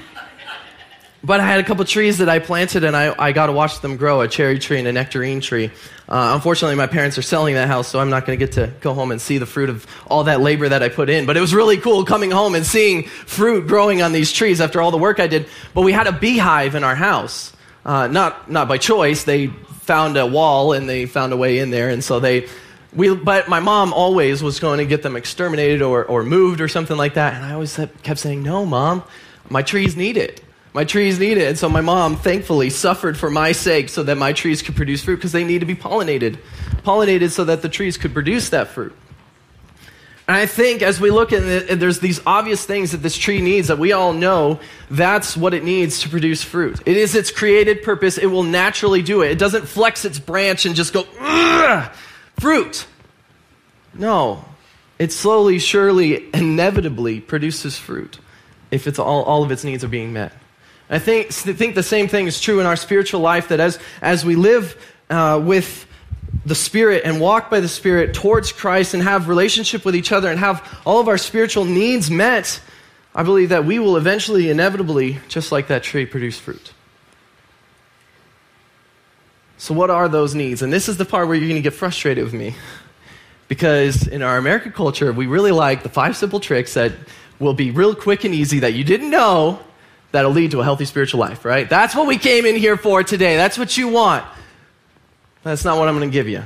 but 1.24 1.40
I 1.40 1.46
had 1.46 1.60
a 1.60 1.64
couple 1.64 1.86
trees 1.86 2.18
that 2.18 2.30
I 2.30 2.40
planted 2.40 2.84
and 2.84 2.96
I, 2.96 3.14
I 3.18 3.32
got 3.32 3.46
to 3.46 3.52
watch 3.52 3.80
them 3.82 3.96
grow 3.98 4.22
a 4.22 4.28
cherry 4.28 4.58
tree 4.58 4.80
and 4.80 4.88
a 4.88 4.92
nectarine 4.92 5.40
tree. 5.42 5.72
Uh, 6.10 6.32
unfortunately, 6.34 6.76
my 6.76 6.88
parents 6.88 7.18
are 7.18 7.22
selling 7.22 7.56
that 7.56 7.68
house, 7.68 7.88
so 7.88 8.00
I'm 8.00 8.10
not 8.10 8.26
going 8.26 8.38
to 8.38 8.46
get 8.46 8.56
to 8.56 8.74
go 8.82 8.94
home 8.94 9.12
and 9.12 9.22
see 9.22 9.38
the 9.38 9.46
fruit 9.46 9.70
of 9.70 9.86
all 10.08 10.26
that 10.26 10.42
labor 10.42 10.68
that 10.68 10.84
I 10.84 10.90
put 10.90 11.10
in. 11.10 11.26
But 11.26 11.38
it 11.38 11.42
was 11.42 11.54
really 11.54 11.78
cool 11.78 12.04
coming 12.06 12.32
home 12.32 12.56
and 12.56 12.66
seeing 12.66 13.08
fruit 13.08 13.68
growing 13.68 14.02
on 14.02 14.12
these 14.12 14.32
trees 14.32 14.60
after 14.60 14.82
all 14.82 14.92
the 14.92 14.98
work 14.98 15.20
I 15.20 15.28
did. 15.28 15.46
But 15.74 15.82
we 15.82 15.94
had 15.94 16.08
a 16.08 16.12
beehive 16.12 16.76
in 16.76 16.84
our 16.84 16.96
house. 16.96 17.54
uh, 17.86 18.08
not, 18.08 18.50
not 18.50 18.68
by 18.68 18.78
choice. 18.78 19.24
They 19.24 19.48
found 19.48 20.18
a 20.18 20.26
wall 20.26 20.74
and 20.74 20.88
they 20.88 21.06
found 21.06 21.34
a 21.34 21.38
way 21.38 21.60
in 21.60 21.72
there. 21.72 21.90
And 21.90 22.04
so 22.04 22.20
they, 22.20 22.48
we, 22.94 23.14
but 23.16 23.50
my 23.50 23.60
mom 23.60 23.94
always 23.94 24.44
was 24.44 24.60
going 24.60 24.80
to 24.80 24.86
get 24.86 25.02
them 25.02 25.16
exterminated 25.16 25.82
or, 25.82 26.06
or 26.06 26.24
moved 26.24 26.62
or 26.62 26.68
something 26.68 26.98
like 26.98 27.16
that. 27.16 27.34
And 27.34 27.44
I 27.44 27.54
always 27.54 27.80
kept 28.04 28.20
saying, 28.20 28.44
no, 28.44 28.66
mom, 28.66 29.04
my 29.50 29.62
trees 29.62 29.96
need 29.96 30.18
it. 30.18 30.44
My 30.74 30.86
trees 30.86 31.20
need 31.20 31.38
it. 31.38 31.48
And 31.50 31.58
so 31.58 31.68
my 31.68 31.82
mom 31.82 32.16
thankfully 32.16 32.70
suffered 32.70 33.18
for 33.18 33.30
my 33.30 33.52
sake 33.52 33.90
so 33.90 34.04
that 34.04 34.18
my 34.18 34.32
trees 34.32 34.62
could 34.62 34.76
produce 34.76 35.04
fruit 35.04 35.18
because 35.18 35.34
they 35.34 35.44
need 35.44 35.60
to 35.60 35.66
be 35.66 35.76
pollinated. 35.76 36.38
Pollinated 36.84 37.32
so 37.32 37.44
that 37.44 37.62
the 37.62 37.70
trees 37.70 37.98
could 37.98 38.14
produce 38.14 38.50
that 38.50 38.70
fruit. 38.70 38.96
And 40.28 40.38
I 40.38 40.46
think 40.46 40.82
as 40.82 41.02
we 41.02 41.12
look 41.12 41.34
at 41.34 41.44
it, 41.44 41.80
there's 41.80 42.00
these 42.00 42.22
obvious 42.26 42.66
things 42.66 42.92
that 42.92 43.00
this 43.00 43.18
tree 43.18 43.42
needs 43.42 43.68
that 43.68 43.80
we 43.80 43.92
all 43.92 44.14
know 44.14 44.62
that's 44.90 45.36
what 45.36 45.54
it 45.54 45.66
needs 45.66 46.02
to 46.02 46.10
produce 46.10 46.42
fruit. 46.42 46.80
It 46.86 46.96
is 46.96 47.16
its 47.16 47.32
created 47.32 47.84
purpose. 47.84 48.18
It 48.18 48.28
will 48.28 48.44
naturally 48.44 49.02
do 49.02 49.24
it. 49.24 49.32
It 49.32 49.40
doesn't 49.40 49.68
flex 49.68 50.06
its 50.06 50.20
branch 50.20 50.66
and 50.66 50.74
just 50.74 50.94
go, 50.94 51.04
fruit. 52.40 52.86
No. 53.94 54.46
It 55.00 55.12
slowly, 55.12 55.60
surely, 55.60 56.34
inevitably 56.34 57.20
produces 57.20 57.78
fruit 57.78 58.20
if 58.70 58.88
it's 58.88 59.00
all, 59.00 59.24
all 59.24 59.44
of 59.44 59.52
its 59.52 59.66
needs 59.66 59.84
are 59.84 59.90
being 59.90 60.14
met. 60.14 60.32
I 60.92 61.00
think, 61.00 61.32
think 61.32 61.74
the 61.76 61.84
same 61.84 62.10
thing 62.10 62.28
is 62.28 62.42
true 62.42 62.60
in 62.60 62.66
our 62.66 62.76
spiritual 62.76 63.22
life 63.22 63.48
that 63.48 63.62
as, 63.62 63.80
as 64.02 64.26
we 64.26 64.36
live 64.36 64.76
uh, 65.10 65.42
with 65.42 65.88
the 66.46 66.54
Spirit 66.54 67.04
and 67.06 67.22
walk 67.22 67.50
by 67.50 67.62
the 67.62 67.70
Spirit 67.70 68.14
towards 68.14 68.52
Christ 68.52 68.94
and 68.94 69.02
have 69.02 69.30
relationship 69.30 69.86
with 69.86 69.96
each 69.96 70.12
other 70.12 70.30
and 70.30 70.38
have 70.38 70.82
all 70.86 71.00
of 71.00 71.08
our 71.08 71.18
spiritual 71.18 71.64
needs 71.64 72.12
met, 72.12 72.60
I 73.16 73.24
believe 73.24 73.50
that 73.50 73.64
we 73.64 73.80
will 73.80 73.96
eventually, 73.96 74.50
inevitably, 74.50 75.20
just 75.30 75.50
like 75.50 75.68
that 75.68 75.82
tree, 75.82 76.06
produce 76.06 76.38
fruit. 76.38 76.74
So, 79.58 79.74
what 79.74 79.90
are 79.90 80.10
those 80.10 80.36
needs? 80.36 80.62
And 80.62 80.74
this 80.74 80.90
is 80.90 80.98
the 80.98 81.06
part 81.06 81.28
where 81.28 81.38
you're 81.38 81.48
going 81.48 81.62
to 81.62 81.70
get 81.70 81.74
frustrated 81.74 82.24
with 82.24 82.34
me. 82.34 82.56
Because 83.48 84.08
in 84.08 84.22
our 84.22 84.38
American 84.38 84.72
culture, 84.72 85.14
we 85.14 85.28
really 85.28 85.52
like 85.52 85.84
the 85.84 85.90
five 85.90 86.18
simple 86.18 86.40
tricks 86.40 86.74
that 86.74 86.94
will 87.40 87.54
be 87.54 87.72
real 87.72 87.96
quick 87.96 88.24
and 88.24 88.34
easy 88.34 88.60
that 88.60 88.74
you 88.74 88.84
didn't 88.84 89.10
know 89.10 89.60
that'll 90.12 90.32
lead 90.32 90.52
to 90.52 90.62
a 90.62 90.64
healthy 90.64 90.86
spiritual 90.86 91.20
life, 91.20 91.46
right? 91.46 91.70
That's 91.70 91.96
what 91.96 92.08
we 92.08 92.18
came 92.18 92.46
in 92.46 92.56
here 92.56 92.78
for 92.78 93.04
today. 93.04 93.36
That's 93.38 93.58
what 93.58 93.78
you 93.78 93.90
want. 93.90 94.26
That's 95.44 95.66
not 95.66 95.78
what 95.78 95.88
I'm 95.88 95.98
going 95.98 96.10
to 96.10 96.14
give 96.14 96.28
you. 96.28 96.44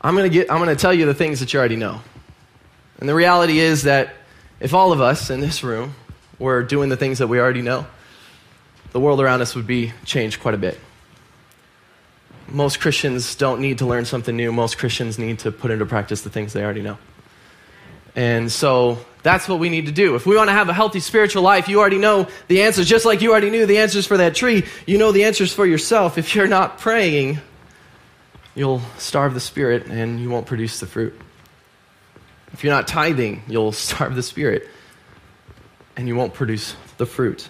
I'm 0.00 0.14
going 0.14 0.30
to 0.30 0.34
get 0.34 0.50
I'm 0.50 0.58
going 0.62 0.74
to 0.74 0.80
tell 0.80 0.94
you 0.94 1.06
the 1.06 1.14
things 1.14 1.40
that 1.40 1.52
you 1.52 1.58
already 1.58 1.76
know. 1.76 2.00
And 3.00 3.08
the 3.08 3.14
reality 3.14 3.58
is 3.58 3.82
that 3.82 4.14
if 4.60 4.72
all 4.72 4.92
of 4.92 5.00
us 5.00 5.30
in 5.30 5.40
this 5.40 5.62
room 5.62 5.94
were 6.38 6.62
doing 6.62 6.88
the 6.88 6.96
things 6.96 7.18
that 7.18 7.26
we 7.26 7.40
already 7.40 7.62
know, 7.62 7.86
the 8.92 9.00
world 9.00 9.20
around 9.20 9.42
us 9.42 9.54
would 9.54 9.66
be 9.66 9.92
changed 10.04 10.40
quite 10.40 10.54
a 10.54 10.58
bit. 10.58 10.78
Most 12.48 12.80
Christians 12.80 13.34
don't 13.34 13.60
need 13.60 13.78
to 13.78 13.86
learn 13.86 14.04
something 14.04 14.36
new. 14.36 14.52
Most 14.52 14.78
Christians 14.78 15.18
need 15.18 15.40
to 15.40 15.50
put 15.50 15.70
into 15.70 15.84
practice 15.84 16.22
the 16.22 16.30
things 16.30 16.52
they 16.52 16.62
already 16.62 16.82
know. 16.82 16.96
And 18.16 18.50
so 18.50 18.98
that's 19.22 19.46
what 19.46 19.58
we 19.58 19.68
need 19.68 19.86
to 19.86 19.92
do. 19.92 20.14
If 20.14 20.24
we 20.24 20.34
want 20.34 20.48
to 20.48 20.54
have 20.54 20.70
a 20.70 20.72
healthy 20.72 21.00
spiritual 21.00 21.42
life, 21.42 21.68
you 21.68 21.78
already 21.78 21.98
know 21.98 22.26
the 22.48 22.62
answers. 22.62 22.88
Just 22.88 23.04
like 23.04 23.20
you 23.20 23.30
already 23.30 23.50
knew 23.50 23.66
the 23.66 23.78
answers 23.78 24.06
for 24.06 24.16
that 24.16 24.34
tree, 24.34 24.64
you 24.86 24.96
know 24.96 25.12
the 25.12 25.24
answers 25.24 25.52
for 25.52 25.66
yourself. 25.66 26.16
If 26.16 26.34
you're 26.34 26.48
not 26.48 26.78
praying, 26.78 27.38
you'll 28.54 28.80
starve 28.96 29.34
the 29.34 29.40
spirit 29.40 29.86
and 29.86 30.18
you 30.18 30.30
won't 30.30 30.46
produce 30.46 30.80
the 30.80 30.86
fruit. 30.86 31.20
If 32.52 32.64
you're 32.64 32.72
not 32.72 32.88
tithing, 32.88 33.42
you'll 33.48 33.72
starve 33.88 34.16
the 34.16 34.22
spirit 34.22 34.66
and 35.96 36.08
you 36.08 36.16
won't 36.16 36.32
produce 36.32 36.74
the 36.96 37.06
fruit. 37.06 37.48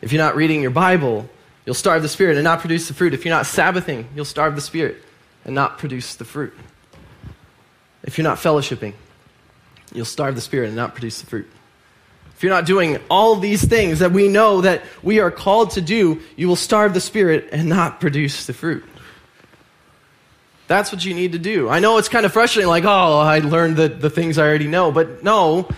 If 0.00 0.12
you're 0.12 0.22
not 0.22 0.34
reading 0.34 0.62
your 0.62 0.70
Bible, 0.70 1.28
you'll 1.66 1.74
starve 1.74 2.02
the 2.02 2.08
spirit 2.08 2.36
and 2.36 2.44
not 2.44 2.60
produce 2.60 2.88
the 2.88 2.94
fruit. 2.94 3.12
If 3.12 3.26
you're 3.26 3.34
not 3.34 3.44
Sabbathing, 3.44 4.08
you'll 4.14 4.24
starve 4.24 4.54
the 4.54 4.62
spirit 4.62 5.02
and 5.44 5.54
not 5.54 5.76
produce 5.76 6.14
the 6.14 6.24
fruit. 6.24 6.54
If 8.02 8.16
you're 8.16 8.26
not 8.26 8.38
fellowshipping, 8.38 8.94
you'll 9.92 10.04
starve 10.04 10.34
the 10.34 10.40
spirit 10.40 10.66
and 10.66 10.76
not 10.76 10.94
produce 10.94 11.20
the 11.20 11.26
fruit. 11.26 11.50
If 12.34 12.42
you're 12.42 12.52
not 12.52 12.66
doing 12.66 12.98
all 13.08 13.36
these 13.36 13.64
things 13.64 14.00
that 14.00 14.12
we 14.12 14.28
know 14.28 14.60
that 14.60 14.82
we 15.02 15.20
are 15.20 15.30
called 15.30 15.70
to 15.70 15.80
do, 15.80 16.20
you 16.36 16.48
will 16.48 16.56
starve 16.56 16.92
the 16.92 17.00
spirit 17.00 17.48
and 17.50 17.68
not 17.68 17.98
produce 17.98 18.46
the 18.46 18.52
fruit. 18.52 18.84
That's 20.68 20.92
what 20.92 21.04
you 21.04 21.14
need 21.14 21.32
to 21.32 21.38
do. 21.38 21.68
I 21.68 21.78
know 21.78 21.96
it's 21.96 22.08
kind 22.08 22.26
of 22.26 22.32
frustrating, 22.32 22.68
like, 22.68 22.84
oh, 22.84 23.18
I 23.18 23.38
learned 23.38 23.76
the, 23.76 23.88
the 23.88 24.10
things 24.10 24.36
I 24.36 24.46
already 24.46 24.66
know. 24.66 24.92
But 24.92 25.22
no, 25.22 25.68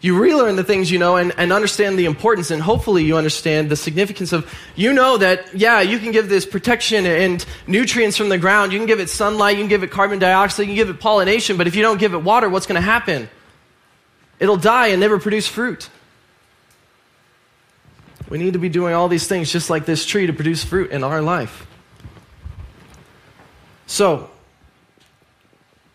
you 0.00 0.18
relearn 0.18 0.56
the 0.56 0.64
things 0.64 0.90
you 0.90 0.98
know 0.98 1.16
and, 1.16 1.34
and 1.36 1.52
understand 1.52 1.98
the 1.98 2.04
importance, 2.04 2.50
and 2.50 2.62
hopefully 2.62 3.04
you 3.04 3.16
understand 3.16 3.70
the 3.70 3.76
significance 3.76 4.32
of, 4.32 4.50
you 4.74 4.92
know 4.92 5.16
that, 5.18 5.54
yeah, 5.54 5.80
you 5.80 5.98
can 5.98 6.12
give 6.12 6.28
this 6.28 6.46
protection 6.46 7.04
and 7.06 7.44
nutrients 7.66 8.16
from 8.16 8.28
the 8.28 8.38
ground, 8.38 8.72
you 8.72 8.78
can 8.78 8.86
give 8.86 9.00
it 9.00 9.10
sunlight, 9.10 9.56
you 9.56 9.62
can 9.62 9.68
give 9.68 9.82
it 9.82 9.90
carbon 9.90 10.18
dioxide, 10.18 10.66
you 10.66 10.68
can 10.68 10.76
give 10.76 10.90
it 10.90 11.00
pollination, 11.00 11.56
but 11.56 11.66
if 11.66 11.74
you 11.74 11.82
don't 11.82 11.98
give 11.98 12.14
it 12.14 12.22
water, 12.22 12.48
what's 12.48 12.66
going 12.66 12.76
to 12.76 12.80
happen? 12.80 13.28
It'll 14.38 14.56
die 14.56 14.88
and 14.88 15.00
never 15.00 15.18
produce 15.18 15.46
fruit. 15.46 15.88
We 18.28 18.38
need 18.38 18.54
to 18.54 18.58
be 18.58 18.68
doing 18.68 18.94
all 18.94 19.08
these 19.08 19.26
things 19.26 19.52
just 19.52 19.70
like 19.70 19.86
this 19.86 20.04
tree 20.04 20.26
to 20.26 20.32
produce 20.32 20.64
fruit 20.64 20.90
in 20.90 21.04
our 21.04 21.22
life. 21.22 21.66
So, 23.86 24.30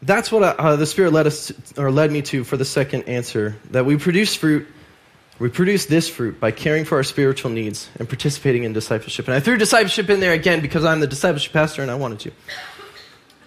that's 0.01 0.32
what 0.32 0.41
uh, 0.41 0.75
the 0.77 0.86
Spirit 0.86 1.13
led 1.13 1.27
us 1.27 1.47
to, 1.47 1.82
or 1.82 1.91
led 1.91 2.12
me 2.12 2.21
to 2.23 2.43
for 2.43 2.58
the 2.58 2.65
second 2.65 3.04
answer 3.04 3.56
that 3.71 3.86
we 3.86 3.97
produce 3.97 4.34
fruit. 4.36 4.67
We 5.39 5.49
produce 5.49 5.88
this 5.88 6.08
fruit 6.08 6.39
by 6.39 6.51
caring 6.51 6.86
for 6.86 6.97
our 6.97 7.04
spiritual 7.04 7.51
needs 7.51 7.89
and 7.97 8.08
participating 8.08 8.63
in 8.63 8.73
discipleship. 8.73 9.27
And 9.27 9.36
I 9.36 9.39
threw 9.39 9.58
discipleship 9.58 10.10
in 10.10 10.19
there 10.19 10.34
again 10.34 10.62
because 10.62 10.86
I'm 10.86 10.99
the 10.99 11.08
discipleship 11.08 11.51
pastor 11.51 11.82
and 11.82 11.89
I 11.89 11.95
wanted 11.95 12.19
to. 12.21 12.32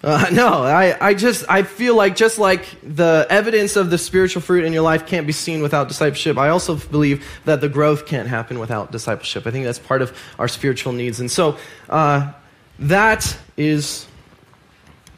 Uh, 0.05 0.29
no, 0.31 0.63
I, 0.63 0.95
I 1.09 1.13
just 1.15 1.45
I 1.49 1.63
feel 1.63 1.95
like 1.95 2.15
just 2.15 2.37
like 2.37 2.63
the 2.83 3.25
evidence 3.29 3.75
of 3.75 3.89
the 3.89 3.97
spiritual 3.97 4.43
fruit 4.43 4.63
in 4.63 4.71
your 4.71 4.83
life 4.83 5.07
can't 5.07 5.25
be 5.25 5.33
seen 5.33 5.63
without 5.63 5.87
discipleship. 5.87 6.37
I 6.37 6.49
also 6.49 6.75
believe 6.75 7.25
that 7.45 7.59
the 7.59 7.67
growth 7.67 8.05
can't 8.05 8.27
happen 8.27 8.59
without 8.59 8.91
discipleship. 8.91 9.47
I 9.47 9.51
think 9.51 9.65
that's 9.65 9.79
part 9.79 10.03
of 10.03 10.15
our 10.37 10.47
spiritual 10.47 10.93
needs, 10.93 11.19
and 11.19 11.29
so 11.29 11.57
uh, 11.89 12.31
that 12.77 13.35
is 13.57 14.07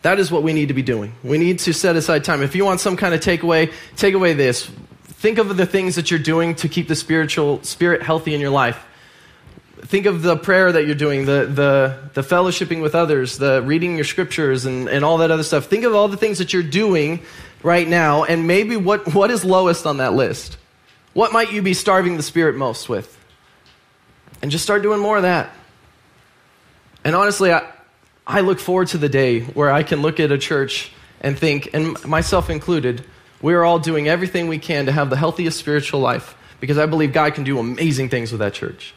that 0.04 0.20
is 0.20 0.32
what 0.32 0.42
we 0.42 0.54
need 0.54 0.70
to 0.70 0.74
be 0.74 0.84
doing. 0.84 1.12
We 1.22 1.38
need 1.38 1.60
to 1.60 1.74
set 1.74 1.98
aside 1.98 2.24
time. 2.24 2.42
If 2.42 2.56
you 2.56 2.64
want 2.64 2.80
some 2.80 2.96
kind 2.96 3.14
of 3.14 3.20
takeaway, 3.20 3.74
take 3.98 4.14
away 4.14 4.34
this. 4.34 4.72
Think 5.04 5.38
of 5.38 5.58
the 5.58 5.66
things 5.66 5.96
that 5.96 6.12
you're 6.12 6.20
doing 6.20 6.56
to 6.56 6.70
keep 6.70 6.88
the 6.88 6.96
spiritual 6.96 7.62
spirit 7.64 8.04
healthy 8.04 8.34
in 8.34 8.40
your 8.40 8.52
life 8.52 8.86
think 9.82 10.06
of 10.06 10.22
the 10.22 10.36
prayer 10.36 10.72
that 10.72 10.86
you're 10.86 10.96
doing, 10.96 11.26
the, 11.26 11.46
the, 11.46 12.10
the 12.14 12.22
fellowshipping 12.22 12.82
with 12.82 12.96
others, 12.96 13.38
the 13.38 13.62
reading 13.62 13.96
your 13.96 14.06
scriptures, 14.06 14.66
and, 14.66 14.88
and 14.88 15.06
all 15.06 15.18
that 15.20 15.32
other 15.32 15.44
stuff. 15.44 15.66
Think 15.66 15.84
of 15.84 15.96
all 15.96 16.08
the 16.08 16.18
things 16.18 16.40
that 16.40 16.54
you're 16.54 16.64
doing 16.64 17.22
right 17.64 17.88
now, 17.88 18.24
and 18.24 18.48
maybe 18.48 18.76
what, 18.76 19.14
what 19.14 19.32
is 19.32 19.46
lowest 19.46 19.86
on 19.86 19.98
that 19.98 20.14
list? 20.14 20.58
What 21.14 21.32
might 21.32 21.52
you 21.52 21.62
be 21.62 21.74
starving 21.74 22.18
the 22.18 22.24
Spirit 22.24 22.56
most 22.56 22.90
with? 22.90 23.14
And 24.42 24.52
just 24.52 24.64
start 24.64 24.84
doing 24.84 25.00
more 25.00 25.18
of 25.18 25.24
that. 25.24 25.52
And 27.04 27.16
honestly, 27.16 27.52
I, 27.52 27.72
I 28.26 28.42
look 28.42 28.60
forward 28.60 28.90
to 28.90 28.98
the 28.98 29.10
day 29.10 29.42
where 29.42 29.72
I 29.72 29.84
can 29.84 30.02
look 30.02 30.20
at 30.20 30.32
a 30.32 30.38
church 30.38 30.92
and 31.22 31.38
think, 31.38 31.70
and 31.74 32.04
myself 32.06 32.50
included, 32.50 33.04
we're 33.42 33.64
all 33.64 33.80
doing 33.80 34.08
everything 34.08 34.48
we 34.48 34.60
can 34.60 34.86
to 34.88 34.92
have 34.92 35.10
the 35.10 35.18
healthiest 35.18 35.58
spiritual 35.58 36.00
life 36.00 36.36
because 36.60 36.78
I 36.78 36.86
believe 36.86 37.14
God 37.14 37.34
can 37.34 37.44
do 37.44 37.60
amazing 37.60 38.10
things 38.10 38.32
with 38.32 38.40
that 38.40 38.54
church. 38.54 38.94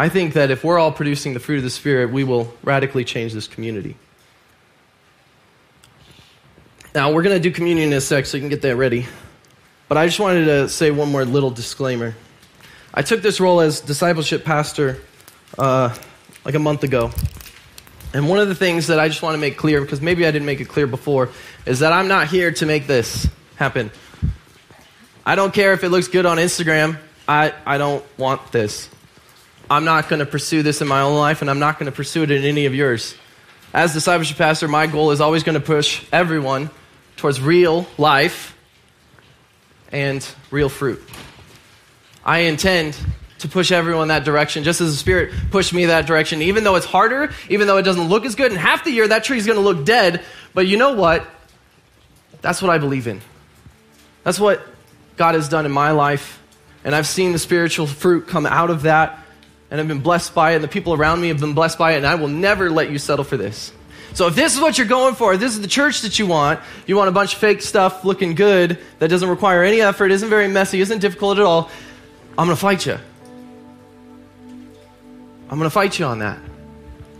I 0.00 0.08
think 0.08 0.32
that 0.32 0.50
if 0.50 0.64
we're 0.64 0.78
all 0.78 0.92
producing 0.92 1.34
the 1.34 1.40
fruit 1.40 1.58
of 1.58 1.62
the 1.62 1.68
Spirit, 1.68 2.10
we 2.10 2.24
will 2.24 2.54
radically 2.64 3.04
change 3.04 3.34
this 3.34 3.46
community. 3.46 3.96
Now, 6.94 7.12
we're 7.12 7.22
going 7.22 7.36
to 7.36 7.42
do 7.42 7.50
communion 7.54 7.92
in 7.92 7.98
a 7.98 8.00
sec, 8.00 8.24
so 8.24 8.38
you 8.38 8.40
can 8.40 8.48
get 8.48 8.62
that 8.62 8.76
ready. 8.76 9.06
But 9.88 9.98
I 9.98 10.06
just 10.06 10.18
wanted 10.18 10.46
to 10.46 10.70
say 10.70 10.90
one 10.90 11.12
more 11.12 11.26
little 11.26 11.50
disclaimer. 11.50 12.14
I 12.94 13.02
took 13.02 13.20
this 13.20 13.40
role 13.40 13.60
as 13.60 13.80
discipleship 13.80 14.42
pastor 14.42 15.02
uh, 15.58 15.94
like 16.46 16.54
a 16.54 16.58
month 16.58 16.82
ago. 16.82 17.10
And 18.14 18.26
one 18.26 18.38
of 18.38 18.48
the 18.48 18.54
things 18.54 18.86
that 18.86 18.98
I 18.98 19.08
just 19.08 19.20
want 19.20 19.34
to 19.34 19.38
make 19.38 19.58
clear, 19.58 19.82
because 19.82 20.00
maybe 20.00 20.26
I 20.26 20.30
didn't 20.30 20.46
make 20.46 20.62
it 20.62 20.68
clear 20.70 20.86
before, 20.86 21.28
is 21.66 21.80
that 21.80 21.92
I'm 21.92 22.08
not 22.08 22.28
here 22.28 22.52
to 22.52 22.64
make 22.64 22.86
this 22.86 23.28
happen. 23.56 23.90
I 25.26 25.34
don't 25.34 25.52
care 25.52 25.74
if 25.74 25.84
it 25.84 25.90
looks 25.90 26.08
good 26.08 26.24
on 26.24 26.38
Instagram. 26.38 26.96
I, 27.28 27.52
I 27.66 27.76
don't 27.76 28.02
want 28.16 28.50
this. 28.50 28.88
I'm 29.70 29.84
not 29.84 30.08
going 30.08 30.18
to 30.18 30.26
pursue 30.26 30.64
this 30.64 30.82
in 30.82 30.88
my 30.88 31.02
own 31.02 31.16
life, 31.16 31.42
and 31.42 31.48
I'm 31.48 31.60
not 31.60 31.78
going 31.78 31.86
to 31.86 31.94
pursue 31.94 32.24
it 32.24 32.32
in 32.32 32.42
any 32.42 32.66
of 32.66 32.74
yours. 32.74 33.14
As 33.72 33.92
discipleship 33.92 34.36
pastor, 34.36 34.66
my 34.66 34.88
goal 34.88 35.12
is 35.12 35.20
always 35.20 35.44
going 35.44 35.54
to 35.54 35.64
push 35.64 36.04
everyone 36.12 36.70
towards 37.16 37.40
real 37.40 37.86
life 37.96 38.56
and 39.92 40.28
real 40.50 40.68
fruit. 40.68 41.00
I 42.24 42.40
intend 42.40 42.98
to 43.38 43.48
push 43.48 43.70
everyone 43.70 44.08
that 44.08 44.24
direction, 44.24 44.64
just 44.64 44.80
as 44.80 44.90
the 44.90 44.96
Spirit 44.96 45.32
pushed 45.52 45.72
me 45.72 45.86
that 45.86 46.04
direction. 46.04 46.42
Even 46.42 46.64
though 46.64 46.74
it's 46.74 46.84
harder, 46.84 47.30
even 47.48 47.68
though 47.68 47.76
it 47.76 47.84
doesn't 47.84 48.08
look 48.08 48.26
as 48.26 48.34
good, 48.34 48.50
and 48.50 48.60
half 48.60 48.82
the 48.82 48.90
year 48.90 49.06
that 49.06 49.22
tree 49.22 49.38
is 49.38 49.46
going 49.46 49.58
to 49.58 49.64
look 49.64 49.84
dead. 49.84 50.24
But 50.52 50.66
you 50.66 50.78
know 50.78 50.94
what? 50.94 51.24
That's 52.42 52.60
what 52.60 52.72
I 52.72 52.78
believe 52.78 53.06
in. 53.06 53.20
That's 54.24 54.40
what 54.40 54.66
God 55.16 55.36
has 55.36 55.48
done 55.48 55.64
in 55.64 55.70
my 55.70 55.92
life. 55.92 56.42
And 56.82 56.92
I've 56.92 57.06
seen 57.06 57.30
the 57.30 57.38
spiritual 57.38 57.86
fruit 57.86 58.26
come 58.26 58.46
out 58.46 58.70
of 58.70 58.82
that 58.82 59.18
and 59.70 59.80
I've 59.80 59.88
been 59.88 60.00
blessed 60.00 60.34
by 60.34 60.52
it, 60.52 60.56
and 60.56 60.64
the 60.64 60.68
people 60.68 60.94
around 60.94 61.20
me 61.20 61.28
have 61.28 61.40
been 61.40 61.54
blessed 61.54 61.78
by 61.78 61.92
it, 61.92 61.98
and 61.98 62.06
I 62.06 62.16
will 62.16 62.28
never 62.28 62.70
let 62.70 62.90
you 62.90 62.98
settle 62.98 63.24
for 63.24 63.36
this. 63.36 63.72
So 64.12 64.26
if 64.26 64.34
this 64.34 64.54
is 64.54 64.60
what 64.60 64.76
you're 64.76 64.86
going 64.86 65.14
for, 65.14 65.36
this 65.36 65.52
is 65.54 65.60
the 65.60 65.68
church 65.68 66.02
that 66.02 66.18
you 66.18 66.26
want, 66.26 66.60
you 66.86 66.96
want 66.96 67.08
a 67.08 67.12
bunch 67.12 67.34
of 67.34 67.40
fake 67.40 67.62
stuff 67.62 68.04
looking 68.04 68.34
good 68.34 68.78
that 68.98 69.08
doesn't 69.08 69.28
require 69.28 69.62
any 69.62 69.80
effort, 69.80 70.10
isn't 70.10 70.28
very 70.28 70.48
messy, 70.48 70.80
isn't 70.80 70.98
difficult 70.98 71.38
at 71.38 71.44
all, 71.44 71.70
I'm 72.36 72.46
going 72.46 72.56
to 72.56 72.60
fight 72.60 72.86
you. 72.86 72.98
I'm 75.48 75.58
going 75.58 75.66
to 75.66 75.70
fight 75.70 75.98
you 75.98 76.06
on 76.06 76.20
that. 76.20 76.38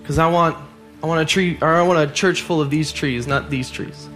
Cuz 0.05 0.19
I 0.19 0.29
want 0.29 0.57
I 1.03 1.07
want 1.07 1.21
a 1.21 1.25
tree 1.25 1.59
or 1.61 1.69
I 1.69 1.83
want 1.83 2.11
a 2.11 2.13
church 2.13 2.43
full 2.43 2.61
of 2.61 2.71
these 2.71 2.93
trees, 2.93 3.27
not 3.27 3.51
these 3.51 3.71
trees. 3.71 4.09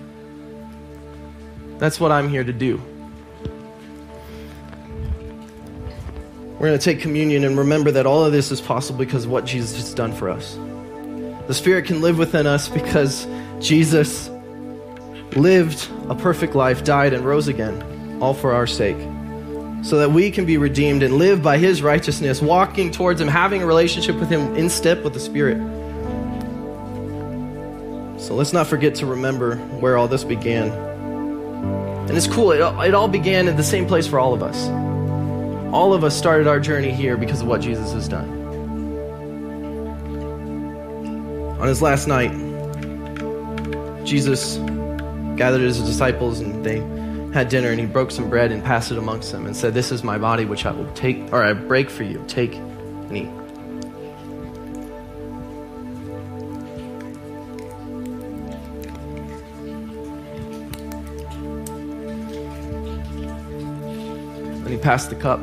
That's 1.79 2.01
what 2.01 2.13
I'm 2.13 2.29
here 2.29 2.45
to 2.45 2.53
do. 2.53 2.81
We're 6.65 6.71
going 6.71 6.81
to 6.81 6.85
take 6.87 7.01
communion 7.01 7.45
and 7.45 7.59
remember 7.59 7.91
that 7.91 8.07
all 8.07 8.25
of 8.25 8.33
this 8.33 8.51
is 8.51 8.59
possible 8.59 8.99
because 8.99 9.27
of 9.27 9.31
what 9.31 9.45
Jesus 9.45 9.77
has 9.77 9.93
done 9.93 10.15
for 10.15 10.31
us. 10.31 10.55
The 11.47 11.53
Spirit 11.53 11.85
can 11.85 12.01
live 12.01 12.17
within 12.17 12.47
us 12.47 12.71
because 12.71 13.27
Jesus 13.61 14.31
lived 15.37 15.87
a 16.09 16.15
perfect 16.15 16.55
life, 16.55 16.83
died, 16.83 17.13
and 17.13 17.23
rose 17.23 17.49
again, 17.49 18.19
all 18.23 18.33
for 18.33 18.55
our 18.55 18.67
sake, 18.67 18.97
so 19.83 19.99
that 19.99 20.13
we 20.13 20.31
can 20.31 20.47
be 20.47 20.57
redeemed 20.57 21.03
and 21.03 21.19
live 21.19 21.43
by 21.43 21.59
His 21.59 21.83
righteousness, 21.83 22.41
walking 22.41 22.91
towards 22.91 23.21
Him, 23.21 23.29
having 23.29 23.63
a 23.63 23.67
relationship 23.67 24.17
with 24.17 24.31
Him 24.31 24.57
in 24.57 24.71
step 24.71 25.05
with 25.05 25.13
the 25.13 25.21
Spirit. 25.21 25.59
So 28.19 28.35
let's 28.35 28.55
not 28.55 28.69
forget 28.69 28.95
to 28.95 29.05
remember 29.05 29.57
where 29.57 29.99
all 29.99 30.09
this 30.09 30.25
began. 30.25 30.71
And 32.09 32.17
it's 32.17 32.27
cool, 32.27 32.53
it, 32.53 32.61
it 32.61 32.95
all 32.95 33.09
began 33.09 33.49
in 33.49 33.57
the 33.59 33.63
same 33.63 33.85
place 33.85 34.07
for 34.07 34.19
all 34.19 34.33
of 34.33 34.43
us. 34.43 34.84
All 35.75 35.93
of 35.93 36.05
us 36.05 36.17
started 36.17 36.47
our 36.47 36.61
journey 36.61 36.93
here 36.93 37.17
because 37.17 37.41
of 37.41 37.49
what 37.49 37.61
Jesus 37.61 37.93
has 37.95 38.07
done. 38.07 38.31
On 41.61 41.67
his 41.67 41.83
last 41.83 42.07
night, 42.07 42.31
Jesus 44.07 44.59
gathered 45.37 45.63
his 45.63 45.81
disciples 45.81 46.39
and 46.39 46.65
they 46.65 46.79
had 47.37 47.49
dinner 47.49 47.71
and 47.71 47.81
he 47.81 47.87
broke 47.87 48.13
some 48.13 48.31
bread 48.31 48.53
and 48.53 48.63
passed 48.63 48.93
it 48.93 48.99
amongst 48.99 49.33
them 49.33 49.47
and 49.47 49.57
said, 49.57 49.75
This 49.75 49.91
is 49.91 50.05
my 50.05 50.17
body 50.17 50.45
which 50.45 50.65
I 50.65 50.71
will 50.71 50.89
take, 50.93 51.33
or 51.33 51.43
I 51.43 51.53
break 51.55 51.91
for 51.91 52.05
you. 52.05 52.25
Take 52.29 52.55
and 52.55 53.17
eat. 53.17 53.27
And 64.61 64.69
he 64.69 64.77
passed 64.77 65.11
the 65.11 65.17
cup. 65.17 65.41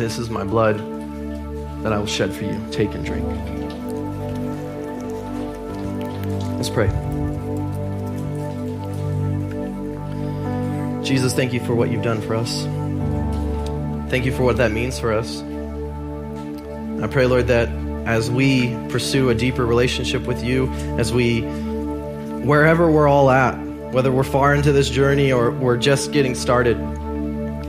This 0.00 0.16
is 0.16 0.30
my 0.30 0.44
blood 0.44 0.78
that 1.84 1.92
I 1.92 1.98
will 1.98 2.06
shed 2.06 2.32
for 2.32 2.44
you. 2.44 2.58
Take 2.70 2.94
and 2.94 3.04
drink. 3.04 3.26
Let's 6.56 6.70
pray. 6.70 6.88
Jesus, 11.04 11.34
thank 11.34 11.52
you 11.52 11.60
for 11.60 11.74
what 11.74 11.90
you've 11.90 12.02
done 12.02 12.22
for 12.22 12.34
us. 12.34 12.62
Thank 14.10 14.24
you 14.24 14.32
for 14.32 14.42
what 14.42 14.56
that 14.56 14.72
means 14.72 14.98
for 14.98 15.12
us. 15.12 15.42
I 17.02 17.06
pray, 17.06 17.26
Lord, 17.26 17.48
that 17.48 17.68
as 18.06 18.30
we 18.30 18.74
pursue 18.88 19.28
a 19.28 19.34
deeper 19.34 19.66
relationship 19.66 20.22
with 20.22 20.42
you, 20.42 20.68
as 20.96 21.12
we, 21.12 21.42
wherever 21.42 22.90
we're 22.90 23.06
all 23.06 23.28
at, 23.28 23.52
whether 23.92 24.10
we're 24.10 24.24
far 24.24 24.54
into 24.54 24.72
this 24.72 24.88
journey 24.88 25.30
or 25.30 25.50
we're 25.50 25.76
just 25.76 26.10
getting 26.10 26.34
started, 26.34 26.78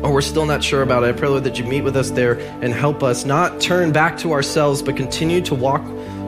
or 0.04 0.12
we're 0.12 0.22
still 0.22 0.46
not 0.46 0.64
sure 0.64 0.82
about 0.82 1.04
it, 1.04 1.08
I 1.08 1.12
pray, 1.12 1.28
Lord, 1.28 1.44
that 1.44 1.60
you 1.60 1.66
meet 1.66 1.82
with 1.82 1.96
us 1.96 2.12
there 2.12 2.40
and 2.62 2.74
help 2.74 3.04
us 3.04 3.26
not 3.26 3.62
turn 3.62 3.92
back 3.92 4.18
to 4.20 4.34
ourselves, 4.34 4.82
but 4.82 4.98
continue 4.98 5.42
to 5.42 5.56
walk 5.56 5.84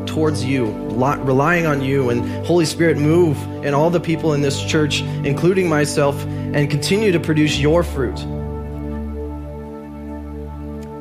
towards 0.06 0.44
you, 0.46 0.66
relying 0.66 1.66
on 1.66 1.82
you, 1.82 2.10
and 2.10 2.46
Holy 2.46 2.66
Spirit, 2.66 2.98
move 2.98 3.42
in 3.66 3.74
all 3.74 3.90
the 3.90 4.00
people 4.00 4.34
in 4.34 4.42
this 4.42 4.64
church, 4.64 5.02
including 5.02 5.68
myself, 5.68 6.24
and 6.26 6.70
continue 6.70 7.12
to 7.12 7.20
produce 7.20 7.58
your 7.58 7.84
fruit. 7.84 8.20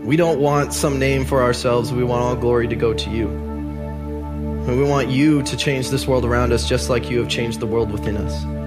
We 0.05 0.17
don't 0.17 0.41
want 0.41 0.73
some 0.73 0.99
name 0.99 1.25
for 1.25 1.43
ourselves, 1.43 1.93
we 1.93 2.05
want 2.05 2.23
all 2.23 2.37
glory 2.37 2.69
to 2.69 2.77
go 2.77 2.95
to 2.95 3.11
you. 3.11 3.29
And 3.29 4.79
we 4.79 4.85
want 4.85 5.09
you 5.09 5.43
to 5.43 5.57
change 5.57 5.91
this 5.91 6.07
world 6.07 6.25
around 6.25 6.53
us 6.53 6.69
just 6.69 6.89
like 6.89 7.11
you 7.11 7.19
have 7.19 7.29
changed 7.29 7.61
the 7.61 7.67
world 7.67 7.91
within 7.91 8.17
us. 8.17 8.62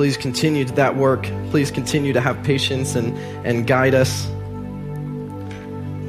Please 0.00 0.16
continue 0.16 0.64
that 0.64 0.96
work. 0.96 1.24
Please 1.50 1.70
continue 1.70 2.14
to 2.14 2.22
have 2.22 2.42
patience 2.42 2.94
and, 2.94 3.14
and 3.46 3.66
guide 3.66 3.94
us 3.94 4.24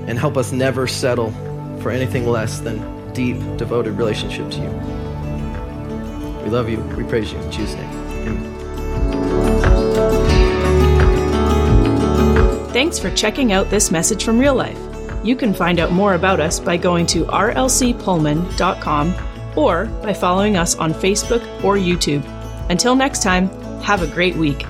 and 0.07 0.17
help 0.17 0.37
us 0.37 0.53
never 0.53 0.87
settle 0.87 1.31
for 1.81 1.91
anything 1.91 2.25
less 2.25 2.61
than 2.61 3.11
deep, 3.11 3.35
devoted 3.57 3.97
relationship 3.97 4.49
to 4.51 4.61
you. 4.61 4.69
We 6.41 6.49
love 6.49 6.69
you. 6.69 6.79
We 6.95 7.03
praise 7.03 7.33
you. 7.33 7.39
In 7.39 7.51
Jesus' 7.51 7.75
name. 7.75 7.89
Amen. 8.29 8.53
Thanks 12.69 12.97
for 12.97 13.13
checking 13.13 13.51
out 13.51 13.69
this 13.69 13.91
message 13.91 14.23
from 14.23 14.39
real 14.39 14.55
life. 14.55 14.79
You 15.21 15.35
can 15.35 15.53
find 15.53 15.81
out 15.81 15.91
more 15.91 16.13
about 16.13 16.39
us 16.39 16.61
by 16.61 16.77
going 16.77 17.07
to 17.07 17.25
rlcpullman.com 17.25 19.15
or 19.57 19.85
by 20.01 20.13
following 20.13 20.55
us 20.55 20.77
on 20.77 20.93
Facebook 20.93 21.43
or 21.61 21.75
YouTube. 21.75 22.23
Until 22.69 22.95
next 22.95 23.21
time, 23.21 23.49
have 23.83 24.01
a 24.01 24.07
great 24.07 24.35
week. 24.35 24.65